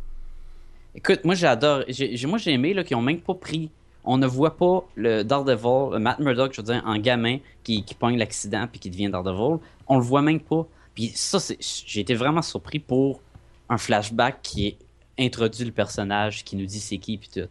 Écoute, 0.95 1.25
moi 1.25 1.35
j'adore. 1.35 1.85
Moi 2.27 2.39
j'ai 2.39 2.53
aimé 2.53 2.85
qu'ils 2.85 2.97
ont 2.97 3.03
même 3.03 3.21
pas 3.21 3.35
pris. 3.35 3.71
On 4.05 4.19
ne 4.19 4.27
voit 4.27 4.57
pas 4.57 4.87
le 4.97 5.23
Daredevil, 5.23 5.95
le 5.95 5.99
Matt 5.99 6.19
Murdock, 6.19 6.53
je 6.53 6.61
veux 6.61 6.67
dire, 6.67 6.83
en 6.85 6.99
gamin 6.99 7.39
qui, 7.63 7.85
qui 7.85 7.95
pogne 7.95 8.19
l'accident 8.19 8.67
puis 8.71 8.81
qui 8.81 8.91
devient 8.91 9.09
Daredevil. 9.09 9.59
On 9.87 9.97
le 9.97 10.03
voit 10.05 10.23
même 10.23 10.41
pas. 10.41 10.67
Puis 10.95 11.13
ça, 11.15 11.41
c'est, 11.41 11.59
j'ai 11.61 12.01
été 12.01 12.15
vraiment 12.15 12.43
surpris 12.43 12.79
pour 12.79 13.21
un 13.69 13.79
flashback 13.79 14.41
qui 14.43 14.77
introduit 15.19 15.65
le 15.65 15.73
personnage, 15.73 16.45
qui 16.45 16.57
nous 16.57 16.67
dit 16.67 16.81
c'est 16.81 16.99
qui 16.99 17.19
puis 17.19 17.31
tout. 17.33 17.49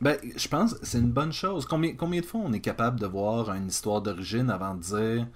Ben, 0.00 0.16
je 0.36 0.48
pense 0.48 0.74
que 0.74 0.86
c'est 0.86 0.98
une 0.98 1.12
bonne 1.12 1.32
chose. 1.32 1.64
Combien, 1.64 1.94
combien 1.94 2.20
de 2.20 2.26
fois 2.26 2.40
on 2.44 2.52
est 2.52 2.60
capable 2.60 2.98
de 2.98 3.06
voir 3.06 3.52
une 3.52 3.68
histoire 3.68 4.02
d'origine 4.02 4.50
avant 4.50 4.74
de 4.74 4.80
dire 4.80 5.26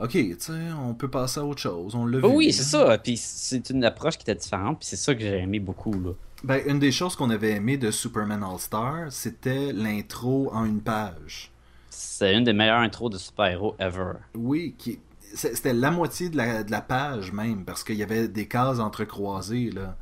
Ok, 0.00 0.12
tu 0.12 0.36
sais, 0.38 0.52
on 0.78 0.94
peut 0.94 1.10
passer 1.10 1.40
à 1.40 1.44
autre 1.44 1.60
chose, 1.60 1.94
on 1.94 2.06
l'a 2.06 2.18
vu. 2.18 2.24
Oh 2.24 2.32
oui, 2.36 2.52
c'est 2.54 2.62
ça. 2.62 2.96
Puis 2.96 3.18
c'est 3.18 3.68
une 3.68 3.84
approche 3.84 4.16
qui 4.16 4.22
était 4.22 4.34
différente. 4.34 4.78
Puis 4.78 4.88
c'est 4.88 4.96
ça 4.96 5.14
que 5.14 5.20
j'ai 5.20 5.38
aimé 5.38 5.60
beaucoup 5.60 5.92
là. 5.92 6.12
Ben, 6.42 6.62
une 6.66 6.78
des 6.78 6.92
choses 6.92 7.16
qu'on 7.16 7.30
avait 7.30 7.52
aimé 7.52 7.76
de 7.76 7.90
Superman 7.90 8.42
All-Star, 8.42 9.12
c'était 9.12 9.72
l'intro 9.72 10.50
en 10.52 10.64
une 10.64 10.80
page. 10.80 11.50
C'est 11.90 12.34
une 12.34 12.44
des 12.44 12.54
meilleures 12.54 12.78
intros 12.80 13.10
de 13.10 13.18
super-héros 13.18 13.76
ever. 13.78 14.12
Oui, 14.34 14.74
qui 14.78 15.00
c'était 15.34 15.72
la 15.72 15.90
moitié 15.90 16.28
de 16.28 16.36
la, 16.36 16.64
de 16.64 16.70
la 16.70 16.80
page 16.80 17.32
même, 17.32 17.64
parce 17.64 17.84
qu'il 17.84 17.96
y 17.96 18.02
avait 18.02 18.28
des 18.28 18.48
cases 18.48 18.80
entrecroisées, 18.80 19.70
là. 19.70 19.96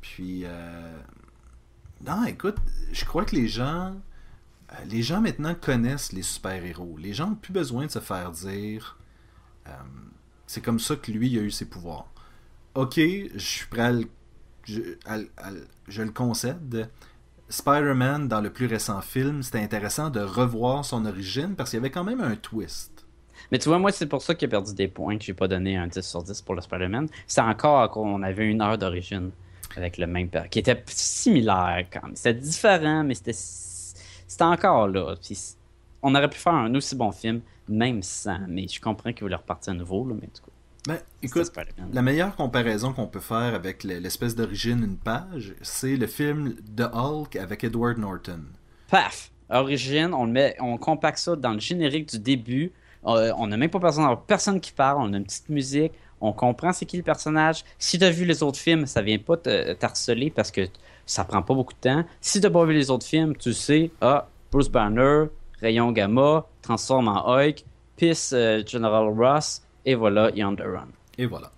Puis, 0.00 0.42
euh... 0.44 0.98
non, 2.04 2.24
écoute, 2.24 2.56
je 2.92 3.04
crois 3.04 3.24
que 3.24 3.36
les 3.36 3.46
gens, 3.46 3.94
euh, 4.72 4.74
les 4.88 5.02
gens 5.02 5.20
maintenant 5.20 5.54
connaissent 5.54 6.12
les 6.12 6.22
super-héros. 6.22 6.96
Les 6.98 7.14
gens 7.14 7.28
n'ont 7.30 7.36
plus 7.36 7.52
besoin 7.52 7.86
de 7.86 7.90
se 7.90 8.00
faire 8.00 8.32
dire, 8.32 8.98
euh, 9.68 9.70
c'est 10.46 10.62
comme 10.62 10.80
ça 10.80 10.96
que 10.96 11.12
lui 11.12 11.30
il 11.30 11.38
a 11.38 11.42
eu 11.42 11.50
ses 11.50 11.66
pouvoirs. 11.66 12.10
Ok, 12.74 12.96
je 12.96 13.38
suis 13.38 13.66
prêt 13.66 13.82
à 13.82 13.92
le, 13.92 14.08
je, 14.64 16.02
le 16.02 16.10
concède. 16.10 16.88
Spider-Man, 17.48 18.28
dans 18.28 18.40
le 18.40 18.50
plus 18.50 18.66
récent 18.66 19.00
film, 19.02 19.42
c'était 19.42 19.60
intéressant 19.60 20.10
de 20.10 20.20
revoir 20.20 20.84
son 20.84 21.04
origine 21.04 21.54
parce 21.54 21.70
qu'il 21.70 21.78
y 21.78 21.80
avait 21.80 21.90
quand 21.90 22.04
même 22.04 22.20
un 22.20 22.36
twist. 22.36 23.06
Mais 23.50 23.58
tu 23.58 23.68
vois, 23.68 23.78
moi, 23.78 23.92
c'est 23.92 24.06
pour 24.06 24.22
ça 24.22 24.34
qu'il 24.34 24.46
a 24.46 24.50
perdu 24.50 24.74
des 24.74 24.88
points 24.88 25.18
que 25.18 25.24
j'ai 25.24 25.34
pas 25.34 25.48
donné 25.48 25.76
un 25.76 25.86
10 25.86 26.00
sur 26.00 26.22
10 26.22 26.40
pour 26.42 26.54
le 26.54 26.62
Spider-Man. 26.62 27.08
C'est 27.26 27.40
encore 27.40 27.90
qu'on 27.90 28.22
avait 28.22 28.46
une 28.46 28.62
heure 28.62 28.78
d'origine 28.78 29.30
avec 29.76 29.98
le 29.98 30.06
même 30.06 30.28
père, 30.28 30.48
qui 30.48 30.58
était 30.58 30.82
similaire 30.86 31.84
quand 31.92 32.02
même. 32.04 32.16
C'était 32.16 32.34
différent, 32.34 33.04
mais 33.04 33.14
c'était 33.14 33.32
c'était 33.34 34.44
encore 34.44 34.88
là. 34.88 35.14
Puis 35.22 35.38
on 36.02 36.14
aurait 36.14 36.30
pu 36.30 36.38
faire 36.38 36.54
un 36.54 36.74
aussi 36.74 36.96
bon 36.96 37.12
film, 37.12 37.42
même 37.68 38.02
sans. 38.02 38.40
Mais 38.48 38.66
je 38.68 38.80
comprends 38.80 39.12
qu'il 39.12 39.24
voulait 39.24 39.36
repartir 39.36 39.72
à 39.72 39.76
nouveau, 39.76 40.06
là, 40.06 40.14
mais 40.14 40.28
du 40.28 40.40
coup. 40.40 40.51
Ben, 40.88 40.98
écoute, 41.22 41.52
la 41.92 42.02
meilleure 42.02 42.34
comparaison 42.34 42.92
qu'on 42.92 43.06
peut 43.06 43.20
faire 43.20 43.54
avec 43.54 43.84
le- 43.84 43.98
l'espèce 43.98 44.34
d'origine 44.34 44.82
une 44.82 44.96
page, 44.96 45.54
c'est 45.62 45.96
le 45.96 46.06
film 46.08 46.56
de 46.68 46.84
Hulk 46.84 47.36
avec 47.36 47.62
Edward 47.64 47.98
Norton. 47.98 48.40
Paf! 48.90 49.30
Origine, 49.48 50.12
on 50.14 50.24
le 50.24 50.32
met, 50.32 50.56
on 50.60 50.78
compacte 50.78 51.18
ça 51.18 51.36
dans 51.36 51.52
le 51.52 51.60
générique 51.60 52.08
du 52.10 52.18
début. 52.18 52.72
Euh, 53.06 53.32
on 53.36 53.46
n'a 53.48 53.56
même 53.56 53.68
pas 53.70 53.78
besoin 53.78 54.04
d'avoir 54.04 54.22
personne 54.22 54.60
qui 54.60 54.72
parle, 54.72 54.98
on 55.02 55.12
a 55.12 55.16
une 55.18 55.24
petite 55.24 55.48
musique, 55.50 55.92
on 56.20 56.32
comprend 56.32 56.72
c'est 56.72 56.86
qui 56.86 56.96
le 56.96 57.02
personnage. 57.02 57.62
Si 57.78 57.98
tu 57.98 58.04
as 58.04 58.10
vu 58.10 58.24
les 58.24 58.42
autres 58.42 58.58
films, 58.58 58.86
ça 58.86 59.02
vient 59.02 59.18
pas 59.18 59.36
t'harceler 59.36 60.30
parce 60.30 60.50
que 60.50 60.62
ça 61.04 61.24
prend 61.24 61.42
pas 61.42 61.54
beaucoup 61.54 61.74
de 61.74 61.80
temps. 61.80 62.04
Si 62.20 62.40
tu 62.40 62.50
pas 62.50 62.64
vu 62.64 62.72
les 62.72 62.90
autres 62.90 63.04
films, 63.06 63.36
tu 63.36 63.52
sais, 63.52 63.90
ah, 64.00 64.26
Bruce 64.50 64.68
Banner, 64.70 65.24
Rayon 65.60 65.92
Gamma, 65.92 66.46
transforme 66.62 67.08
en 67.08 67.26
Hulk, 67.28 67.64
pisse 67.96 68.32
euh, 68.32 68.62
General 68.66 69.06
Ross, 69.08 69.62
et 69.84 69.94
voilà, 69.94 70.30
il 70.34 70.40
est 70.40 70.44
on 70.44 70.54
the 70.56 70.60
run. 70.62 70.88
Et 71.18 71.26
voilà. 71.26 71.50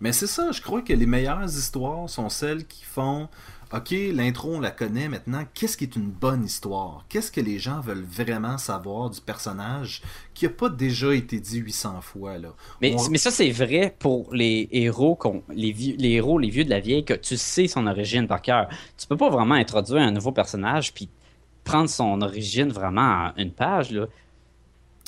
Mais 0.00 0.12
c'est 0.12 0.26
ça, 0.28 0.52
je 0.52 0.60
crois 0.62 0.82
que 0.82 0.92
les 0.92 1.06
meilleures 1.06 1.44
histoires 1.44 2.08
sont 2.08 2.28
celles 2.28 2.66
qui 2.66 2.84
font 2.84 3.28
OK, 3.74 3.90
l'intro, 4.14 4.54
on 4.54 4.60
la 4.60 4.70
connaît 4.70 5.08
maintenant. 5.10 5.44
Qu'est-ce 5.52 5.76
qui 5.76 5.84
est 5.84 5.94
une 5.94 6.08
bonne 6.08 6.42
histoire? 6.42 7.04
Qu'est-ce 7.10 7.30
que 7.30 7.42
les 7.42 7.58
gens 7.58 7.80
veulent 7.80 8.02
vraiment 8.08 8.56
savoir 8.56 9.10
du 9.10 9.20
personnage 9.20 10.00
qui 10.32 10.46
n'a 10.46 10.50
pas 10.52 10.70
déjà 10.70 11.14
été 11.14 11.38
dit 11.38 11.58
800 11.58 12.00
fois 12.00 12.38
là? 12.38 12.54
Mais, 12.80 12.94
On- 12.98 13.10
mais 13.10 13.18
ça, 13.18 13.30
c'est 13.30 13.50
vrai 13.50 13.94
pour 13.98 14.32
les 14.32 14.68
héros, 14.72 15.18
les, 15.50 15.72
vieux- 15.72 15.96
les 15.98 16.12
héros, 16.12 16.38
les 16.38 16.48
vieux 16.48 16.64
de 16.64 16.70
la 16.70 16.80
vieille, 16.80 17.04
que 17.04 17.12
tu 17.12 17.36
sais 17.36 17.66
son 17.68 17.86
origine 17.86 18.26
par 18.26 18.40
cœur. 18.40 18.68
Tu 18.96 19.06
peux 19.06 19.18
pas 19.18 19.28
vraiment 19.28 19.56
introduire 19.56 20.00
un 20.00 20.12
nouveau 20.12 20.32
personnage 20.32 20.94
puis 20.94 21.10
prendre 21.62 21.90
son 21.90 22.22
origine 22.22 22.70
vraiment 22.70 23.26
en 23.26 23.32
une 23.36 23.52
page. 23.52 23.90
Là. 23.90 24.06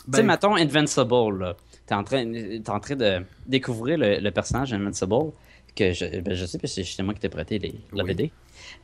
Tu 0.04 0.12
sais, 0.12 0.22
Ben, 0.22 0.26
mettons 0.26 0.54
Invincible, 0.56 1.38
là. 1.38 1.56
T'es 1.86 1.94
en, 1.94 2.04
train, 2.04 2.24
t'es 2.32 2.70
en 2.70 2.80
train 2.80 2.96
de 2.96 3.22
découvrir 3.46 3.98
le, 3.98 4.20
le 4.20 4.30
personnage 4.30 4.72
Invincible, 4.72 5.32
que 5.74 5.92
je, 5.92 6.20
ben, 6.20 6.34
je 6.34 6.46
sais, 6.46 6.58
parce 6.58 6.74
que 6.74 6.82
c'est 6.82 7.02
moi 7.02 7.14
qui 7.14 7.20
t'ai 7.20 7.28
prêté 7.28 7.58
les, 7.58 7.74
la 7.92 8.04
Oui. 8.04 8.10
BD. 8.10 8.32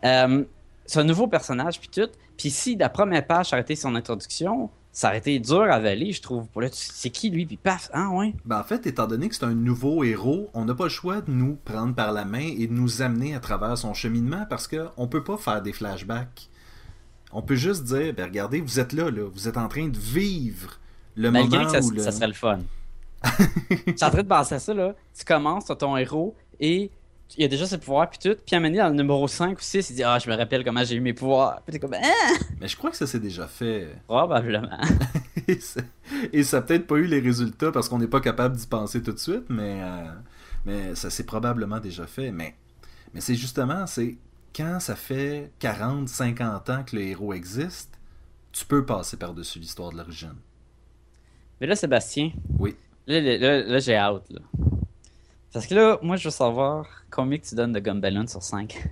Euh, 0.05 0.45
c'est 0.85 1.01
un 1.01 1.05
nouveau 1.05 1.27
personnage, 1.27 1.81
puis 1.81 1.89
tout. 1.89 2.09
Puis 2.37 2.51
si 2.51 2.77
la 2.77 2.89
première 2.89 3.27
page 3.27 3.53
été 3.53 3.77
son 3.77 3.95
introduction, 3.95 4.71
ça 4.93 5.09
aurait 5.09 5.19
été 5.19 5.39
dur 5.39 5.63
à 5.63 5.75
avaler, 5.75 6.13
je 6.13 6.23
trouve. 6.23 6.47
Là, 6.57 6.69
c'est 6.73 7.11
qui 7.11 7.31
lui, 7.31 7.45
puis 7.45 7.57
paf, 7.57 7.91
ah 7.93 8.09
ouais. 8.11 8.35
Ben, 8.45 8.59
en 8.61 8.65
fait, 8.65 8.87
étant 8.87 9.07
donné 9.07 9.29
que 9.29 9.35
c'est 9.35 9.45
un 9.45 9.55
nouveau 9.55 10.05
héros, 10.05 10.49
on 10.55 10.65
n'a 10.65 10.75
pas 10.75 10.85
le 10.85 10.91
choix 10.91 11.21
de 11.21 11.31
nous 11.31 11.57
prendre 11.65 11.95
par 11.95 12.13
la 12.13 12.25
main 12.25 12.51
et 12.59 12.67
de 12.67 12.73
nous 12.73 13.03
amener 13.03 13.35
à 13.35 13.41
travers 13.41 13.77
son 13.77 13.95
cheminement 13.95 14.47
parce 14.49 14.67
qu'on 14.69 15.07
peut 15.07 15.23
pas 15.23 15.37
faire 15.37 15.61
des 15.63 15.73
flashbacks. 15.73 16.49
On 17.33 17.43
peut 17.43 17.57
juste 17.57 17.85
dire, 17.85 18.15
ben 18.15 18.25
regardez, 18.25 18.61
vous 18.61 18.81
êtes 18.81 18.93
là, 18.93 19.11
là, 19.11 19.29
vous 19.31 19.49
êtes 19.49 19.59
en 19.59 19.69
train 19.69 19.89
de 19.89 19.99
vivre 19.99 20.79
le 21.17 21.31
Malgré 21.31 21.59
moment 21.59 21.73
que 21.73 21.81
ça, 21.83 21.93
le... 21.95 22.01
ça 22.03 22.13
serait 22.13 22.29
le 22.29 22.33
fun. 22.35 22.61
Je 23.71 23.93
suis 23.97 24.05
en 24.05 24.11
train 24.11 24.23
de 24.23 24.29
penser 24.29 24.55
à 24.55 24.59
ça, 24.59 24.75
là. 24.75 24.95
Tu 25.19 25.25
commences, 25.25 25.65
t'as 25.67 25.77
ton 25.77 25.97
héros, 25.97 26.37
et 26.61 26.91
il 27.37 27.45
a 27.45 27.49
déjà 27.49 27.67
ses 27.67 27.79
pouvoirs, 27.79 28.09
puis 28.09 28.19
tout. 28.19 28.37
Puis 28.47 28.55
à 28.55 28.61
dans 28.61 28.89
le 28.89 28.95
numéro 28.95 29.27
5 29.27 29.59
ou 29.59 29.61
6, 29.61 29.91
il 29.91 29.97
dit 29.97 30.05
Ah, 30.05 30.19
je 30.19 30.31
me 30.31 30.37
rappelle 30.37 30.65
comment 30.65 30.85
j'ai 30.85 30.95
eu 30.95 31.01
mes 31.01 31.13
pouvoirs. 31.15 31.61
Puis 31.63 31.73
t'es 31.73 31.79
comme 31.81 31.95
Ah, 31.95 32.35
Mais 32.61 32.69
je 32.69 32.77
crois 32.77 32.91
que 32.91 32.97
ça 32.97 33.07
s'est 33.07 33.19
déjà 33.19 33.47
fait. 33.49 33.89
probablement. 34.07 34.79
et 35.49 35.59
ça- 35.59 35.81
et 36.33 36.45
ça 36.45 36.59
n'a 36.59 36.63
peut-être 36.63 36.87
pas 36.87 36.97
eu 36.97 37.07
les 37.07 37.21
résultats 37.21 37.73
parce 37.73 37.89
qu'on 37.89 37.99
n'est 37.99 38.07
pas 38.07 38.21
capable 38.21 38.57
d'y 38.57 38.67
penser 38.67 39.03
tout 39.03 39.13
de 39.13 39.19
suite, 39.19 39.45
mais, 39.49 39.81
euh, 39.83 40.05
mais 40.65 40.95
ça 40.95 41.11
s'est 41.11 41.25
probablement 41.25 41.81
déjà 41.81 42.07
fait. 42.07 42.31
Mais, 42.31 42.55
mais 43.13 43.21
c'est 43.21 43.35
justement, 43.35 43.87
c'est 43.87 44.17
quand 44.55 44.79
ça 44.79 44.95
fait 44.95 45.51
40, 45.59 46.09
50 46.09 46.71
ans 46.71 46.85
que 46.85 46.95
le 46.97 47.03
héros 47.03 47.33
existe, 47.35 47.91
tu 48.53 48.65
peux 48.65 48.87
passer 48.87 49.17
par-dessus 49.17 49.59
l'histoire 49.59 49.91
de 49.91 49.97
l'origine. 49.97 50.37
Mais 51.61 51.67
là, 51.67 51.77
Sébastien, 51.77 52.33
Oui. 52.59 52.77
là, 53.07 53.21
là, 53.21 53.39
là, 53.39 53.63
là, 53.63 53.79
j'ai 53.79 53.97
hâte, 53.97 54.29
là. 54.31 54.41
Parce 55.53 55.67
que 55.67 55.75
là, 55.75 55.99
moi, 56.03 56.17
je 56.17 56.25
veux 56.29 56.33
savoir 56.33 56.87
combien 57.11 57.39
que 57.39 57.47
tu 57.47 57.55
donnes 57.55 57.73
de 57.73 57.81
Gumballoon 57.81 58.27
sur 58.27 58.43
5. 58.43 58.89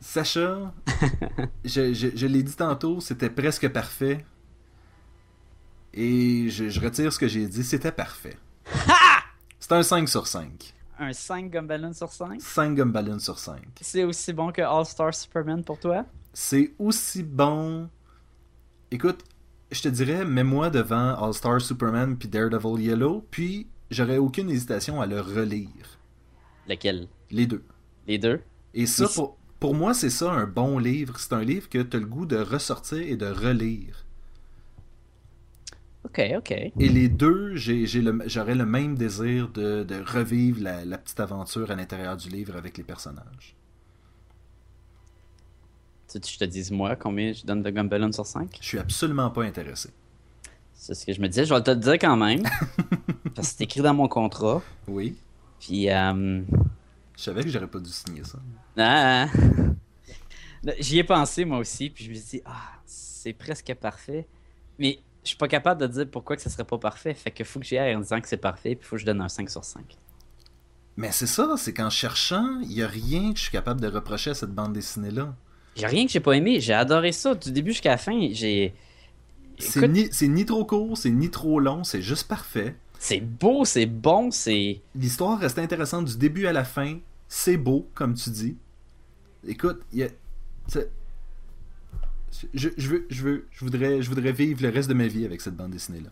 Sacha, 0.00 0.72
je, 1.64 1.92
je- 1.92 2.16
je 2.16 2.26
l'ai 2.26 2.42
dit 2.42 2.54
tantôt, 2.56 3.00
c'était 3.00 3.28
presque 3.30 3.68
parfait. 3.68 4.24
Et 5.92 6.48
je, 6.48 6.68
je 6.68 6.80
retire 6.80 7.12
ce 7.12 7.18
que 7.18 7.28
j'ai 7.28 7.46
dit, 7.46 7.64
c'était 7.64 7.92
parfait. 7.92 8.36
C'est 9.58 9.72
un 9.72 9.82
5 9.82 10.08
sur 10.08 10.26
5. 10.26 10.74
Un 10.98 11.12
5 11.12 11.50
Gumballoon 11.50 11.92
sur 11.92 12.12
5 12.12 12.40
5 12.40 12.74
Gumballoon 12.76 13.18
sur 13.18 13.38
5. 13.38 13.60
C'est 13.80 14.04
aussi 14.04 14.32
bon 14.32 14.52
que 14.52 14.62
All-Star 14.62 15.12
Superman 15.14 15.64
pour 15.64 15.78
toi? 15.80 16.04
C'est 16.32 16.72
aussi 16.78 17.22
bon. 17.22 17.88
Écoute, 18.90 19.20
je 19.70 19.82
te 19.82 19.88
dirais, 19.88 20.24
mets-moi 20.24 20.70
devant 20.70 21.14
All-Star 21.24 21.60
Superman 21.60 22.16
puis 22.18 22.28
Daredevil 22.28 22.82
Yellow, 22.82 23.26
puis 23.30 23.68
j'aurais 23.90 24.18
aucune 24.18 24.50
hésitation 24.50 25.00
à 25.00 25.06
le 25.06 25.20
relire. 25.20 25.98
Lequel? 26.68 27.08
Les 27.30 27.46
deux. 27.46 27.62
Les 28.06 28.18
deux? 28.18 28.40
Et 28.74 28.86
ça, 28.86 29.04
Oui. 29.06 29.10
pour, 29.14 29.36
pour 29.58 29.74
moi, 29.74 29.94
c'est 29.94 30.10
ça 30.10 30.32
un 30.32 30.46
bon 30.46 30.78
livre. 30.78 31.18
C'est 31.18 31.32
un 31.32 31.42
livre 31.44 31.68
que 31.68 31.78
tu 31.82 31.96
as 31.96 32.00
le 32.00 32.06
goût 32.06 32.26
de 32.26 32.36
ressortir 32.36 32.98
et 32.98 33.16
de 33.16 33.26
relire. 33.26 34.04
Ok, 36.04 36.20
ok. 36.38 36.50
Et 36.52 36.88
les 36.88 37.08
deux, 37.08 37.56
j'ai 37.56 37.86
le- 38.00 38.22
j'aurais 38.26 38.54
le 38.54 38.64
même 38.66 38.96
désir 38.96 39.48
de, 39.50 39.84
de 39.84 40.00
revivre 40.02 40.62
la, 40.62 40.84
la 40.84 40.98
petite 40.98 41.20
aventure 41.20 41.70
à 41.70 41.74
l'intérieur 41.76 42.16
du 42.16 42.28
livre 42.30 42.56
avec 42.56 42.78
les 42.78 42.84
personnages. 42.84 43.54
Tu 46.10 46.18
veux 46.18 46.20
que 46.20 46.28
je 46.28 46.38
te 46.38 46.44
dise, 46.44 46.70
moi, 46.72 46.96
combien 46.96 47.32
je 47.32 47.44
donne 47.44 47.62
de 47.62 47.70
Gumballoon 47.70 48.10
sur 48.12 48.26
5 48.26 48.58
Je 48.60 48.66
suis 48.66 48.78
absolument 48.78 49.30
pas 49.30 49.44
intéressé. 49.44 49.90
C'est 50.74 50.94
ce 50.94 51.06
que 51.06 51.12
je 51.12 51.20
me 51.20 51.28
disais. 51.28 51.44
Je 51.44 51.54
vais 51.54 51.62
te 51.62 51.70
le 51.70 51.76
dire 51.76 51.94
quand 51.94 52.16
même. 52.16 52.42
parce 53.34 53.48
que 53.48 53.54
c'est 53.58 53.64
écrit 53.64 53.80
dans 53.80 53.94
mon 53.94 54.08
contrat. 54.08 54.60
Oui. 54.88 55.16
Puis, 55.60 55.88
euh, 55.90 56.42
Je 57.16 57.22
savais 57.22 57.44
que 57.44 57.48
j'aurais 57.50 57.68
pas 57.68 57.78
dû 57.78 57.90
signer 57.90 58.24
ça. 58.24 58.38
ah, 58.78 59.26
j'y 60.80 60.98
ai 60.98 61.04
pensé 61.04 61.44
moi 61.44 61.58
aussi. 61.58 61.90
Puis 61.90 62.04
je 62.04 62.10
me 62.10 62.14
suis 62.14 62.38
dit, 62.38 62.42
ah, 62.44 62.72
c'est 62.86 63.32
presque 63.32 63.72
parfait. 63.74 64.26
Mais 64.78 64.98
je 65.22 65.28
suis 65.28 65.36
pas 65.36 65.48
capable 65.48 65.80
de 65.82 65.86
dire 65.86 66.10
pourquoi 66.10 66.34
que 66.34 66.42
ce 66.42 66.50
serait 66.50 66.64
pas 66.64 66.78
parfait. 66.78 67.14
Fait 67.14 67.30
que 67.30 67.44
faut 67.44 67.60
que 67.60 67.66
j'y 67.66 67.78
aille 67.78 67.94
en 67.94 68.00
disant 68.00 68.20
que 68.20 68.26
c'est 68.28 68.36
parfait. 68.36 68.74
Puis 68.74 68.88
faut 68.88 68.96
que 68.96 69.00
je 69.02 69.06
donne 69.06 69.20
un 69.20 69.28
5 69.28 69.48
sur 69.48 69.64
5. 69.64 69.84
Mais 70.96 71.12
c'est 71.12 71.26
ça, 71.26 71.54
c'est 71.56 71.72
qu'en 71.72 71.90
cherchant, 71.90 72.58
il 72.62 72.72
y 72.72 72.82
a 72.82 72.86
rien 72.88 73.32
que 73.32 73.38
je 73.38 73.44
suis 73.44 73.52
capable 73.52 73.80
de 73.80 73.88
reprocher 73.88 74.30
à 74.30 74.34
cette 74.34 74.50
bande 74.54 74.72
dessinée-là. 74.72 75.34
J'ai 75.80 75.86
rien 75.86 76.06
que 76.06 76.12
j'ai 76.12 76.20
pas 76.20 76.32
aimé. 76.32 76.60
J'ai 76.60 76.74
adoré 76.74 77.12
ça. 77.12 77.34
Du 77.34 77.52
début 77.52 77.72
jusqu'à 77.72 77.90
la 77.90 77.96
fin, 77.96 78.28
j'ai. 78.32 78.74
C'est 79.58 79.88
ni, 79.88 80.08
ni 80.22 80.46
trop 80.46 80.64
court, 80.64 80.96
c'est 80.96 81.10
ni 81.10 81.30
trop 81.30 81.60
long, 81.60 81.84
c'est 81.84 82.00
juste 82.00 82.26
parfait. 82.28 82.74
C'est 82.98 83.20
beau, 83.20 83.64
c'est 83.64 83.86
bon, 83.86 84.30
c'est. 84.30 84.80
L'histoire 84.94 85.38
reste 85.38 85.58
intéressante 85.58 86.06
du 86.06 86.16
début 86.16 86.46
à 86.46 86.52
la 86.52 86.64
fin. 86.64 86.98
C'est 87.28 87.56
beau, 87.56 87.88
comme 87.94 88.14
tu 88.14 88.30
dis. 88.30 88.56
Écoute, 89.46 89.80
il 89.92 90.00
y 90.00 90.02
a. 90.04 90.08
Je, 92.54 92.68
je 92.76 92.88
veux, 92.88 93.06
je 93.10 93.22
veux, 93.22 93.46
je 93.50 93.64
voudrais, 93.64 94.02
je 94.02 94.08
voudrais 94.08 94.32
vivre 94.32 94.62
le 94.62 94.70
reste 94.70 94.88
de 94.88 94.94
ma 94.94 95.06
vie 95.08 95.24
avec 95.24 95.40
cette 95.40 95.56
bande 95.56 95.72
dessinée 95.72 96.00
là. 96.00 96.10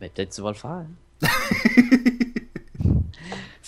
Ben, 0.00 0.08
peut-être 0.10 0.34
tu 0.34 0.40
vas 0.40 0.50
le 0.50 0.54
faire. 0.54 0.84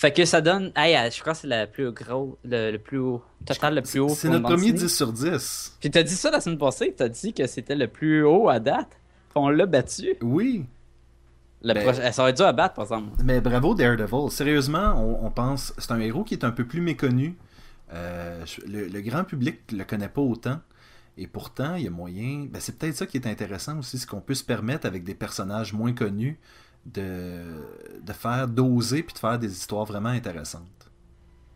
fait 0.01 0.11
que 0.11 0.25
ça 0.25 0.41
donne. 0.41 0.71
Hey, 0.75 0.95
euh, 0.95 1.11
je 1.11 1.21
crois 1.21 1.33
que 1.33 1.39
c'est 1.39 1.47
le 1.47 1.67
plus 1.67 1.91
gros. 1.91 2.37
Le, 2.43 2.71
le 2.71 2.79
plus 2.79 2.97
haut. 2.97 3.21
Total, 3.45 3.75
le 3.75 3.81
plus 3.83 3.99
haut. 3.99 4.09
C'est 4.09 4.29
notre 4.29 4.43
premier 4.45 4.71
dessinée. 4.71 4.87
10 4.89 4.95
sur 4.95 5.13
10. 5.13 5.77
Puis 5.79 5.91
t'as 5.91 6.01
dit 6.01 6.15
ça 6.15 6.31
la 6.31 6.41
semaine 6.41 6.57
passée. 6.57 6.93
T'as 6.97 7.07
dit 7.07 7.33
que 7.33 7.45
c'était 7.45 7.75
le 7.75 7.87
plus 7.87 8.23
haut 8.23 8.49
à 8.49 8.59
date. 8.59 8.89
Puis 8.89 9.35
on 9.35 9.49
l'a 9.49 9.67
battu. 9.67 10.15
Oui, 10.23 10.65
Le 11.61 11.73
Ben- 11.75 12.11
Ça 12.11 12.27
être 12.27 12.35
dur 12.37 12.47
à 12.47 12.53
battre, 12.53 12.73
par 12.73 12.85
exemple. 12.85 13.11
mais 13.23 13.39
bravo 13.41 13.75
Daredevil. 13.75 14.31
Sérieusement, 14.31 14.95
on, 14.97 15.27
on 15.27 15.29
pense, 15.29 15.71
c'est 15.77 15.91
un 15.91 15.99
héros 15.99 16.23
qui 16.23 16.33
est 16.33 16.43
un 16.43 16.51
peu 16.51 16.65
plus 16.65 16.81
méconnu. 16.81 17.37
Euh, 17.93 18.43
le 18.67 19.01
grand 19.01 19.23
public 19.23 19.59
le 19.71 19.83
connaît 19.83 20.09
pas 20.09 20.21
autant. 20.21 20.59
Et 21.17 21.27
pourtant, 21.27 21.75
il 21.75 21.83
y 21.83 21.87
a 21.87 21.91
moyen. 21.91 22.47
Ben, 22.49 22.59
c'est 22.59 22.77
peut-être 22.77 22.95
ça 22.95 23.05
qui 23.05 23.17
est 23.17 23.27
intéressant 23.27 23.77
aussi, 23.77 23.99
c'est 23.99 24.07
qu'on 24.09 24.21
peut 24.21 24.33
se 24.33 24.43
permettre 24.43 24.87
avec 24.87 25.03
des 25.03 25.13
personnages 25.13 25.73
moins 25.73 25.93
connus 25.93 26.39
de, 26.85 27.43
de 28.01 28.13
faire 28.13 28.47
d'oser 28.47 29.03
puis 29.03 29.13
de 29.13 29.19
faire 29.19 29.37
des 29.37 29.51
histoires 29.51 29.85
vraiment 29.85 30.09
intéressantes. 30.09 30.63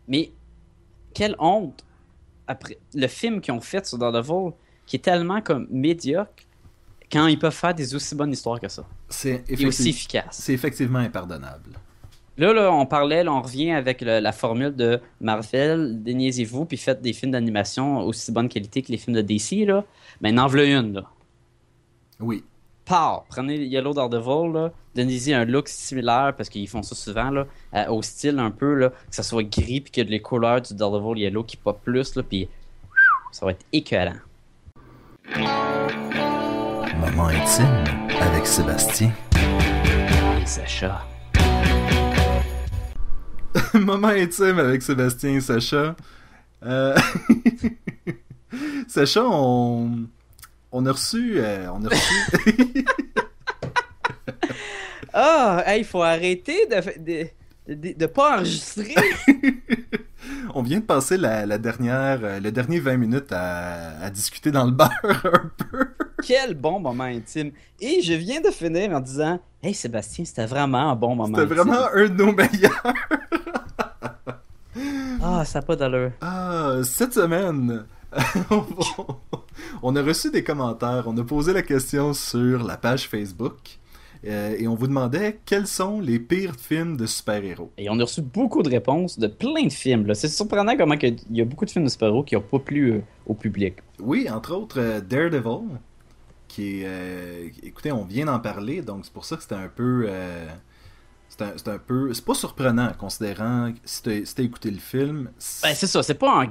Mais 0.08 0.32
quelle 1.14 1.34
honte. 1.38 1.84
Après 2.48 2.78
le 2.94 3.08
film 3.08 3.40
qu'ils 3.40 3.52
ont 3.54 3.60
fait 3.60 3.84
sur 3.86 3.98
Daredevil, 3.98 4.52
qui 4.86 4.96
est 4.96 5.00
tellement 5.00 5.40
comme 5.40 5.66
médiocre, 5.70 6.44
quand 7.10 7.26
ils 7.26 7.38
peuvent 7.38 7.52
faire 7.54 7.74
des 7.74 7.94
aussi 7.94 8.14
bonnes 8.14 8.32
histoires 8.32 8.60
que 8.60 8.68
ça. 8.68 8.84
C'est 9.08 9.42
aussi 9.66 9.88
efficaces. 9.90 10.26
c'est 10.42 10.52
effectivement 10.52 10.98
impardonnable. 11.00 11.70
Là, 12.38 12.52
là, 12.52 12.70
on 12.70 12.84
parlait, 12.84 13.24
là, 13.24 13.32
on 13.32 13.40
revient 13.40 13.70
avec 13.72 14.02
le- 14.02 14.20
la 14.20 14.30
formule 14.32 14.76
de 14.76 15.00
Marvel, 15.22 16.02
déniaisez-vous, 16.02 16.66
puis 16.66 16.76
faites 16.76 17.00
des 17.00 17.14
films 17.14 17.32
d'animation 17.32 18.00
aussi 18.00 18.30
bonne 18.30 18.48
qualité 18.48 18.82
que 18.82 18.92
les 18.92 18.98
films 18.98 19.16
de 19.16 19.22
DC, 19.22 19.64
là. 19.64 19.84
Mais 20.20 20.32
n'en 20.32 20.46
voilà 20.46 20.64
une, 20.78 20.92
là. 20.92 21.04
Oui. 22.20 22.44
Pow! 22.86 23.24
Prenez 23.28 23.66
Yellow 23.66 23.92
Daredevil, 23.92 24.52
là, 24.52 24.72
donnez-y 24.94 25.34
un 25.34 25.44
look 25.44 25.66
similaire, 25.66 26.32
parce 26.36 26.48
qu'ils 26.48 26.68
font 26.68 26.84
ça 26.84 26.94
souvent, 26.94 27.30
là, 27.30 27.46
euh, 27.74 27.88
au 27.88 28.00
style 28.00 28.38
un 28.38 28.52
peu, 28.52 28.74
là, 28.74 28.90
que 28.90 29.14
ça 29.14 29.24
soit 29.24 29.42
gris, 29.42 29.80
puis 29.80 29.90
que 29.90 30.00
les 30.00 30.20
couleurs 30.20 30.60
du 30.60 30.72
Daredevil 30.72 31.20
Yellow 31.20 31.42
qui 31.42 31.56
pop 31.56 31.80
plus, 31.82 32.14
là, 32.14 32.22
puis 32.22 32.48
ça 33.32 33.44
va 33.44 33.50
être 33.50 33.66
écœurant. 33.72 34.14
Moment 37.00 37.26
intime 37.26 37.84
avec 38.20 38.46
Sébastien. 38.46 39.10
Et 40.40 40.46
Sacha. 40.46 41.04
Moment 43.74 44.08
intime 44.08 44.60
avec 44.60 44.82
Sébastien 44.82 45.34
et 45.34 45.40
Sacha. 45.40 45.96
Euh, 46.64 46.96
Sacha, 48.86 49.24
on... 49.24 50.06
on 50.76 50.84
a 50.86 50.92
reçu. 50.92 51.34
euh, 51.38 51.68
on 51.72 51.84
a 51.84 51.88
reçu. 51.88 52.84
Ah, 55.18 55.64
il 55.78 55.84
faut 55.84 56.02
arrêter 56.02 56.66
de, 56.66 57.00
de, 57.00 57.74
de, 57.74 57.92
de 57.98 58.06
pas 58.06 58.36
enregistrer. 58.36 58.94
on 60.54 60.62
vient 60.62 60.80
de 60.80 60.84
passer 60.84 61.16
la, 61.16 61.46
la 61.46 61.56
dernière, 61.56 62.18
euh, 62.22 62.38
le 62.38 62.52
dernier 62.52 62.80
20 62.80 62.96
minutes 62.98 63.32
à, 63.32 63.98
à 64.02 64.10
discuter 64.10 64.50
dans 64.50 64.66
le 64.66 64.72
bar 64.72 64.90
un 65.04 65.50
peu. 65.70 65.86
Quel 66.22 66.52
bon 66.54 66.80
moment 66.80 67.04
intime. 67.04 67.52
Et 67.80 68.02
je 68.02 68.12
viens 68.12 68.42
de 68.42 68.50
finir 68.50 68.90
en 68.92 69.00
disant 69.00 69.40
Hey 69.62 69.72
Sébastien, 69.72 70.26
c'était 70.26 70.44
vraiment 70.44 70.90
un 70.90 70.96
bon 70.96 71.14
moment 71.16 71.38
C'était 71.38 71.54
vraiment 71.54 71.86
un 71.94 72.08
de 72.08 72.22
nos 72.22 72.32
meilleurs. 72.32 72.82
Ah, 75.22 75.44
ça 75.46 75.60
n'a 75.60 75.66
pas 75.66 75.76
d'allure. 75.76 76.10
Ah, 76.20 76.74
cette 76.84 77.14
semaine, 77.14 77.84
on 79.82 79.96
a 79.96 80.02
reçu 80.02 80.30
des 80.30 80.42
commentaires. 80.44 81.04
On 81.06 81.16
a 81.16 81.24
posé 81.24 81.52
la 81.52 81.62
question 81.62 82.12
sur 82.12 82.62
la 82.62 82.76
page 82.76 83.08
Facebook. 83.08 83.78
euh, 84.26 84.56
et 84.58 84.66
on 84.66 84.74
vous 84.74 84.86
demandait 84.86 85.40
quels 85.44 85.66
sont 85.66 86.00
les 86.00 86.18
pires 86.18 86.56
films 86.58 86.96
de 86.96 87.06
super-héros. 87.06 87.70
Et 87.78 87.88
on 87.90 87.98
a 88.00 88.04
reçu 88.04 88.22
beaucoup 88.22 88.62
de 88.62 88.70
réponses 88.70 89.18
de 89.18 89.26
plein 89.26 89.64
de 89.64 89.72
films. 89.72 90.12
C'est 90.14 90.28
surprenant 90.28 90.76
comment 90.76 90.94
il 91.00 91.16
y 91.30 91.40
a 91.40 91.44
beaucoup 91.44 91.64
de 91.64 91.70
films 91.70 91.84
de 91.84 91.90
super-héros 91.90 92.24
qui 92.24 92.34
n'ont 92.34 92.40
pas 92.40 92.58
plu 92.58 92.92
euh, 92.92 93.00
au 93.26 93.34
public. 93.34 93.76
Oui, 94.00 94.28
entre 94.30 94.54
autres 94.54 94.80
euh, 94.80 95.00
Daredevil, 95.00 95.78
qui 96.48 96.82
est... 96.82 97.52
écoutez, 97.62 97.92
on 97.92 98.04
vient 98.04 98.26
d'en 98.26 98.38
parler, 98.38 98.82
donc 98.82 99.04
c'est 99.04 99.12
pour 99.12 99.24
ça 99.24 99.36
que 99.36 99.42
c'était 99.42 99.54
un 99.56 99.68
peu... 99.68 100.08
c'est 101.38 101.68
un, 101.68 101.74
un 101.74 101.78
peu... 101.78 102.12
C'est 102.14 102.24
pas 102.24 102.34
surprenant, 102.34 102.92
considérant 102.98 103.72
que 103.72 103.78
si 103.84 104.02
t'as 104.02 104.24
si 104.24 104.42
écouté 104.42 104.70
le 104.70 104.78
film... 104.78 105.30
c'est- 105.38 105.66
Ben, 105.66 105.74
c'est 105.74 105.86
ça, 105.86 106.02
c'est 106.02 106.14
pas 106.14 106.40
un 106.42 106.46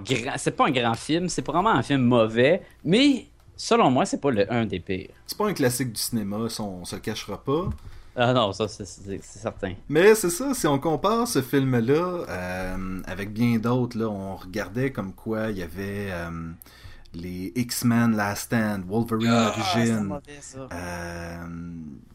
pas 0.52 0.68
un 0.68 0.72
grand 0.72 0.94
film, 0.96 1.30
c'est 1.30 1.46
vraiment 1.46 1.72
un 1.72 1.84
film 1.84 2.02
mauvais, 2.04 2.62
mais 2.84 3.28
selon 3.56 3.90
moi, 3.92 4.06
c'est 4.06 4.20
pas 4.22 4.32
le 4.32 4.52
un 4.52 4.66
des 4.66 4.80
pires. 4.80 5.10
c'est 5.26 5.38
pas 5.38 5.48
un 5.48 5.54
classique 5.54 5.92
du 5.94 6.00
cinéma, 6.00 6.50
ça, 6.50 6.64
on 6.64 6.86
se 6.86 6.96
le 6.96 7.02
cachera 7.02 7.44
pas. 7.44 7.70
Ah 8.18 8.32
non, 8.32 8.54
ça 8.54 8.68
c'est- 8.70 8.86
certain. 9.22 9.74
Mais 9.90 10.16
c'est 10.16 10.30
ça, 10.30 10.54
si 10.54 10.68
on 10.68 10.80
compare 10.80 11.28
ce 11.28 11.42
film-là 11.42 12.24
euh, 12.30 13.02
avec 13.08 13.34
bien 13.34 13.58
d'autres, 13.58 13.98
là, 13.98 14.08
on 14.08 14.36
regardait 14.38 14.92
comme 14.92 15.12
quoi 15.14 15.50
il 15.52 15.58
y 15.58 15.64
avait 15.64 16.08
euh, 16.12 16.30
les 17.16 17.52
X-Men 17.56 18.16
Last 18.16 18.44
Stand, 18.44 18.84
Wolverine 18.88 19.28
Ah, 19.32 19.54
Origin. 19.58 20.20
euh, 20.72 21.38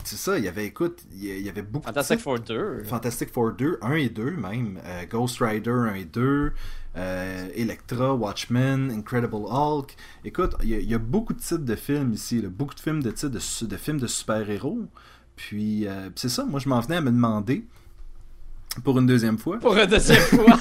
c'est 0.05 0.16
ça, 0.16 0.38
il 0.38 0.44
y 0.44 0.48
avait, 0.48 0.66
écoute, 0.66 1.03
il 1.12 1.24
y- 1.40 1.48
avait 1.48 1.62
beaucoup 1.62 1.86
Fantastic 1.86 2.18
de 2.18 2.22
Four 2.22 2.38
2. 2.40 2.84
Fantastic 2.84 3.32
Four 3.32 3.53
2, 3.53 3.78
1 3.82 3.94
et 3.94 4.09
2 4.09 4.30
même, 4.30 4.78
euh, 4.84 5.05
Ghost 5.11 5.38
Rider 5.40 5.70
1 5.70 5.94
et 5.94 6.05
2, 6.05 6.53
euh, 6.96 7.48
Electra, 7.55 8.14
Watchmen, 8.14 8.90
Incredible 8.90 9.44
Hulk. 9.48 9.94
Écoute, 10.24 10.55
il 10.62 10.68
y, 10.70 10.74
a- 10.74 10.78
il 10.80 10.90
y 10.90 10.94
a 10.94 10.98
beaucoup 10.98 11.32
de 11.32 11.40
titres 11.40 11.59
de 11.64 11.76
films 11.76 12.12
ici, 12.12 12.40
là, 12.42 12.48
beaucoup 12.48 12.74
de 12.74 12.80
films 12.80 13.03
de 13.03 13.11
titres 13.11 13.28
de, 13.66 13.76
films 13.76 14.01
de 14.01 14.07
super-héros. 14.07 14.80
Puis 15.36 15.86
euh, 15.86 16.11
c'est 16.16 16.28
ça, 16.28 16.44
moi 16.44 16.61
je 16.61 16.68
m'en 16.68 16.80
venais 16.80 16.96
à 16.96 17.01
me 17.01 17.11
demander, 17.11 17.64
pour 18.84 18.98
une 18.98 19.07
deuxième 19.07 19.38
fois, 19.38 19.59
Pour 19.59 19.76
une 19.76 19.86
deuxième 19.86 20.20
fois. 20.20 20.59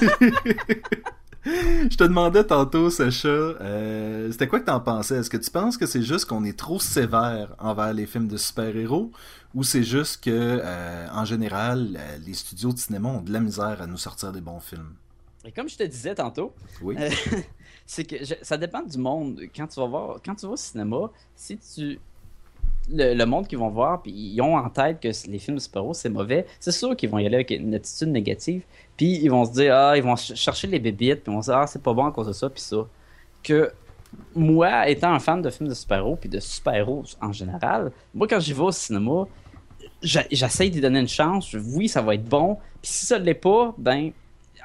je 1.44 1.96
te 1.96 2.04
demandais 2.04 2.44
tantôt, 2.44 2.90
Sacha, 2.90 3.28
euh, 3.28 4.30
c'était 4.30 4.46
quoi 4.46 4.60
que 4.60 4.66
t'en 4.66 4.80
pensais? 4.80 5.16
Est-ce 5.16 5.30
que 5.30 5.38
tu 5.38 5.50
penses 5.50 5.76
que 5.78 5.86
c'est 5.86 6.02
juste 6.02 6.26
qu'on 6.26 6.44
est 6.44 6.58
trop 6.58 6.78
sévère 6.78 7.54
envers 7.58 7.92
les 7.94 8.06
films 8.06 8.28
de 8.28 8.36
super-héros 8.36 9.10
ou 9.54 9.62
c'est 9.64 9.82
juste 9.82 10.22
que, 10.22 10.30
euh, 10.30 11.06
en 11.12 11.24
général, 11.24 11.96
euh, 11.98 12.18
les 12.26 12.34
studios 12.34 12.72
de 12.72 12.78
cinéma 12.78 13.08
ont 13.08 13.22
de 13.22 13.32
la 13.32 13.40
misère 13.40 13.80
à 13.80 13.86
nous 13.86 13.96
sortir 13.96 14.32
des 14.32 14.40
bons 14.42 14.60
films? 14.60 14.92
Et 15.44 15.50
comme 15.52 15.68
je 15.68 15.76
te 15.78 15.82
disais 15.84 16.14
tantôt, 16.14 16.52
Oui. 16.82 16.96
Euh, 16.98 17.08
c'est 17.86 18.04
que 18.04 18.22
je- 18.22 18.34
ça 18.42 18.58
dépend 18.58 18.82
du 18.82 18.98
monde. 18.98 19.40
Quand 19.56 19.66
tu 19.66 19.80
vas 19.80 19.86
voir, 19.86 20.20
quand 20.24 20.34
tu 20.34 20.44
vas 20.46 20.52
au 20.52 20.56
cinéma, 20.56 21.10
si 21.34 21.56
tu 21.56 21.98
le, 22.92 23.14
le 23.14 23.24
monde 23.26 23.46
qu'ils 23.46 23.58
vont 23.58 23.70
voir, 23.70 24.02
puis 24.02 24.12
ils 24.12 24.40
ont 24.42 24.56
en 24.56 24.68
tête 24.68 25.00
que 25.00 25.08
les 25.30 25.38
films 25.38 25.56
de 25.56 25.62
super-héros 25.62 25.94
c'est 25.94 26.08
mauvais, 26.08 26.46
c'est 26.58 26.72
sûr 26.72 26.96
qu'ils 26.96 27.08
vont 27.08 27.18
y 27.18 27.26
aller 27.26 27.36
avec 27.36 27.50
une 27.50 27.74
attitude 27.74 28.08
négative, 28.08 28.62
puis 29.00 29.18
ils 29.22 29.30
vont 29.30 29.46
se 29.46 29.52
dire 29.52 29.74
ah 29.74 29.96
ils 29.96 30.02
vont 30.02 30.14
ch- 30.14 30.38
chercher 30.38 30.66
les 30.66 30.78
bébites, 30.78 31.22
puis 31.22 31.32
ils 31.32 31.34
vont 31.34 31.40
se 31.40 31.50
dire 31.50 31.56
ah 31.56 31.66
c'est 31.66 31.82
pas 31.82 31.94
bon 31.94 32.04
à 32.04 32.12
cause 32.12 32.26
de 32.26 32.34
ça, 32.34 32.50
puis 32.50 32.60
ça. 32.60 32.86
Que 33.42 33.72
moi, 34.34 34.90
étant 34.90 35.10
un 35.14 35.18
fan 35.18 35.40
de 35.40 35.48
films 35.48 35.70
de 35.70 35.74
super-héros, 35.74 36.16
puis 36.16 36.28
de 36.28 36.38
super-héros 36.38 37.04
en 37.22 37.32
général, 37.32 37.92
moi 38.12 38.28
quand 38.28 38.38
j'y 38.40 38.52
vais 38.52 38.60
au 38.60 38.70
cinéma, 38.70 39.24
j'essaye 40.02 40.70
d'y 40.70 40.82
donner 40.82 41.00
une 41.00 41.08
chance. 41.08 41.56
Oui, 41.74 41.88
ça 41.88 42.02
va 42.02 42.14
être 42.14 42.26
bon. 42.26 42.58
Puis 42.82 42.90
si 42.92 43.06
ça 43.06 43.18
ne 43.18 43.24
l'est 43.24 43.32
pas, 43.32 43.74
ben 43.78 44.12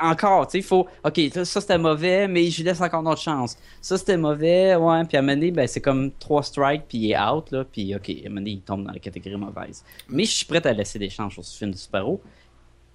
encore, 0.02 0.48
tu 0.48 0.52
sais, 0.52 0.58
il 0.58 0.64
faut. 0.66 0.86
Ok, 1.06 1.18
ça 1.46 1.62
c'était 1.62 1.78
mauvais, 1.78 2.28
mais 2.28 2.50
je 2.50 2.58
lui 2.58 2.66
laisse 2.66 2.82
encore 2.82 3.00
une 3.00 3.08
autre 3.08 3.22
chance. 3.22 3.58
Ça 3.80 3.98
c'était 3.98 4.18
mauvais, 4.18 4.76
ouais, 4.76 5.06
puis 5.06 5.16
à 5.16 5.22
donné, 5.22 5.52
ben, 5.52 5.66
c'est 5.66 5.80
comme 5.80 6.12
trois 6.20 6.44
strikes, 6.44 6.84
puis 6.90 6.98
il 6.98 7.12
est 7.12 7.18
out, 7.18 7.50
là, 7.52 7.64
puis 7.64 7.96
ok, 7.96 8.12
à 8.26 8.28
donné, 8.28 8.50
il 8.50 8.60
tombe 8.60 8.84
dans 8.84 8.92
la 8.92 9.00
catégorie 9.00 9.38
mauvaise. 9.38 9.86
Mais 10.10 10.26
je 10.26 10.32
suis 10.32 10.46
prêt 10.46 10.68
à 10.68 10.74
laisser 10.74 11.00
des 11.00 11.10
chances 11.10 11.32
sur 11.32 11.46
ce 11.46 11.58
film 11.58 11.72
de 11.72 11.78
super-héros. 11.78 12.20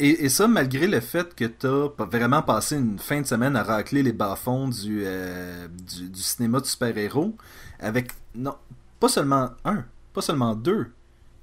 Et, 0.00 0.24
et 0.24 0.28
ça, 0.30 0.48
malgré 0.48 0.86
le 0.86 1.00
fait 1.00 1.34
que 1.34 1.44
t'as 1.44 1.88
pas 1.90 2.06
vraiment 2.06 2.42
passé 2.42 2.76
une 2.76 2.98
fin 2.98 3.20
de 3.20 3.26
semaine 3.26 3.54
à 3.54 3.62
racler 3.62 4.02
les 4.02 4.12
bas-fonds 4.12 4.68
du, 4.68 5.02
euh, 5.04 5.68
du, 5.68 6.08
du 6.08 6.20
cinéma 6.22 6.60
de 6.60 6.66
super-héros, 6.66 7.36
avec, 7.78 8.10
non, 8.34 8.54
pas 8.98 9.08
seulement 9.08 9.50
un, 9.64 9.84
pas 10.14 10.22
seulement 10.22 10.54
deux, 10.54 10.86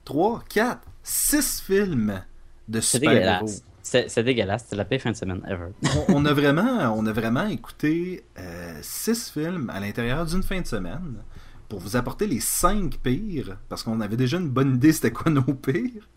trois, 0.05 0.43
quatre, 0.49 0.82
six 1.03 1.62
films 1.62 2.22
de 2.68 2.82
C'est 2.82 2.97
super-héros. 2.97 3.45
dégueulasse. 3.45 3.64
C'est 3.84 4.10
c'est 4.10 4.24
dégueulasse. 4.24 4.64
C'était 4.64 4.76
la 4.76 4.84
pire 4.86 5.01
fin 5.01 5.12
de 5.12 5.16
semaine 5.16 5.41
ever. 5.47 5.68
on, 6.10 6.16
on 6.16 6.26
a 6.26 6.34
vraiment, 6.41 6.93
on 6.97 7.05
a 7.05 7.14
vraiment 7.14 7.47
écouté 7.47 8.24
euh, 8.38 8.78
six 8.82 9.30
films 9.30 9.70
à 9.70 9.80
l'intérieur 9.80 10.26
d'une 10.26 10.43
fin 10.43 10.60
de 10.60 10.68
semaine 10.68 11.24
pour 11.70 11.80
vous 11.80 11.95
apporter 11.95 12.28
les 12.28 12.39
cinq 12.41 12.97
pires, 13.03 13.58
parce 13.70 13.84
qu'on 13.84 14.01
avait 14.01 14.18
déjà 14.18 14.38
une 14.38 14.49
bonne 14.49 14.76
idée 14.76 14.91
c'était 14.93 15.12
quoi 15.12 15.32
nos 15.32 15.41
pires. 15.43 16.10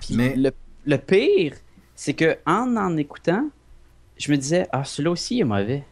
Puis 0.00 0.16
Mais- 0.16 0.34
le, 0.36 0.50
le 0.86 0.96
pire, 0.98 1.54
c'est 1.94 2.14
que 2.14 2.36
en 2.46 2.76
en 2.76 2.96
écoutant, 2.96 3.48
je 4.16 4.30
me 4.30 4.36
disais, 4.36 4.66
ah, 4.72 4.84
celui-là 4.84 5.10
aussi 5.10 5.40
est 5.40 5.44
mauvais. 5.44 5.84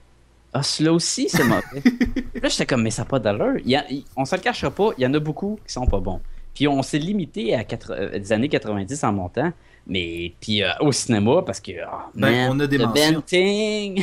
Ah, 0.52 0.62
celui-là 0.62 0.92
aussi, 0.92 1.28
c'est 1.28 1.44
mauvais. 1.44 1.62
Là, 2.42 2.48
j'étais 2.48 2.66
comme, 2.66 2.82
mais 2.82 2.90
ça 2.90 3.02
n'a 3.02 3.06
pas 3.08 3.18
d'allure. 3.18 3.54
Il 3.64 3.70
y 3.70 3.76
a- 3.76 3.90
il- 3.90 4.04
on 4.16 4.24
se 4.24 4.36
le 4.36 4.42
cachera 4.42 4.70
pas, 4.70 4.90
il 4.98 5.02
y 5.02 5.06
en 5.06 5.14
a 5.14 5.18
beaucoup 5.18 5.58
qui 5.66 5.72
sont 5.72 5.86
pas 5.86 5.98
bons. 6.00 6.20
Puis 6.54 6.68
on 6.68 6.82
s'est 6.82 6.98
limité 6.98 7.54
à 7.54 7.64
euh, 7.90 8.18
des 8.18 8.32
années 8.32 8.50
90 8.50 9.02
en 9.04 9.12
montant, 9.14 9.50
mais 9.86 10.34
puis 10.40 10.62
euh, 10.62 10.68
au 10.80 10.92
cinéma, 10.92 11.40
parce 11.46 11.60
que, 11.60 11.72
ah, 11.86 12.10
Ben, 12.14 12.50
on 12.50 12.60
a 12.60 12.66
des 12.66 12.76
mentions. 12.86 13.22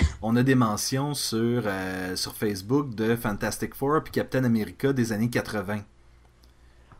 On 0.23 0.35
a 0.35 0.41
des 0.43 0.55
mentions 0.55 1.13
sur, 1.13 1.61
euh, 1.65 2.15
sur 2.15 2.33
Facebook 2.35 2.95
de 2.95 3.15
Fantastic 3.15 3.75
Four 3.75 4.01
puis 4.03 4.11
Captain 4.11 4.43
America 4.43 4.91
des 4.91 5.11
années 5.13 5.29
80. 5.29 5.81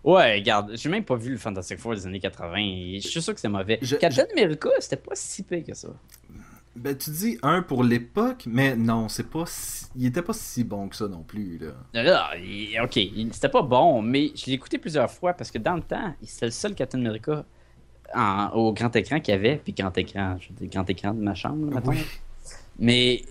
Ouais, 0.04 0.36
regarde, 0.36 0.72
j'ai 0.76 0.90
même 0.90 1.04
pas 1.04 1.16
vu 1.16 1.32
le 1.32 1.38
Fantastic 1.38 1.78
Four 1.78 1.96
des 1.96 2.08
années 2.08 2.20
80. 2.20 2.56
et 2.58 3.00
Je 3.02 3.08
suis 3.08 3.22
sûr 3.22 3.34
que 3.34 3.40
c'est 3.40 3.50
mauvais. 3.50 3.80
Je- 3.82 3.98
Captain 3.98 4.26
America, 4.32 4.70
c'était 4.80 4.96
pas 4.96 5.12
si 5.16 5.44
pire 5.44 5.64
que 5.66 5.74
ça. 5.74 5.90
Ben, 6.76 6.96
tu 6.98 7.10
dis 7.10 7.38
un 7.42 7.62
pour 7.62 7.84
l'époque, 7.84 8.44
mais 8.48 8.76
non, 8.76 9.10
c'est 9.10 9.30
pas 9.30 9.44
si- 9.46 9.88
il 9.98 10.06
était 10.06 10.22
pas 10.22 10.32
si 10.34 10.64
bon 10.64 10.88
que 10.88 10.96
ça 10.96 11.08
non 11.08 11.24
plus. 11.24 11.58
Là. 11.58 12.36
Il- 12.38 12.80
ok, 12.82 12.96
il- 12.96 13.34
c'était 13.34 13.50
pas 13.50 13.62
bon, 13.64 14.02
mais 14.02 14.32
je 14.36 14.46
l'ai 14.46 14.54
écouté 14.54 14.78
plusieurs 14.78 15.12
fois 15.12 15.34
parce 15.34 15.52
que 15.52 15.58
dans 15.58 15.76
le 15.76 15.82
temps, 15.82 16.14
c'était 16.24 16.46
le 16.46 16.52
seul 16.52 16.76
Captain 16.76 17.00
America 17.00 17.44
en- 18.16 18.50
au 18.54 18.72
grand 18.72 18.96
écran 18.96 19.20
qu'il 19.20 19.34
y 19.34 19.38
avait. 19.38 19.58
Puis 19.58 19.74
grand 19.74 19.96
écran, 19.98 20.38
je 20.40 20.54
dire, 20.54 20.70
grand 20.70 20.90
écran 20.90 21.14
de 21.14 21.22
ma 21.22 21.36
chambre, 21.36 21.70
là. 21.74 21.82
Oui. 21.86 21.98
Mais, 22.78 23.22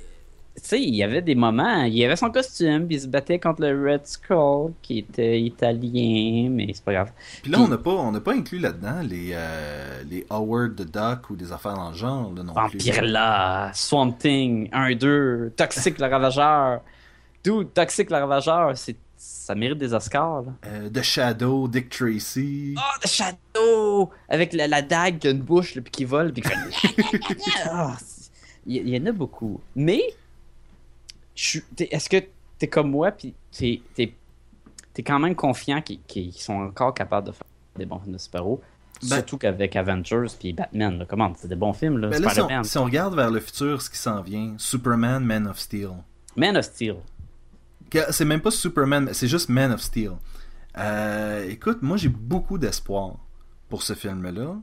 sais, 0.62 0.80
il 0.80 0.94
y 0.94 1.02
avait 1.02 1.22
des 1.22 1.34
moments, 1.34 1.82
il 1.82 1.94
y 1.94 2.04
avait 2.04 2.16
son 2.16 2.30
costume, 2.30 2.86
puis 2.86 2.96
il 2.96 3.00
se 3.00 3.06
battait 3.06 3.38
contre 3.38 3.62
le 3.62 3.92
Red 3.92 4.06
Skull, 4.06 4.72
qui 4.82 4.98
était 4.98 5.40
italien, 5.40 6.48
mais 6.50 6.70
c'est 6.72 6.84
pas 6.84 6.92
grave. 6.92 7.12
Puis 7.42 7.50
là, 7.50 7.60
on 7.60 7.68
n'a 7.68 7.78
pas, 7.78 7.90
on 7.90 8.12
pas 8.20 8.32
inclus 8.32 8.58
là-dedans 8.58 9.00
les, 9.02 9.30
euh, 9.32 10.02
les 10.08 10.26
Howard 10.30 10.76
the 10.76 10.90
Duck 10.90 11.30
ou 11.30 11.36
des 11.36 11.52
affaires 11.52 11.74
dans 11.74 11.90
le 11.90 11.96
genre 11.96 12.32
là, 12.34 12.42
non 12.42 12.54
plus. 12.54 12.78
Vampirella, 12.78 13.70
Swamp 13.74 14.12
Thing, 14.12 14.68
1, 14.72 14.94
2, 14.94 15.52
Toxic 15.56 15.98
le 15.98 16.06
Ravageur. 16.06 16.80
Dude, 17.44 17.72
Toxic 17.72 18.10
le 18.10 18.16
Ravageur, 18.16 18.76
c'est, 18.76 18.96
ça 19.16 19.54
mérite 19.54 19.78
des 19.78 19.94
Oscars, 19.94 20.42
là. 20.42 20.52
Euh, 20.66 20.90
The 20.90 21.02
Shadow, 21.02 21.68
Dick 21.68 21.88
Tracy. 21.88 22.74
Oh, 22.76 22.98
The 23.02 23.08
Shadow! 23.08 24.10
Avec 24.28 24.52
la, 24.52 24.66
la 24.66 24.82
dague 24.82 25.18
qui 25.18 25.28
a 25.28 25.30
une 25.30 25.42
bouche, 25.42 25.74
là, 25.74 25.82
puis 25.82 25.90
qui 25.90 26.04
vole, 26.04 26.32
puis 26.32 26.42
qui 26.42 26.48
fait... 26.48 27.38
Ah, 27.70 27.96
il 28.66 28.88
y 28.88 29.00
en 29.00 29.06
a 29.06 29.12
beaucoup. 29.12 29.60
Mais, 29.74 30.02
est-ce 31.78 32.08
que 32.08 32.16
t'es 32.58 32.68
comme 32.68 32.90
moi, 32.90 33.12
puis 33.12 33.34
t'es, 33.56 33.80
t'es, 33.94 34.14
t'es 34.92 35.02
quand 35.02 35.18
même 35.18 35.34
confiant 35.34 35.80
qu'ils, 35.80 36.32
sont 36.32 36.54
encore 36.54 36.94
capables 36.94 37.28
de 37.28 37.32
faire 37.32 37.46
des 37.76 37.86
bons 37.86 37.98
films 38.00 38.14
de 38.14 38.18
super-héros? 38.18 38.60
Ben- 39.02 39.16
Surtout 39.16 39.38
qu'avec 39.38 39.76
Avengers 39.76 40.26
puis 40.38 40.52
Batman, 40.52 40.98
là, 40.98 41.06
comment, 41.08 41.32
c'est 41.36 41.46
des 41.46 41.54
bons 41.54 41.72
films, 41.72 41.98
là. 41.98 42.08
Ben 42.08 42.20
là, 42.20 42.30
si, 42.30 42.40
on, 42.40 42.44
Spider-Man. 42.44 42.64
si 42.64 42.78
on 42.78 42.84
regarde 42.84 43.14
vers 43.14 43.30
le 43.30 43.38
futur, 43.38 43.80
ce 43.80 43.88
qui 43.88 43.98
s'en 43.98 44.22
vient, 44.22 44.54
Superman, 44.58 45.24
Man 45.24 45.46
of 45.46 45.58
Steel. 45.58 45.90
Man 46.36 46.56
of 46.56 46.64
Steel. 46.64 46.96
C'est 48.10 48.24
même 48.24 48.40
pas 48.40 48.50
Superman, 48.50 49.10
c'est 49.12 49.28
juste 49.28 49.48
Man 49.48 49.70
of 49.72 49.80
Steel. 49.80 50.12
Euh, 50.76 51.48
écoute, 51.48 51.78
moi 51.82 51.96
j'ai 51.96 52.08
beaucoup 52.08 52.58
d'espoir 52.58 53.16
pour 53.68 53.82
ce 53.82 53.94
film-là. 53.94 54.56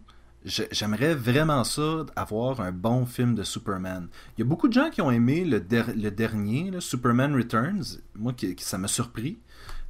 J'aimerais 0.45 1.15
vraiment 1.15 1.63
ça, 1.63 2.05
avoir 2.15 2.61
un 2.61 2.71
bon 2.71 3.05
film 3.07 3.33
de 3.33 3.43
Superman. 3.43 4.07
Il 4.37 4.41
y 4.41 4.43
a 4.43 4.45
beaucoup 4.45 4.67
de 4.67 4.73
gens 4.73 4.91
qui 4.91 5.01
ont 5.01 5.09
aimé 5.09 5.43
le, 5.43 5.59
der- 5.59 5.95
le 5.95 6.11
dernier, 6.11 6.69
là, 6.69 6.79
Superman 6.81 7.35
Returns. 7.35 7.99
Moi, 8.15 8.31
qui, 8.33 8.55
qui- 8.55 8.63
ça 8.63 8.77
m'a 8.77 8.87
surpris. 8.87 9.39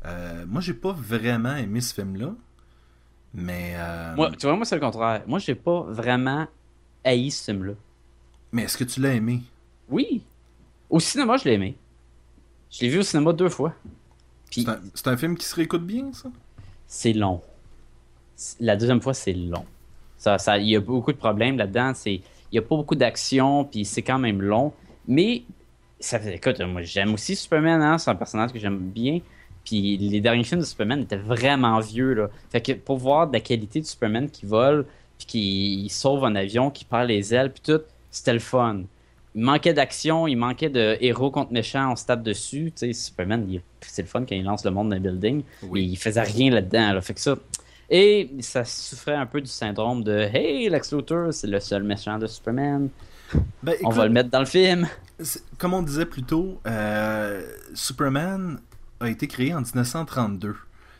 Euh, 0.05 0.45
moi, 0.47 0.61
j'ai 0.61 0.73
pas 0.73 0.93
vraiment 0.93 1.55
aimé 1.57 1.81
ce 1.81 1.93
film-là. 1.93 2.33
Mais, 3.33 3.73
euh, 3.75 4.15
Moi, 4.15 4.31
tu 4.31 4.45
vois, 4.47 4.55
moi, 4.55 4.63
c'est 4.65 4.75
le 4.75 4.81
contraire. 4.81 5.23
Moi, 5.27 5.39
j'ai 5.39 5.55
pas 5.55 5.81
vraiment 5.89 6.47
haï 7.03 7.29
ce 7.31 7.43
film-là. 7.51 7.73
mais 8.53 8.63
est-ce 8.63 8.77
que 8.77 8.85
tu 8.85 9.01
l'as 9.01 9.13
aimé? 9.13 9.41
Oui. 9.89 10.23
Au 10.89 10.99
cinéma, 11.01 11.35
je 11.35 11.43
l'ai 11.45 11.53
aimé. 11.55 11.77
Je 12.71 12.81
l'ai 12.81 12.89
vu 12.89 12.99
au 12.99 13.03
cinéma 13.03 13.33
deux 13.33 13.49
fois. 13.49 13.73
Puis, 14.49 14.65
C'est 14.93 15.07
un, 15.09 15.17
film 15.17 15.35
qui 15.37 15.45
se 15.45 15.55
réécoute 15.55 15.85
bien, 15.85 16.13
ça? 16.13 16.29
C'est 16.87 17.11
long. 17.13 17.41
La 18.61 18.77
deuxième 18.77 19.01
fois, 19.01 19.13
c'est 19.13 19.33
long. 19.33 19.65
Ça, 20.18 20.38
ça, 20.38 20.57
il 20.57 20.70
y 20.70 20.76
a 20.76 20.80
beaucoup 20.80 21.11
de 21.11 21.18
problèmes 21.18 21.57
là-dedans. 21.57 21.91
Il 22.05 22.22
y 22.51 22.57
a 22.57 22.61
pas 22.61 22.76
beaucoup 22.76 22.95
d'action, 22.95 23.66
puis 23.66 23.86
c'est 23.86 24.01
quand 24.01 24.20
même 24.20 24.41
long. 24.41 24.72
Mais, 25.07 25.43
ça 25.99 26.20
fait, 26.20 26.36
écoute, 26.36 26.59
moi, 26.61 26.82
j'aime 26.82 27.13
aussi 27.13 27.36
Superman, 27.36 27.82
hein, 27.82 27.97
c'est 27.97 28.09
un 28.09 28.16
personnage 28.16 28.51
que 28.53 28.59
j'aime 28.59 28.78
bien. 28.80 29.20
Puis 29.63 29.97
les 29.97 30.22
derniers 30.22 30.43
films 30.43 30.61
de 30.61 30.66
Superman 30.66 31.01
étaient 31.01 31.16
vraiment 31.18 31.80
vieux, 31.80 32.13
là. 32.13 32.30
Fait 32.51 32.61
que 32.61 32.74
pour 32.74 32.97
voir 32.97 33.28
de 33.28 33.34
la 33.34 33.39
qualité 33.39 33.82
de 33.82 33.86
Superman 33.86 34.30
qui 34.30 34.45
vole, 34.45 34.86
puis 35.18 35.26
qui 35.28 35.88
sauve 35.89 36.24
un 36.26 36.36
avion, 36.36 36.70
qui 36.70 36.86
perd 36.86 37.07
les 37.07 37.34
ailes, 37.34 37.51
puis 37.51 37.61
tout, 37.74 37.82
c'était 38.11 38.34
le 38.34 38.39
fun. 38.39 38.82
Il 39.34 39.41
manquait 39.41 39.74
d'action, 39.74 40.28
il 40.28 40.36
manquait 40.36 40.70
de 40.70 40.97
héros 41.01 41.32
contre 41.32 41.51
méchants, 41.51 41.91
on 41.91 41.95
se 41.95 42.05
tape 42.05 42.22
dessus. 42.24 42.72
Tu 42.76 42.88
sais, 42.88 42.93
Superman, 42.93 43.45
il- 43.49 43.61
c'est 43.82 44.03
le 44.03 44.07
fun 44.07 44.22
quand 44.22 44.36
il 44.36 44.43
lance 44.43 44.63
le 44.63 44.72
monde 44.72 44.91
d'un 44.91 44.99
building. 44.99 45.43
Oui. 45.63 45.70
Mais 45.74 45.84
il 45.84 45.95
faisait 45.97 46.22
rien 46.22 46.51
là-dedans. 46.51 46.93
Là. 46.93 47.01
Fait 47.01 47.13
que 47.16 47.20
ça. 47.20 47.36
Et 47.89 48.31
ça 48.39 48.65
souffrait 48.65 49.15
un 49.15 49.25
peu 49.25 49.41
du 49.41 49.49
syndrome 49.49 50.03
de 50.03 50.17
Hey, 50.17 50.69
Lex 50.69 50.91
Luthor, 50.91 51.33
c'est 51.33 51.47
le 51.47 51.59
seul 51.59 51.83
méchant 51.83 52.17
de 52.17 52.27
Superman. 52.27 52.89
Ben, 53.61 53.75
On 53.83 53.89
va 53.89 54.05
le 54.05 54.11
mettre 54.11 54.29
dans 54.29 54.39
le 54.39 54.45
film. 54.45 54.88
comme 55.57 55.73
on 55.73 55.83
disait 55.83 56.05
plus 56.05 56.23
tôt, 56.23 56.59
euh, 56.67 57.45
Superman 57.73 58.59
a 58.99 59.09
été 59.09 59.27
créé 59.27 59.53
en 59.53 59.61
1932. 59.61 60.55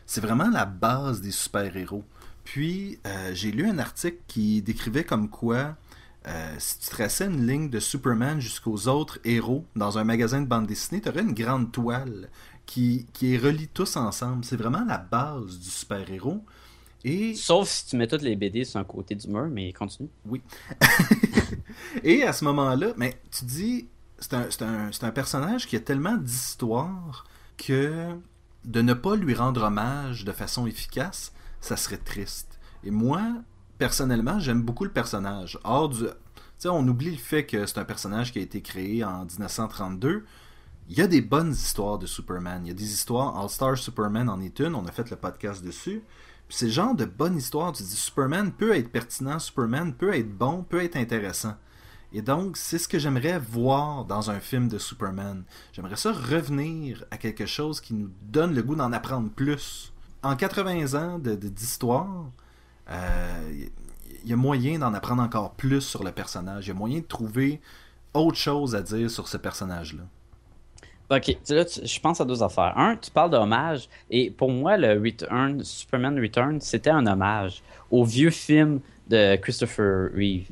C'est 0.06 0.20
vraiment 0.20 0.48
la 0.48 0.64
base 0.64 1.20
des 1.20 1.32
super-héros. 1.32 2.04
Puis, 2.44 3.00
euh, 3.06 3.30
j'ai 3.34 3.50
lu 3.50 3.68
un 3.68 3.78
article 3.78 4.18
qui 4.28 4.62
décrivait 4.62 5.02
comme 5.02 5.28
quoi, 5.28 5.74
euh, 6.28 6.54
si 6.58 6.78
tu 6.78 6.90
traçais 6.90 7.26
une 7.26 7.46
ligne 7.46 7.68
de 7.68 7.80
Superman 7.80 8.40
jusqu'aux 8.40 8.86
autres 8.86 9.18
héros 9.24 9.64
dans 9.74 9.98
un 9.98 10.04
magasin 10.04 10.40
de 10.40 10.46
bande 10.46 10.66
dessinée, 10.66 11.00
tu 11.00 11.08
aurais 11.08 11.22
une 11.22 11.34
grande 11.34 11.72
toile 11.72 12.28
qui, 12.64 13.06
qui 13.12 13.34
est 13.34 13.38
relie 13.38 13.68
tous 13.68 13.96
ensemble. 13.96 14.44
C'est 14.44 14.56
vraiment 14.56 14.84
la 14.86 14.98
base 14.98 15.58
du 15.58 15.68
super-héros. 15.68 16.44
Et 17.04 17.34
Sauf 17.34 17.68
si 17.68 17.86
tu 17.86 17.96
mets 17.96 18.06
toutes 18.08 18.22
les 18.22 18.34
BD 18.36 18.64
sur 18.64 18.80
un 18.80 18.84
côté 18.84 19.14
du 19.14 19.28
mur, 19.28 19.46
mais 19.50 19.72
continue. 19.72 20.08
oui. 20.24 20.42
Et 22.02 22.22
à 22.24 22.32
ce 22.32 22.44
moment-là, 22.44 22.88
mais 22.96 23.20
tu 23.30 23.44
dis, 23.44 23.88
c'est 24.18 24.32
un, 24.34 24.48
un- 24.60 24.90
un 25.00 25.10
personnage 25.10 25.66
qui 25.66 25.76
a 25.76 25.80
tellement 25.80 26.16
d'histoire 26.16 27.24
que 27.56 28.14
de 28.64 28.82
ne 28.82 28.94
pas 28.94 29.14
lui 29.16 29.34
rendre 29.34 29.62
hommage 29.62 30.24
de 30.24 30.32
façon 30.32 30.66
efficace, 30.66 31.32
ça 31.60 31.76
serait 31.76 31.98
triste. 31.98 32.58
Et 32.84 32.90
moi, 32.90 33.22
personnellement, 33.78 34.38
j'aime 34.40 34.62
beaucoup 34.62 34.84
le 34.84 34.90
personnage. 34.90 35.58
Hors 35.64 35.88
du. 35.88 36.04
On 36.64 36.86
oublie 36.88 37.10
le 37.10 37.16
fait 37.18 37.44
que 37.46 37.66
c'est 37.66 37.78
un 37.78 37.84
personnage 37.84 38.32
qui 38.32 38.38
a 38.38 38.42
été 38.42 38.62
créé 38.62 39.04
en 39.04 39.24
1932. 39.26 40.24
Il 40.88 40.96
y 40.96 41.02
a 41.02 41.06
des 41.06 41.20
bonnes 41.20 41.52
histoires 41.52 41.98
de 41.98 42.06
Superman. 42.06 42.62
Il 42.64 42.68
y 42.68 42.70
a 42.70 42.74
des 42.74 42.92
histoires. 42.92 43.38
All-Star 43.38 43.76
Superman 43.76 44.28
en 44.28 44.40
est 44.40 44.58
une. 44.60 44.74
On 44.74 44.86
a 44.86 44.92
fait 44.92 45.08
le 45.10 45.16
podcast 45.16 45.62
dessus. 45.64 46.02
C'est 46.48 46.66
le 46.66 46.72
genre 46.72 46.94
de 46.94 47.04
bonne 47.04 47.36
histoire. 47.36 47.72
Tu 47.72 47.82
dis 47.82 47.96
Superman 47.96 48.52
peut 48.52 48.74
être 48.74 48.90
pertinent, 48.90 49.38
Superman 49.38 49.92
peut 49.94 50.14
être 50.14 50.32
bon, 50.36 50.62
peut 50.62 50.82
être 50.82 50.96
intéressant. 50.96 51.54
Et 52.12 52.22
donc, 52.22 52.56
c'est 52.56 52.78
ce 52.78 52.86
que 52.88 52.98
j'aimerais 52.98 53.38
voir 53.38 54.04
dans 54.04 54.30
un 54.30 54.38
film 54.40 54.68
de 54.68 54.78
Superman. 54.78 55.42
J'aimerais 55.72 55.96
ça 55.96 56.12
revenir 56.12 57.04
à 57.10 57.18
quelque 57.18 57.46
chose 57.46 57.80
qui 57.80 57.94
nous 57.94 58.10
donne 58.22 58.54
le 58.54 58.62
goût 58.62 58.76
d'en 58.76 58.92
apprendre 58.92 59.28
plus. 59.30 59.92
En 60.22 60.36
80 60.36 60.94
ans 60.94 61.18
de- 61.18 61.34
de- 61.34 61.48
d'histoire, 61.48 62.26
euh, 62.90 63.64
il 64.22 64.30
y 64.30 64.32
a 64.32 64.36
moyen 64.36 64.78
d'en 64.78 64.94
apprendre 64.94 65.22
encore 65.22 65.54
plus 65.54 65.80
sur 65.80 66.04
le 66.04 66.12
personnage. 66.12 66.66
Il 66.66 66.68
y 66.68 66.70
a 66.70 66.74
moyen 66.74 67.00
de 67.00 67.04
trouver 67.06 67.60
autre 68.14 68.38
chose 68.38 68.74
à 68.74 68.82
dire 68.82 69.10
sur 69.10 69.26
ce 69.28 69.36
personnage-là. 69.36 70.04
Ok, 71.08 71.28
là, 71.50 71.64
je 71.84 72.00
pense 72.00 72.20
à 72.20 72.24
deux 72.24 72.42
affaires. 72.42 72.76
Un, 72.76 72.96
tu 72.96 73.10
parles 73.12 73.30
d'hommage, 73.30 73.88
et 74.10 74.30
pour 74.30 74.50
moi, 74.50 74.76
le 74.76 75.00
Return, 75.00 75.62
Superman 75.62 76.18
Return, 76.20 76.60
c'était 76.60 76.90
un 76.90 77.06
hommage 77.06 77.62
au 77.92 78.04
vieux 78.04 78.30
film 78.30 78.80
de 79.08 79.36
Christopher 79.36 80.10
Reeve. 80.14 80.48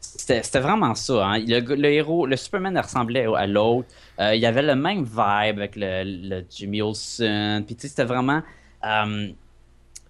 C'était 0.00 0.60
vraiment 0.60 0.94
ça. 0.94 1.26
Hein? 1.26 1.38
Le, 1.46 1.84
héros, 1.86 2.26
le 2.26 2.36
Superman 2.36 2.78
ressemblait 2.78 3.26
à 3.36 3.46
l'autre. 3.46 3.88
Euh, 4.20 4.34
il 4.34 4.40
y 4.40 4.46
avait 4.46 4.62
le 4.62 4.76
même 4.76 5.02
vibe 5.04 5.58
avec 5.58 5.76
le, 5.76 6.04
le 6.04 6.44
Jimmy 6.48 6.80
Olsen. 6.82 7.64
Puis 7.66 7.74
tu 7.76 7.82
sais, 7.82 7.88
c'était 7.88 8.04
vraiment. 8.04 8.42
euh, 8.86 9.28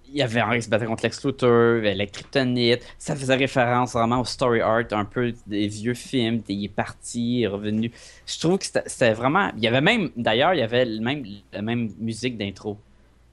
il 0.09 0.18
y 0.18 0.22
avait 0.22 0.40
un 0.40 0.55
qui 0.55 0.62
se 0.62 0.68
battait 0.68 0.86
contre 0.86 1.02
Lex 1.02 1.24
Luthor, 1.24 1.80
la 1.82 2.07
Kryptonite. 2.07 2.82
Ça 2.98 3.16
faisait 3.16 3.34
référence 3.34 3.92
vraiment 3.94 4.20
au 4.20 4.24
story 4.24 4.61
art 4.61 4.84
un 4.92 5.05
peu 5.05 5.32
des 5.46 5.66
vieux 5.68 5.94
films. 5.94 6.42
Il 6.48 6.64
est 6.64 6.68
parti, 6.68 7.38
il 7.38 7.42
est 7.42 7.46
revenu. 7.46 7.90
Je 8.26 8.38
trouve 8.38 8.59
que 8.59 8.64
c'était 8.64 9.12
vraiment. 9.12 9.50
Il 9.57 9.62
y 9.62 9.66
avait 9.66 9.80
même. 9.80 10.11
D'ailleurs, 10.16 10.55
il 10.55 10.61
y 10.61 10.62
avait 10.62 10.84
même, 10.84 11.24
la 11.52 11.62
même 11.62 11.92
musique 11.98 12.36
d'intro 12.38 12.78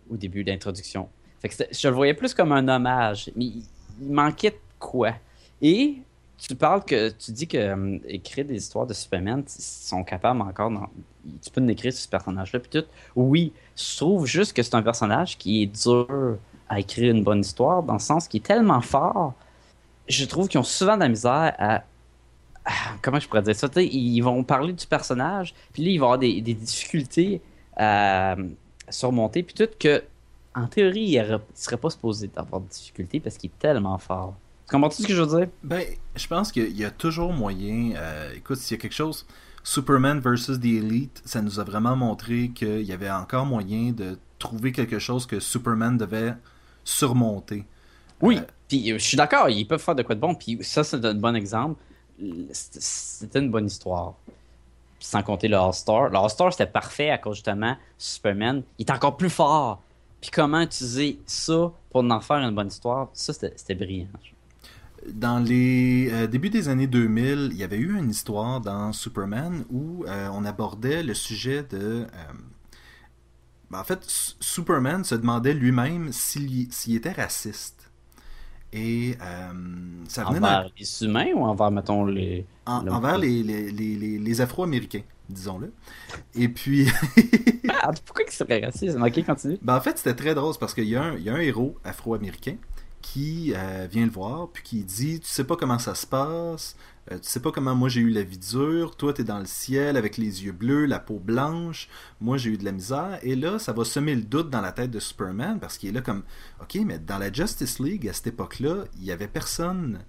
au 0.09 0.17
début 0.17 0.43
d'introduction. 0.43 1.07
Je 1.43 1.88
le 1.88 1.93
voyais 1.93 2.13
plus 2.13 2.34
comme 2.34 2.51
un 2.51 2.67
hommage. 2.67 3.32
Mais 3.36 3.45
il, 3.45 3.63
manquait 4.01 4.51
de 4.51 4.55
quoi. 4.80 5.13
Et 5.61 5.97
tu 6.39 6.55
parles 6.55 6.84
que 6.84 7.09
tu 7.09 7.32
dis 7.32 7.47
que 7.47 7.74
hum, 7.74 7.99
écrire 8.07 8.45
des 8.45 8.55
histoires 8.55 8.88
de 8.88 8.93
Superman, 8.93 9.43
ils 9.45 9.61
sont 9.61 10.03
capables 10.03 10.41
encore. 10.41 10.72
tu 11.43 11.51
peux 11.51 11.69
écrire 11.69 11.93
sur 11.93 12.01
ce 12.01 12.09
personnage-là. 12.09 12.59
Puis 12.59 12.82
tout. 12.82 12.88
Oui, 13.15 13.53
je 13.76 13.97
trouve 13.97 14.26
juste 14.26 14.53
que 14.53 14.63
c'est 14.63 14.74
un 14.74 14.82
personnage 14.82 15.38
qui 15.38 15.61
est 15.61 15.67
dur 15.67 16.39
à 16.72 16.80
écrire 16.80 17.13
une 17.13 17.24
bonne 17.24 17.41
histoire, 17.41 17.84
dans 17.84 17.93
le 17.93 17.99
sens 17.99 18.30
qu'il 18.30 18.39
est 18.39 18.45
tellement 18.45 18.80
fort. 18.80 19.34
Je 20.07 20.24
trouve 20.24 20.47
qu'ils 20.47 20.59
ont 20.59 20.63
souvent 20.63 20.95
de 20.95 21.01
la 21.01 21.09
misère 21.09 21.53
à 21.59 21.84
comment 23.01 23.19
je 23.19 23.28
pourrais 23.28 23.41
dire 23.41 23.55
ça? 23.55 23.67
ils 23.76 24.22
vont 24.22 24.41
parler 24.45 24.72
du 24.72 24.88
personnage, 24.88 25.53
puis 25.74 25.84
là, 25.84 25.91
ils 25.91 25.97
vont 25.97 26.05
avoir 26.05 26.19
des, 26.19 26.41
difficultés 26.41 27.41
à, 27.76 28.38
surmonter, 28.89 29.43
puis 29.43 29.53
tout 29.53 29.67
que, 29.78 30.01
en 30.55 30.67
théorie, 30.67 31.01
il 31.01 31.22
ne 31.22 31.38
serait 31.53 31.76
pas 31.76 31.89
supposé 31.89 32.30
avoir 32.38 32.61
de 32.61 32.69
difficultés 32.69 33.19
parce 33.19 33.38
qu'il 33.38 33.49
est 33.49 33.59
tellement 33.59 33.97
fort. 33.97 34.36
Tu 34.65 34.72
comprends 34.74 34.89
ce 34.89 35.05
que 35.05 35.13
je 35.13 35.22
veux 35.22 35.39
dire? 35.39 35.47
Ben, 35.63 35.84
je 36.15 36.28
pense 36.28 36.53
qu'il 36.53 36.78
y 36.78 36.86
a 36.86 36.91
toujours 36.91 37.34
moyen. 37.34 37.91
Euh, 37.97 38.34
écoute, 38.34 38.57
s'il 38.57 38.78
y 38.78 38.80
a 38.80 38.82
quelque 38.82 38.93
chose. 38.93 39.26
Superman 39.63 40.19
versus 40.19 40.57
The 40.57 40.65
Elite, 40.65 41.22
ça 41.26 41.41
nous 41.41 41.59
a 41.59 41.65
vraiment 41.65 41.97
montré 41.97 42.49
qu'il 42.55 42.84
y 42.84 42.93
avait 42.93 43.11
encore 43.11 43.45
moyen 43.45 43.91
de 43.91 44.17
trouver 44.39 44.72
quelque 44.72 44.99
chose 44.99 45.26
que 45.26 45.41
Superman 45.41 45.97
devait 45.97 46.34
surmonter. 46.84 47.65
Oui, 48.21 48.38
euh, 48.38 48.41
puis 48.67 48.89
je 48.89 48.97
suis 48.97 49.17
d'accord, 49.17 49.49
ils 49.49 49.65
peuvent 49.65 49.82
faire 49.82 49.95
de 49.95 50.03
quoi 50.03 50.15
de 50.15 50.19
bon, 50.19 50.36
puis 50.36 50.59
ça, 50.61 50.84
c'est 50.84 51.03
un 51.03 51.15
bon 51.15 51.36
exemple 51.36 51.75
c'était 52.51 53.39
une 53.39 53.51
bonne 53.51 53.67
histoire. 53.67 54.13
sans 54.99 55.23
compter 55.23 55.47
le 55.47 55.57
All-Star. 55.57 56.09
Le 56.09 56.17
All-Star, 56.17 56.53
c'était 56.53 56.71
parfait 56.71 57.09
à 57.09 57.17
cause 57.17 57.38
justement 57.38 57.75
Superman. 57.97 58.61
Il 58.77 58.86
est 58.86 58.91
encore 58.91 59.17
plus 59.17 59.32
fort. 59.32 59.82
Puis 60.21 60.29
comment 60.29 60.61
utiliser 60.61 61.19
ça 61.25 61.71
pour 61.89 62.03
en 62.03 62.21
faire 62.21 62.38
une 62.38 62.53
bonne 62.53 62.67
histoire, 62.67 63.09
ça, 63.13 63.34
c'était 63.34 63.73
brillant. 63.73 64.07
Dans 65.07 65.39
les 65.39 66.09
euh, 66.11 66.27
débuts 66.27 66.51
des 66.51 66.69
années 66.69 66.86
2000, 66.86 67.49
il 67.51 67.57
y 67.57 67.63
avait 67.63 67.77
eu 67.77 67.97
une 67.97 68.11
histoire 68.11 68.61
dans 68.61 68.93
Superman 68.93 69.65
où 69.71 70.05
euh, 70.05 70.29
on 70.32 70.45
abordait 70.45 71.01
le 71.01 71.15
sujet 71.15 71.63
de... 71.63 72.05
Euh, 72.05 72.07
ben, 73.72 73.80
en 73.80 73.84
fait, 73.86 74.03
Superman 74.41 75.05
se 75.05 75.15
demandait 75.15 75.53
lui-même 75.53 76.11
s'il 76.11 76.67
était 76.93 77.11
raciste. 77.11 77.89
Et 78.74 79.17
euh, 79.22 79.51
ça 80.07 80.26
venait 80.26 80.38
envers 80.38 80.69
les 80.78 81.03
humains 81.03 81.32
ou 81.34 81.45
envers, 81.45 81.72
mettons, 81.72 82.05
les. 82.05 82.45
envers 82.65 83.17
les, 83.17 83.43
les, 83.43 83.72
les, 83.72 84.17
les 84.17 84.41
Afro-Américains, 84.41 85.03
disons-le. 85.30 85.74
Et 86.36 86.49
puis. 86.49 86.88
ah, 87.69 87.91
pourquoi 88.05 88.26
il 88.28 88.32
serait 88.32 88.65
raciste? 88.65 88.97
Ok, 88.97 89.26
continue. 89.26 89.57
Ben, 89.61 89.78
en 89.78 89.82
fait, 89.82 89.97
c'était 89.97 90.15
très 90.15 90.36
drôle 90.36 90.55
parce 90.59 90.74
qu'il 90.74 90.86
y, 90.86 90.89
y, 90.89 90.95
a 90.95 91.03
un 91.03 91.39
héros 91.39 91.78
afro-américain 91.86 92.55
qui 93.01 93.53
euh, 93.55 93.88
vient 93.89 94.05
le 94.05 94.11
voir, 94.11 94.49
puis 94.49 94.63
qui 94.63 94.84
dit 94.84 95.19
Tu 95.22 95.28
sais 95.28 95.45
pas 95.45 95.55
comment 95.55 95.80
ça 95.80 95.95
se 95.95 96.05
passe, 96.05 96.76
euh, 97.12 97.16
tu 97.16 97.28
sais 97.30 97.39
pas 97.39 97.52
comment 97.52 97.74
moi 97.74 97.89
j'ai 97.89 98.02
eu 98.02 98.10
la 98.12 98.22
vie 98.22 98.38
dure, 98.38 98.95
toi 98.95 99.12
t'es 99.12 99.24
dans 99.24 99.39
le 99.39 99.45
ciel 99.45 99.97
avec 99.97 100.18
les 100.18 100.45
yeux 100.45 100.52
bleus, 100.52 100.86
la 100.86 100.99
peau 100.99 101.20
blanche, 101.20 101.89
moi 102.20 102.38
j'ai 102.38 102.52
eu 102.52 102.58
de 102.58 102.66
la 102.66 102.72
misère, 102.72 103.18
et 103.24 103.36
là 103.36 103.58
ça 103.58 103.74
va 103.74 103.84
semer 103.84 104.14
le 104.14 104.22
doute 104.22 104.52
dans 104.52 104.62
la 104.62 104.72
tête 104.72 104.91
de 104.91 104.99
Superman 104.99 105.60
parce 105.60 105.80
qu'il 105.80 105.89
est 105.89 105.93
là 105.93 106.02
comme 106.02 106.22
Ok, 106.62 106.78
mais 106.86 106.99
dans 106.99 107.18
la 107.18 107.34
Justice 107.34 107.80
League 107.80 108.08
à 108.08 108.14
cette 108.14 108.28
époque-là, 108.28 108.86
il 108.97 109.06
y 109.06 109.12
avait 109.12 109.28
personne. 109.28 109.99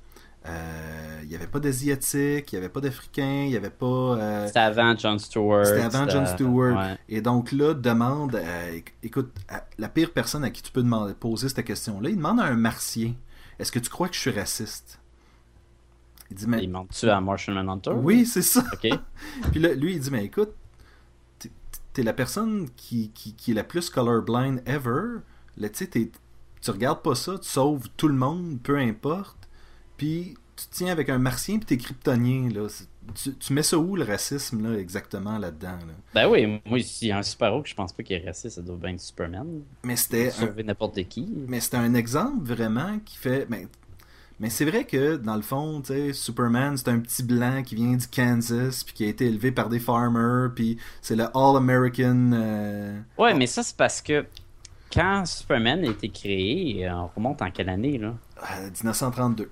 Euh, 0.45 1.21
il 1.23 1.29
n'y 1.29 1.37
avait 1.37 1.47
pas 1.47 1.61
d'Asiatiques, 1.61 2.53
il 2.53 2.57
n'y 2.57 2.59
avait 2.59 2.69
pas 2.69 2.81
d'Africains, 2.81 3.45
il 3.45 3.51
n'y 3.51 3.57
avait 3.57 3.71
pas. 3.71 3.87
Euh, 3.87 4.47
c'était 4.49 4.59
avant 4.59 4.97
John 4.97 5.19
Stewart. 5.19 5.65
C'était 5.65 5.83
avant 5.83 6.09
John 6.09 6.27
Stewart. 6.27 6.97
Et 7.09 7.21
donc 7.21 7.53
là, 7.53 7.75
demande. 7.75 8.39
écoute, 9.05 9.33
la 9.79 9.89
pire 9.89 10.11
personne 10.13 10.45
à 10.45 10.51
qui 10.51 10.63
tu 10.63 10.73
peux 10.73 10.83
demander, 10.83 11.15
poser 11.15 11.49
cette 11.49 11.65
question-là, 11.65 12.11
il 12.11 12.17
demande 12.17 12.41
à 12.41 12.45
un 12.45 12.57
martien 12.57 13.15
Est-ce 13.61 13.71
que 13.71 13.79
tu 13.79 13.89
crois 13.89 14.09
que 14.09 14.17
je 14.17 14.21
suis 14.21 14.31
raciste? 14.31 15.02
Il 16.33 16.35
dit, 16.35 16.47
mais... 16.47 16.65
Il 16.65 16.73
tu 16.91 17.09
à 17.09 17.21
Martian 17.21 17.55
Manhunter? 17.55 17.91
Oui, 17.91 18.27
c'est 18.27 18.43
ça. 18.43 18.65
Puis 18.81 19.61
là, 19.61 19.75
lui, 19.75 19.95
il 19.95 20.01
dit, 20.01 20.11
mais 20.11 20.25
écoute, 20.25 20.55
t'es 21.93 22.03
la 22.03 22.13
personne 22.13 22.69
qui, 22.77 23.11
qui, 23.11 23.51
est 23.51 23.55
la 23.55 23.65
plus 23.65 23.91
colorblind 23.91 24.63
ever. 24.67 25.21
Là, 25.57 25.69
tu 25.69 25.87
tu 25.89 26.71
regardes 26.71 27.03
pas 27.03 27.17
ça, 27.17 27.39
tu 27.39 27.49
sauves 27.49 27.89
tout 27.97 28.09
le 28.09 28.15
monde, 28.15 28.61
peu 28.63 28.79
importe. 28.79 29.49
Puis 29.97 30.35
tu 30.57 30.65
tiens 30.71 30.93
avec 30.93 31.09
un 31.09 31.19
martien 31.19 31.59
puis 31.59 31.67
t'es 31.67 31.77
kryptonien, 31.77 32.49
là. 32.51 32.69
Tu, 33.15 33.53
mets 33.53 33.65
ça 33.65 33.77
où 33.79 33.97
le 33.97 34.05
racisme, 34.05 34.63
là, 34.63 34.79
exactement 34.79 35.37
là-dedans? 35.37 35.77
Ben 36.15 36.29
oui, 36.29 36.61
moi, 36.65 36.79
s'il 36.81 37.09
y 37.09 37.11
a 37.11 37.19
un 37.19 37.23
super-héros 37.23 37.63
que 37.63 37.69
je 37.69 37.75
pense 37.75 37.93
pas 37.93 38.05
qu'il 38.05 38.17
est 38.17 38.25
raciste, 38.25 38.55
ça 38.55 38.63
doit 38.63 38.77
bien 38.77 38.95
être 38.95 39.01
Superman. 39.01 39.63
Mais 39.83 39.97
c'était. 39.97 40.31
Sauver 40.31 40.63
n'importe 40.63 41.03
qui. 41.09 41.29
Mais 41.49 41.59
c'était 41.59 41.79
un 41.79 41.95
exemple 41.95 42.45
vraiment 42.45 43.01
qui 43.05 43.17
fait. 43.17 43.47
Ben, 43.47 43.67
mais 44.43 44.51
c'est 44.51 44.65
vrai 44.65 44.83
que, 44.83 45.15
dans 45.19 45.37
le 45.37 45.43
fond, 45.43 45.81
Superman, 46.13 46.77
c'est 46.77 46.89
un 46.89 46.99
petit 46.99 47.23
blanc 47.23 47.63
qui 47.63 47.77
vient 47.77 47.95
du 47.95 48.09
Kansas, 48.09 48.83
puis 48.83 48.93
qui 48.93 49.05
a 49.05 49.07
été 49.07 49.27
élevé 49.27 49.53
par 49.53 49.69
des 49.69 49.79
farmers, 49.79 50.51
puis 50.53 50.79
c'est 51.01 51.15
le 51.15 51.27
All-American. 51.33 52.33
Euh, 52.35 53.01
ouais, 53.19 53.35
mais 53.35 53.47
ça, 53.47 53.63
c'est 53.63 53.77
parce 53.77 54.03
que 54.03 54.27
quand 54.93 55.25
Superman 55.27 55.85
a 55.85 55.91
été 55.91 56.09
créé, 56.09 56.91
on 56.91 57.07
remonte 57.15 57.41
en 57.41 57.53
quelle 57.53 57.69
année, 57.69 57.99
là? 57.99 58.15
1932. 58.83 59.45
Euh, 59.45 59.49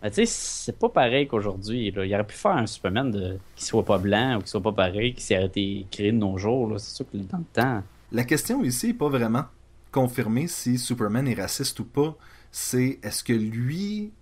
ben, 0.00 0.08
tu 0.10 0.14
sais, 0.14 0.26
c'est 0.26 0.78
pas 0.78 0.88
pareil 0.88 1.26
qu'aujourd'hui. 1.26 1.88
Il 1.88 2.14
aurait 2.14 2.24
pu 2.24 2.36
faire 2.36 2.52
un 2.52 2.66
Superman 2.66 3.10
de... 3.10 3.38
qui 3.56 3.64
soit 3.64 3.84
pas 3.84 3.98
blanc 3.98 4.36
ou 4.36 4.42
qui 4.42 4.50
soit 4.50 4.62
pas 4.62 4.70
pareil, 4.70 5.14
qui 5.14 5.22
s'est 5.24 5.44
été 5.44 5.84
créé 5.90 6.12
de 6.12 6.16
nos 6.16 6.38
jours. 6.38 6.78
C'est 6.78 6.94
sûr 6.94 7.10
que 7.10 7.16
dans 7.16 7.38
le 7.38 7.44
temps. 7.52 7.82
La 8.12 8.22
question 8.22 8.62
ici 8.62 8.86
n'est 8.86 8.94
pas 8.94 9.08
vraiment 9.08 9.46
confirmée 9.90 10.46
si 10.46 10.78
Superman 10.78 11.26
est 11.26 11.34
raciste 11.34 11.80
ou 11.80 11.84
pas. 11.84 12.16
C'est 12.52 13.00
est-ce 13.02 13.24
que 13.24 13.32
lui 13.32 14.12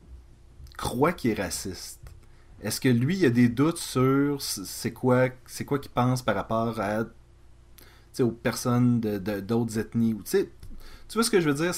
croit 0.76 1.12
qu'il 1.12 1.30
est 1.32 1.42
raciste? 1.42 2.00
Est-ce 2.62 2.80
que 2.80 2.88
lui, 2.88 3.16
il 3.16 3.20
a 3.26 3.30
des 3.30 3.48
doutes 3.48 3.78
sur 3.78 4.40
c'est 4.40 4.92
quoi 4.92 5.28
c'est 5.46 5.64
quoi 5.64 5.78
qu'il 5.78 5.90
pense 5.90 6.22
par 6.22 6.34
rapport 6.34 6.80
à 6.80 7.04
aux 8.20 8.30
personnes 8.30 9.00
d'autres 9.00 9.74
de, 9.74 9.80
ethnies? 9.80 10.14
Ou, 10.14 10.22
tu 10.22 10.48
vois 11.14 11.22
ce 11.22 11.30
que 11.30 11.40
je 11.40 11.50
veux 11.50 11.54
dire? 11.54 11.74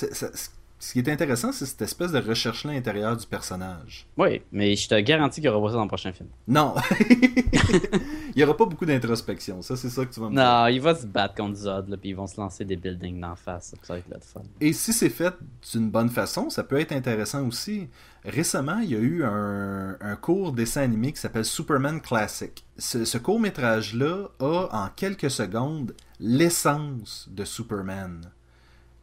Ce 0.80 0.92
qui 0.92 1.00
est 1.00 1.08
intéressant, 1.08 1.50
c'est 1.50 1.66
cette 1.66 1.82
espèce 1.82 2.12
de 2.12 2.20
recherche-là 2.20 2.72
intérieure 2.72 3.16
du 3.16 3.26
personnage. 3.26 4.06
Oui, 4.16 4.42
mais 4.52 4.76
je 4.76 4.88
te 4.88 4.94
garantis 5.00 5.40
qu'il 5.40 5.50
n'y 5.50 5.56
aura 5.56 5.66
pas 5.66 5.72
ça 5.72 5.76
dans 5.76 5.82
le 5.82 5.88
prochain 5.88 6.12
film. 6.12 6.28
Non. 6.46 6.74
il 7.10 8.32
n'y 8.36 8.44
aura 8.44 8.56
pas 8.56 8.64
beaucoup 8.64 8.86
d'introspection. 8.86 9.60
Ça, 9.60 9.76
c'est 9.76 9.88
ça 9.88 10.04
que 10.04 10.14
tu 10.14 10.20
vas 10.20 10.28
me 10.28 10.36
dire. 10.36 10.44
Non, 10.44 10.66
il 10.68 10.80
va 10.80 10.94
se 10.94 11.04
battre 11.04 11.34
contre 11.34 11.56
Zod, 11.56 11.88
là, 11.88 11.96
puis 11.96 12.10
ils 12.10 12.16
vont 12.16 12.28
se 12.28 12.40
lancer 12.40 12.64
des 12.64 12.76
buildings 12.76 13.20
d'en 13.20 13.34
face. 13.34 13.74
Ça 13.82 13.94
va 13.94 13.98
être 13.98 14.08
le 14.08 14.20
fun. 14.20 14.42
Et 14.60 14.72
si 14.72 14.92
c'est 14.92 15.08
fait 15.08 15.34
d'une 15.72 15.90
bonne 15.90 16.10
façon, 16.10 16.48
ça 16.48 16.62
peut 16.62 16.78
être 16.78 16.92
intéressant 16.92 17.44
aussi. 17.44 17.88
Récemment, 18.24 18.78
il 18.78 18.90
y 18.90 18.94
a 18.94 19.00
eu 19.00 19.24
un, 19.24 20.16
court 20.20 20.52
dessin 20.52 20.82
animé 20.82 21.12
qui 21.12 21.20
s'appelle 21.20 21.44
Superman 21.44 22.00
Classic. 22.00 22.64
ce 22.78 23.18
court-métrage-là 23.18 24.28
a, 24.38 24.68
en 24.70 24.88
quelques 24.94 25.30
secondes, 25.30 25.94
l'essence 26.20 27.28
de 27.30 27.44
Superman 27.44 28.30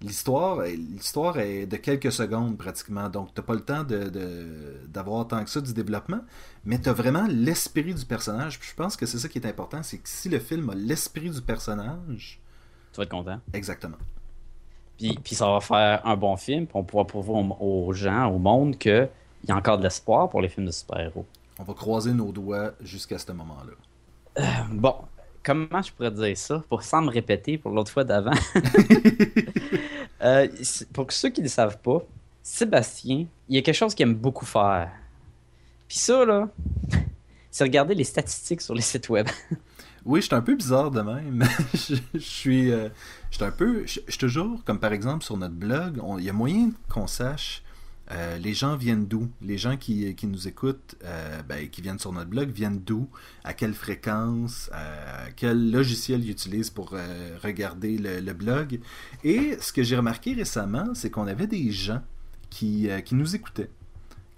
l'histoire 0.01 0.61
l'histoire 0.63 1.39
est 1.39 1.65
de 1.65 1.77
quelques 1.77 2.11
secondes 2.11 2.57
pratiquement. 2.57 3.09
Donc 3.09 3.33
t'as 3.33 3.41
pas 3.41 3.53
le 3.53 3.61
temps 3.61 3.83
de, 3.83 4.11
d'avoir 4.87 5.27
tant 5.27 5.43
que 5.43 5.49
ça 5.49 5.61
du 5.61 5.73
développement 5.73 6.21
mais 6.65 6.79
t'as 6.79 6.93
vraiment 6.93 7.27
l'esprit 7.27 7.93
du 7.93 8.05
personnage. 8.05 8.59
Je 8.61 8.73
pense 8.73 8.95
que 8.95 9.05
c'est 9.05 9.19
ça 9.19 9.27
qui 9.27 9.39
est 9.39 9.47
important 9.47 9.83
c'est 9.83 9.97
que 9.97 10.09
si 10.09 10.29
le 10.29 10.39
film 10.39 10.69
a 10.69 10.75
l'esprit 10.75 11.29
du 11.29 11.41
personnage 11.41 12.39
tu 12.91 12.97
vas 12.97 13.03
être 13.03 13.11
content. 13.11 13.39
Exactement. 13.53 13.97
Puis, 14.97 15.19
puis 15.21 15.35
ça 15.35 15.51
va 15.51 15.59
faire 15.59 16.05
un 16.05 16.15
bon 16.15 16.37
film 16.37 16.67
puis 16.67 16.75
on 16.75 16.83
pourra 16.83 17.05
prouver 17.05 17.33
aux, 17.59 17.93
gens 17.93 18.27
au 18.27 18.37
monde 18.37 18.77
qu'il 18.77 19.09
y 19.47 19.51
a 19.51 19.55
encore 19.55 19.77
de 19.77 19.83
l'espoir 19.83 20.29
pour 20.29 20.41
les 20.41 20.49
films 20.49 20.67
de 20.67 20.71
super-héros. 20.71 21.25
On 21.59 21.63
va 21.63 21.73
croiser 21.73 22.13
nos 22.13 22.31
doigts 22.31 22.71
jusqu'à 22.81 23.17
ce 23.17 23.31
moment 23.31 23.57
là 23.65 23.73
euh, 24.37 24.43
bon 24.73 24.95
comment 25.45 25.81
je 25.81 25.91
pourrais 25.91 26.11
dire 26.11 26.37
ça 26.37 26.63
pour 26.67 26.83
sans 26.83 27.01
me 27.01 27.09
répéter 27.09 27.57
pour 27.57 27.71
l'autre 27.71 27.91
fois 27.91 28.03
d'avant? 28.03 28.31
Euh, 30.21 30.47
pour 30.93 31.11
ceux 31.11 31.29
qui 31.29 31.41
ne 31.41 31.45
le 31.45 31.49
savent 31.49 31.77
pas, 31.79 32.01
Sébastien, 32.41 33.25
il 33.49 33.55
y 33.55 33.57
a 33.57 33.61
quelque 33.61 33.75
chose 33.75 33.93
qu'il 33.93 34.07
aime 34.07 34.15
beaucoup 34.15 34.45
faire. 34.45 34.89
Puis 35.89 35.97
ça, 35.97 36.25
là, 36.25 36.47
c'est 37.51 37.65
regarder 37.65 37.93
les 37.93 38.05
statistiques 38.05 38.61
sur 38.61 38.73
les 38.73 38.81
sites 38.81 39.09
web. 39.09 39.27
oui, 40.05 40.21
je 40.21 40.27
suis 40.27 40.33
un 40.33 40.41
peu 40.41 40.55
bizarre 40.55 40.89
de 40.89 41.01
même. 41.01 41.45
je, 41.73 42.17
suis, 42.17 42.71
euh, 42.71 42.87
je 43.29 43.35
suis 43.35 43.43
un 43.43 43.51
peu, 43.51 43.85
je, 43.85 43.99
suis 44.07 44.17
toujours, 44.17 44.63
comme 44.63 44.79
par 44.79 44.93
exemple 44.93 45.23
sur 45.23 45.35
notre 45.35 45.53
blog, 45.53 46.01
il 46.17 46.23
y 46.23 46.29
a 46.29 46.33
moyen 46.33 46.71
qu'on 46.89 47.07
sache 47.07 47.61
euh, 48.11 48.37
les 48.37 48.53
gens 48.53 48.75
viennent 48.75 49.07
d'où? 49.07 49.29
Les 49.41 49.57
gens 49.57 49.77
qui, 49.77 50.13
qui 50.15 50.27
nous 50.27 50.47
écoutent, 50.47 50.95
euh, 51.03 51.41
ben, 51.47 51.67
qui 51.69 51.81
viennent 51.81 51.99
sur 51.99 52.11
notre 52.11 52.29
blog, 52.29 52.49
viennent 52.49 52.79
d'où? 52.79 53.09
À 53.43 53.53
quelle 53.53 53.73
fréquence? 53.73 54.69
Euh, 54.73 55.27
Quel 55.35 55.71
logiciel 55.71 56.23
ils 56.23 56.31
utilisent 56.31 56.69
pour 56.69 56.93
regarder 57.43 57.97
le, 57.97 58.33
blog? 58.33 58.79
Et 59.23 59.57
ce 59.59 59.73
que 59.73 59.81
j'ai 59.83 59.95
remarqué 59.95 60.33
récemment, 60.33 60.93
c'est 60.93 61.09
qu'on 61.09 61.27
avait 61.27 61.47
des 61.47 61.71
gens 61.71 62.01
qui, 62.49 62.89
qui 63.05 63.15
nous 63.15 63.35
écoutaient. 63.35 63.69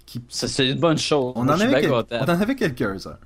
Qui... 0.06 0.22
C'est 0.28 0.70
une 0.70 0.80
bonne 0.80 0.96
chose. 0.96 1.34
On, 1.36 1.42
en 1.42 1.48
avait, 1.48 1.86
on 1.88 2.24
en 2.24 2.28
avait 2.28 2.56
quelques-uns. 2.56 3.18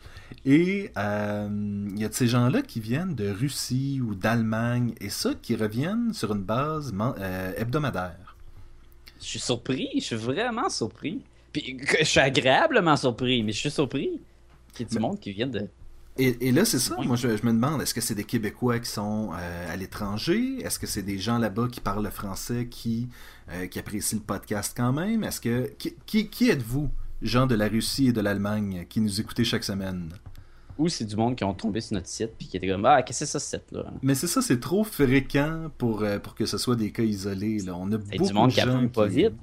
Et 0.44 0.90
il 0.96 1.98
y 2.00 2.04
a 2.04 2.08
de 2.08 2.14
ces 2.14 2.26
gens-là 2.26 2.62
qui 2.62 2.80
viennent 2.80 3.14
de 3.14 3.30
Russie 3.30 4.00
ou 4.02 4.16
d'Allemagne, 4.16 4.94
et 5.00 5.08
ça, 5.08 5.34
qui 5.40 5.54
reviennent 5.54 6.12
sur 6.12 6.34
une 6.34 6.42
base 6.42 6.92
hebdomadaire. 7.56 8.18
Je 9.22 9.28
suis 9.28 9.38
surpris, 9.38 9.88
je 9.94 10.00
suis 10.00 10.16
vraiment 10.16 10.68
surpris. 10.68 11.20
Puis 11.52 11.78
je 12.00 12.04
suis 12.04 12.20
agréablement 12.20 12.96
surpris, 12.96 13.42
mais 13.42 13.52
je 13.52 13.58
suis 13.58 13.70
surpris 13.70 14.20
qu'il 14.74 14.86
y 14.86 14.90
ait 14.90 14.92
du 14.92 14.98
monde 14.98 15.20
qui 15.20 15.32
vient 15.32 15.46
de. 15.46 15.68
Et, 16.18 16.48
et 16.48 16.52
là, 16.52 16.64
c'est 16.64 16.78
ça. 16.78 16.96
Moi, 17.02 17.16
je, 17.16 17.36
je, 17.36 17.46
me 17.46 17.52
demande, 17.52 17.80
est-ce 17.80 17.94
que 17.94 18.02
c'est 18.02 18.14
des 18.14 18.24
Québécois 18.24 18.78
qui 18.80 18.90
sont 18.90 19.30
euh, 19.32 19.72
à 19.72 19.76
l'étranger? 19.76 20.58
Est-ce 20.62 20.78
que 20.78 20.86
c'est 20.86 21.02
des 21.02 21.18
gens 21.18 21.38
là-bas 21.38 21.68
qui 21.72 21.80
parlent 21.80 22.04
le 22.04 22.10
français 22.10 22.66
qui, 22.70 23.08
euh, 23.50 23.66
qui 23.66 23.78
apprécient 23.78 24.18
le 24.18 24.24
podcast 24.24 24.74
quand 24.76 24.92
même? 24.92 25.24
Est-ce 25.24 25.40
que. 25.40 25.72
Qui, 25.78 25.94
qui, 26.04 26.28
qui 26.28 26.50
êtes-vous, 26.50 26.90
gens 27.22 27.46
de 27.46 27.54
la 27.54 27.68
Russie 27.68 28.08
et 28.08 28.12
de 28.12 28.20
l'Allemagne, 28.20 28.84
qui 28.90 29.00
nous 29.00 29.20
écoutez 29.20 29.44
chaque 29.44 29.64
semaine? 29.64 30.12
Ou 30.78 30.88
c'est 30.88 31.04
du 31.04 31.16
monde 31.16 31.36
qui 31.36 31.44
ont 31.44 31.54
tombé 31.54 31.80
sur 31.80 31.94
notre 31.94 32.08
site 32.08 32.30
puis 32.38 32.46
qui 32.48 32.56
étaient 32.56 32.68
comme 32.68 32.84
Ah, 32.86 33.02
qu'est-ce 33.02 33.20
que 33.20 33.26
c'est 33.26 33.32
ça, 33.32 33.38
ce 33.40 33.56
site-là? 33.58 33.92
Mais 34.02 34.14
c'est 34.14 34.26
ça, 34.26 34.40
c'est 34.42 34.60
trop 34.60 34.84
fréquent 34.84 35.70
pour, 35.78 36.02
euh, 36.02 36.18
pour 36.18 36.34
que 36.34 36.46
ce 36.46 36.58
soit 36.58 36.76
des 36.76 36.90
cas 36.92 37.02
isolés. 37.02 37.58
Là. 37.60 37.76
On 37.76 37.90
a 37.92 37.98
beaucoup 37.98 38.26
du 38.26 38.32
monde 38.32 38.50
de 38.50 38.54
qui 38.54 38.60
gens 38.60 38.70
apprend 38.70 38.88
pas 38.88 39.08
qui- 39.08 39.14
vite. 39.16 39.34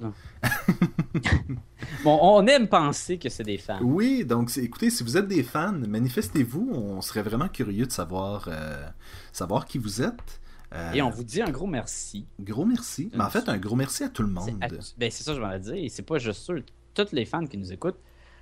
bon, 2.04 2.18
on 2.22 2.46
aime 2.46 2.68
penser 2.68 3.18
que 3.18 3.28
c'est 3.28 3.42
des 3.44 3.58
fans. 3.58 3.78
Oui, 3.82 4.24
donc 4.24 4.50
c'est- 4.50 4.62
écoutez, 4.62 4.90
si 4.90 5.02
vous 5.02 5.16
êtes 5.16 5.28
des 5.28 5.42
fans, 5.42 5.72
manifestez-vous. 5.72 6.70
On 6.72 7.00
serait 7.00 7.22
vraiment 7.22 7.48
curieux 7.48 7.86
de 7.86 7.92
savoir, 7.92 8.46
euh, 8.48 8.86
savoir 9.32 9.66
qui 9.66 9.78
vous 9.78 10.02
êtes. 10.02 10.40
Euh, 10.72 10.92
Et 10.92 11.02
on 11.02 11.10
vous 11.10 11.24
dit 11.24 11.42
un 11.42 11.50
gros 11.50 11.66
merci. 11.66 12.26
Gros 12.40 12.64
merci. 12.64 13.10
Mais 13.14 13.24
en 13.24 13.30
fait, 13.30 13.48
un 13.48 13.58
gros 13.58 13.74
merci 13.76 14.04
à 14.04 14.08
tout 14.08 14.22
le 14.22 14.28
monde. 14.28 14.50
à- 14.60 14.68
ben, 14.68 15.10
c'est 15.10 15.24
ça, 15.24 15.34
je 15.34 15.40
m'en 15.40 15.50
ai 15.50 15.58
dit. 15.58 15.72
Et 15.76 15.88
c'est 15.88 16.02
pas 16.02 16.18
juste 16.18 16.44
ça. 16.44 16.52
Tous 16.94 17.12
les 17.12 17.24
fans 17.24 17.46
qui 17.46 17.58
nous 17.58 17.72
écoutent, 17.72 17.98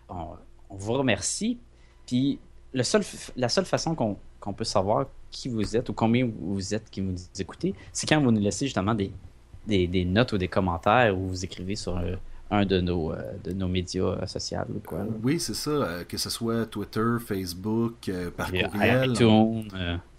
on, 0.08 0.32
on 0.68 0.76
vous 0.76 0.92
remercie. 0.94 1.58
Puis 2.06 2.38
le 2.72 2.82
seul, 2.82 3.02
f- 3.02 3.30
la 3.36 3.48
seule 3.48 3.64
façon 3.64 3.94
qu'on 3.94 4.52
peut 4.52 4.64
savoir 4.64 5.06
qui 5.30 5.48
vous 5.48 5.76
êtes 5.76 5.88
ou 5.88 5.92
combien 5.92 6.28
vous 6.40 6.74
êtes 6.74 6.88
qui 6.90 7.00
nous 7.02 7.14
écoutez, 7.38 7.74
c'est 7.92 8.06
quand 8.08 8.20
vous 8.20 8.30
nous 8.30 8.40
laissez 8.40 8.66
justement 8.66 8.94
des, 8.94 9.12
des, 9.66 9.86
des 9.86 10.04
notes 10.04 10.32
ou 10.32 10.38
des 10.38 10.48
commentaires 10.48 11.16
ou 11.18 11.28
vous 11.28 11.44
écrivez 11.44 11.76
sur 11.76 11.96
un, 11.96 12.14
un 12.50 12.64
de, 12.64 12.80
nos, 12.80 13.12
euh, 13.12 13.16
de 13.44 13.52
nos 13.52 13.68
médias 13.68 14.02
euh, 14.04 14.26
sociaux 14.26 14.60
ou 14.74 14.78
quoi. 14.80 15.00
là. 15.00 15.06
Oui, 15.22 15.38
c'est 15.38 15.54
ça. 15.54 15.70
euh, 15.70 16.04
que 16.04 16.16
ce 16.16 16.30
soit 16.30 16.64
Twitter, 16.66 17.16
Facebook, 17.26 18.08
euh, 18.08 18.30
par 18.30 18.54
Et, 18.54 18.62
courriel. 18.64 19.10
iTunes, 19.12 19.68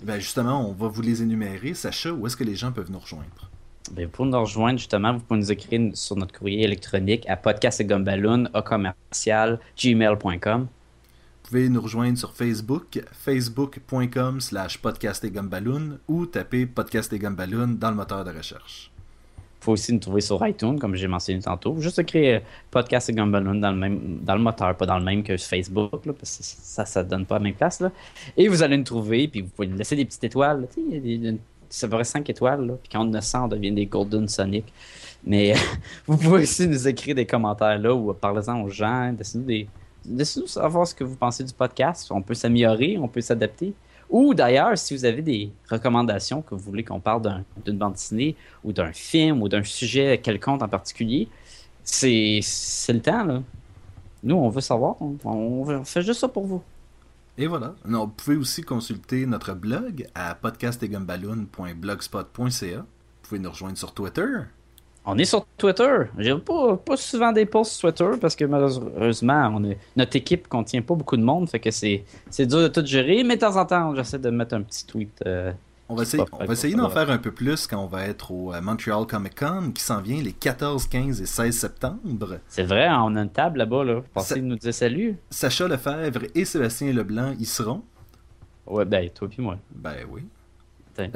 Ben 0.04 0.20
justement, 0.20 0.68
on 0.70 0.74
va 0.74 0.88
vous 0.88 1.02
les 1.02 1.22
énumérer. 1.24 1.74
Sacha, 1.74 2.12
où 2.14 2.28
est-ce 2.28 2.38
que 2.38 2.43
les 2.43 2.56
gens 2.56 2.72
peuvent 2.72 2.91
nous 2.91 3.00
rejoindre? 3.00 3.50
Ben, 3.93 4.08
pour 4.08 4.28
nous 4.28 4.39
rejoindre, 4.39 4.78
justement, 4.78 5.14
vous 5.14 5.20
pouvez 5.22 5.39
nous 5.39 5.52
écrire 5.52 5.89
sur 5.95 6.16
notre 6.16 6.38
courrier 6.38 6.64
électronique 6.64 7.28
à 7.28 7.36
commercial 8.62 9.60
gmail.com. 9.76 10.68
Vous 11.50 11.56
pouvez 11.58 11.70
nous 11.70 11.82
rejoindre 11.82 12.16
sur 12.16 12.32
Facebook, 12.32 13.02
facebook.com 13.12 14.39
slash 14.39 14.78
podcast 14.78 15.24
et 15.24 15.32
gumballoon 15.32 15.97
ou 16.08 16.28
taper 16.28 16.68
podcast 16.68 17.12
et 17.12 17.18
gumballoon 17.18 17.70
dans 17.70 17.89
le 17.89 17.95
moteur 17.95 18.24
de 18.24 18.30
recherche. 18.30 18.91
Il 19.60 19.64
faut 19.66 19.72
aussi 19.72 19.91
nous 19.91 19.97
trouver 19.97 20.22
sur 20.22 20.45
iTunes, 20.45 20.78
comme 20.78 20.93
j'ai 20.93 21.08
mentionné 21.08 21.39
tantôt. 21.41 21.76
Juste 21.80 21.97
écrire 21.97 22.43
podcast 22.70 23.10
et 23.10 23.14
Gumballoon 23.14 23.56
dans 23.56 23.72
le 23.72 23.78
même 23.78 24.20
dans 24.22 24.36
le 24.36 24.41
moteur, 24.41 24.78
pas 24.78 24.86
dans 24.86 25.00
le 25.00 25.04
même 25.04 25.24
que 25.24 25.38
Facebook, 25.38 26.06
là, 26.06 26.14
parce 26.14 26.38
que 26.38 26.43
ça, 26.43 26.86
ça 26.86 27.04
donne 27.04 27.26
pas 27.26 27.39
la 27.39 27.45
même 27.45 27.56
place. 27.56 27.80
Là. 27.82 27.91
Et 28.38 28.47
vous 28.47 28.62
allez 28.62 28.78
nous 28.78 28.84
trouver, 28.84 29.28
puis 29.28 29.41
vous 29.41 29.50
pouvez 29.50 29.68
nous 29.70 29.78
laisser 29.78 29.95
des 29.95 30.06
petites 30.06 30.24
étoiles. 30.26 30.62
là. 30.62 30.68
Des- 31.00 31.39
ça 31.68 31.89
ferait 31.89 32.04
5 32.04 32.30
étoiles, 32.30 32.78
puis 32.84 32.89
quand 32.91 33.04
on 33.08 33.14
a 33.16 33.22
100, 33.22 33.45
on 33.45 33.47
devient 33.47 33.72
des 33.72 33.88
Golden 33.88 34.28
Sonic. 34.28 34.66
Mais 35.26 35.56
vous 36.06 36.16
pouvez 36.16 36.43
aussi 36.43 36.68
nous 36.68 36.88
écrire 36.88 37.16
des 37.16 37.26
commentaires 37.26 37.80
là, 37.80 37.91
ou 37.95 38.14
parlez-en 38.14 38.62
aux 38.62 38.70
gens, 38.70 39.12
laissez-nous 39.18 39.45
des. 39.45 39.68
Laissez-nous 40.06 40.47
savoir 40.47 40.88
ce 40.88 40.95
que 40.95 41.04
vous 41.04 41.16
pensez 41.16 41.43
du 41.43 41.54
podcast. 41.54 42.10
On 42.12 42.22
peut 42.22 42.34
s'améliorer, 42.34 42.97
on 42.97 43.08
peut 43.08 43.22
s'adapter. 43.22 43.74
Ou 44.10 44.34
d'ailleurs, 44.34 44.76
si 44.78 44.95
vous 44.95 45.06
avez 45.06 45.22
des 45.22 45.52
recommandations 45.70 46.41
que 46.41 46.56
vous 46.56 46.62
voulez 46.64 46.84
qu'on 46.84 47.00
parle 47.00 47.22
d'un- 47.22 47.43
d'une 47.64 47.78
bande 47.78 47.93
dessinée 47.93 48.36
ou 48.64 48.74
d'un 48.74 48.91
film 48.91 49.41
ou 49.43 49.50
d'un 49.50 49.64
sujet 49.64 50.18
quelconque 50.18 50.64
en 50.64 50.68
particulier, 50.68 51.28
c'est 51.84 52.39
le 52.89 53.00
temps. 53.02 53.43
Nous, 54.24 54.36
on 54.36 54.50
veut 54.50 54.62
savoir. 54.62 54.95
On, 55.02 55.84
fait 55.86 56.02
juste 56.02 56.20
ça 56.22 56.28
pour 56.28 56.45
vous. 56.45 56.62
Et 57.38 57.47
voilà. 57.47 57.76
Vous 57.86 58.08
pouvez 58.08 58.36
aussi 58.36 58.64
consulter 58.64 59.26
notre 59.26 59.54
blog 59.54 60.08
à 60.16 60.36
podcastetgumballoon.blogspot.ca. 60.36 62.78
Vous 62.78 62.84
pouvez 63.24 63.39
nous 63.39 63.50
rejoindre 63.50 63.78
sur 63.78 63.93
Twitter. 63.93 64.26
On 65.10 65.18
est 65.18 65.26
sur 65.26 65.45
Twitter. 65.57 65.97
J'ai 66.18 66.36
pas, 66.38 66.78
pas 66.78 66.97
souvent 66.97 67.32
des 67.32 67.45
posts 67.45 67.74
sur 67.74 67.93
Twitter 67.93 68.18
parce 68.20 68.36
que 68.36 68.45
malheureusement, 68.45 69.51
on 69.55 69.64
est, 69.66 69.78
notre 69.95 70.16
équipe 70.16 70.47
contient 70.47 70.82
pas 70.82 70.95
beaucoup 70.95 71.18
de 71.18 71.24
monde. 71.24 71.49
Fait 71.49 71.60
que 71.60 71.72
c'est 71.72 72.03
c'est 72.30 72.45
dur 72.45 72.60
de 72.62 72.68
tout 72.68 72.86
gérer. 72.86 73.24
Mais 73.24 73.36
de 73.36 73.41
temps 73.41 73.55
en 73.57 73.66
temps, 73.66 73.95
j'essaie 73.95 74.20
de 74.20 74.30
mettre 74.30 74.55
un 74.55 74.62
petit 74.62 74.86
tweet. 74.86 75.22
euh, 75.26 75.51
On 75.89 75.95
va 75.95 76.03
essayer, 76.03 76.24
on 76.32 76.45
va 76.45 76.55
d'en 76.84 76.89
faire 76.89 77.10
un 77.10 77.18
peu 77.18 77.32
plus 77.32 77.66
quand 77.68 77.84
on 77.84 77.88
va 77.88 78.05
être 78.05 78.32
au 78.32 78.53
euh, 78.53 78.62
Montreal 78.62 79.05
Comic 79.07 79.39
Con 79.39 79.72
qui 79.74 79.84
s'en 79.84 80.01
vient 80.01 80.22
les 80.22 80.34
14, 80.34 80.88
15 80.88 81.22
et 81.22 81.26
16 81.26 81.57
septembre. 81.57 82.38
c'est 82.47 82.64
vrai, 82.64 82.88
on 82.91 83.16
a 83.16 83.22
une 83.22 83.30
table 83.30 83.57
là-bas. 83.60 83.84
Là. 83.84 84.01
Pensez 84.14 84.36
Ça- 84.36 84.39
nous 84.41 84.55
dire 84.55 84.74
salut. 84.74 85.18
Sacha 85.32 85.68
Lefebvre 85.68 86.22
et 86.36 86.45
Sébastien 86.45 86.93
Leblanc 86.93 87.34
y 87.39 87.45
seront. 87.45 87.82
Ouais, 88.68 88.86
ben, 88.86 89.10
toi 89.10 89.28
puis 89.28 89.41
moi. 89.41 89.57
Ben 89.74 89.95
oui. 90.12 90.24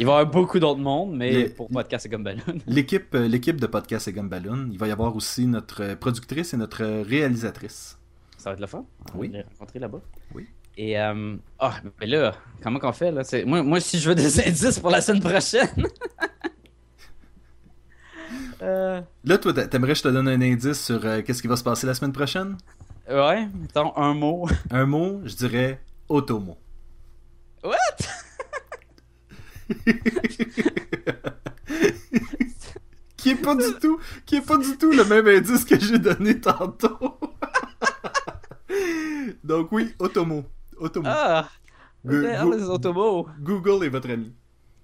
Il 0.00 0.06
va 0.06 0.12
y 0.12 0.14
avoir 0.16 0.26
beaucoup 0.32 0.58
d'autres 0.58 0.80
mondes, 0.80 1.14
mais 1.14 1.30
Les- 1.30 1.48
pour 1.50 1.68
Podcast 1.68 2.06
et 2.06 2.08
Gumballoon. 2.08 2.58
L'équipe, 2.66 3.14
euh, 3.14 3.28
l'équipe 3.28 3.60
de 3.60 3.66
Podcast 3.66 4.08
et 4.08 4.12
Gumballoon, 4.12 4.70
il 4.72 4.78
va 4.78 4.88
y 4.88 4.90
avoir 4.90 5.14
aussi 5.14 5.46
notre 5.46 5.94
productrice 5.94 6.54
et 6.54 6.56
notre 6.56 6.84
réalisatrice. 7.02 7.98
Ça 8.38 8.50
va 8.50 8.54
être 8.54 8.60
le 8.60 8.66
fun. 8.66 8.84
On 9.14 9.18
Oui. 9.18 9.28
va 9.28 9.38
les 9.38 9.42
rencontrer 9.44 9.78
là-bas. 9.78 10.00
Oui. 10.34 10.46
Et, 10.78 10.98
euh, 10.98 11.36
ah, 11.58 11.74
mais 12.00 12.06
là, 12.06 12.34
comment 12.62 12.78
qu'on 12.78 12.92
fait, 12.92 13.12
là? 13.12 13.22
C'est- 13.24 13.44
Moi, 13.44 13.62
moi, 13.62 13.78
si 13.80 13.98
je 13.98 14.08
veux 14.08 14.14
des 14.14 14.40
indices 14.48 14.78
pour 14.78 14.88
la 14.90 15.02
semaine 15.02 15.20
prochaine. 15.20 15.68
euh, 18.62 19.00
Là, 19.24 19.38
toi, 19.38 19.52
t'a- 19.52 19.66
t'aimerais 19.66 19.92
que 19.92 19.98
je 19.98 20.02
te 20.04 20.08
donne 20.08 20.28
un 20.28 20.40
indice 20.40 20.82
sur 20.82 21.04
euh, 21.04 21.20
qu'est-ce 21.22 21.42
qui 21.42 21.48
va 21.48 21.56
se 21.56 21.64
passer 21.64 21.86
la 21.86 21.94
semaine 21.94 22.12
prochaine? 22.12 22.56
ouais, 23.08 23.46
mettons 23.54 23.94
un 23.96 24.14
mot. 24.14 24.48
Un 24.70 24.86
mot, 24.86 25.20
je 25.24 25.34
dirais 25.34 25.80
Otomo. 26.08 26.56
What? 27.62 27.74
qui 33.16 33.30
est 33.30 33.36
pas 33.36 33.54
du 33.54 33.72
tout, 33.80 33.98
qui 34.26 34.36
est 34.36 34.46
pas 34.46 34.58
du 34.58 34.76
tout 34.76 34.92
le 34.92 35.04
même 35.04 35.26
indice 35.26 35.64
que 35.64 35.78
j'ai 35.78 35.98
donné 35.98 36.40
tantôt. 36.40 37.18
Donc 39.44 39.72
oui, 39.72 39.94
Otomo. 39.98 40.44
Otomo. 40.78 41.08
Ah! 41.08 41.48
Automots. 42.04 43.28
Google 43.40 43.84
est 43.84 43.90
votre 43.90 44.10
ami. 44.10 44.32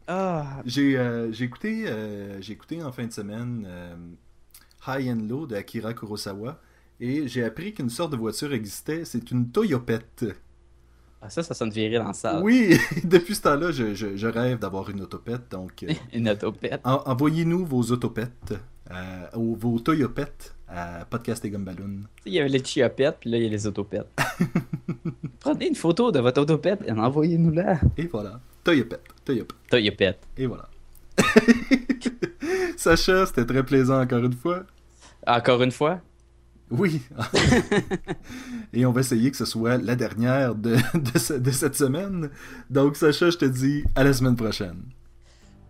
Ah! 0.07 0.63
J'ai 0.65 0.97
euh, 0.97 1.33
j'ai 1.33 1.47
écouté, 1.47 1.89
euh, 1.89 2.41
j'ai 2.41 2.53
écouté 2.53 2.83
en 2.83 2.93
fin 2.93 3.07
de 3.07 3.13
semaine 3.13 3.65
euh, 3.67 3.97
High 4.87 5.11
and 5.11 5.27
Low 5.29 5.47
de 5.47 5.57
Akira 5.57 5.95
Kurosawa 5.95 6.61
et 7.01 7.27
j'ai 7.27 7.45
appris 7.45 7.75
qu'une 7.75 7.91
sorte 7.91 8.13
de 8.13 8.17
voiture 8.17 8.53
existait. 8.53 9.05
C'est 9.05 9.31
une 9.31 9.51
Toyopette. 9.51 10.25
Ah, 11.27 11.31
ça, 11.31 11.43
ça 11.43 11.55
sonne 11.55 11.71
viril 11.71 11.99
dans 11.99 12.13
ça. 12.13 12.41
Oui, 12.41 12.79
depuis 13.05 13.35
ce 13.35 13.43
temps-là, 13.43 13.73
je, 13.73 13.95
je- 13.95 14.17
je 14.17 14.27
rêve 14.29 14.59
d'avoir 14.61 14.89
une 14.91 15.01
autopette. 15.03 15.51
Donc, 15.51 15.83
euh, 15.83 15.93
Une 16.15 16.29
autopette. 16.29 16.81
en- 16.85 17.03
envoyez-nous 17.07 17.65
vos 17.67 17.83
autopettes, 17.91 18.55
euh, 18.93 19.27
ou 19.37 19.57
vos 19.57 19.79
Toyopettes 19.81 20.55
à 20.69 21.05
Podcast 21.05 21.45
et 21.45 21.51
Gumballoon. 21.51 22.03
Il 22.25 22.33
y 22.33 22.39
avait 22.41 22.49
les 22.49 22.63
chiopettes, 22.65 23.17
puis 23.21 23.31
là, 23.31 23.39
il 23.39 23.43
y 23.45 23.47
a 23.47 23.51
les 23.51 23.67
autopettes. 23.67 24.07
Prenez 25.41 25.69
une 25.69 25.75
photo 25.75 26.13
de 26.13 26.21
votre 26.21 26.41
autopette 26.43 26.83
et 26.87 26.93
envoyez-nous-la. 26.93 27.81
Et 27.97 28.07
voilà, 28.07 28.41
Toyopette, 28.63 29.03
Toyopette. 29.25 29.57
Toyopette. 29.71 30.19
Et 30.37 30.47
voilà. 30.47 30.69
Sacha, 32.77 33.27
c'était 33.27 33.45
très 33.47 33.65
plaisant 33.65 34.01
encore 34.01 34.25
une 34.25 34.33
fois. 34.33 34.65
Encore 35.27 35.63
une 35.63 35.73
fois? 35.73 36.01
Oui. 36.71 37.01
Et 38.73 38.85
on 38.87 38.93
va 38.93 39.01
essayer 39.01 39.31
que 39.31 39.37
ce 39.37 39.45
soit 39.45 39.77
la 39.79 39.95
dernière 39.95 40.55
de, 40.55 40.75
de, 40.95 41.19
ce- 41.19 41.35
de 41.35 41.51
cette 41.53 41.77
semaine. 41.77 42.29
Donc, 42.71 42.97
Sacha, 42.97 43.31
je 43.31 43.37
te 43.39 43.45
dis 43.45 43.85
à 43.95 44.03
la 44.05 44.13
semaine 44.13 44.35
prochaine. 44.37 44.83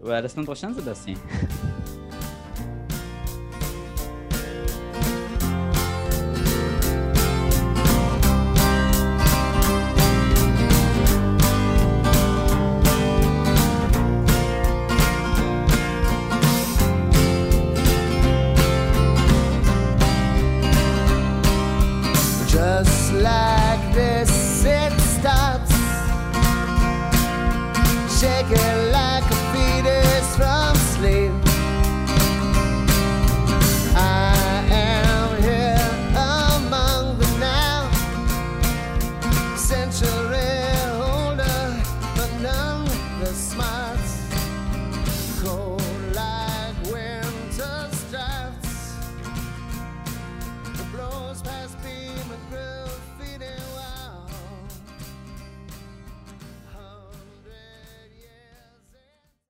À 0.08 0.20
la 0.20 0.28
semaine 0.28 0.46
prochaine, 0.46 0.74
Sébastien. 0.74 1.14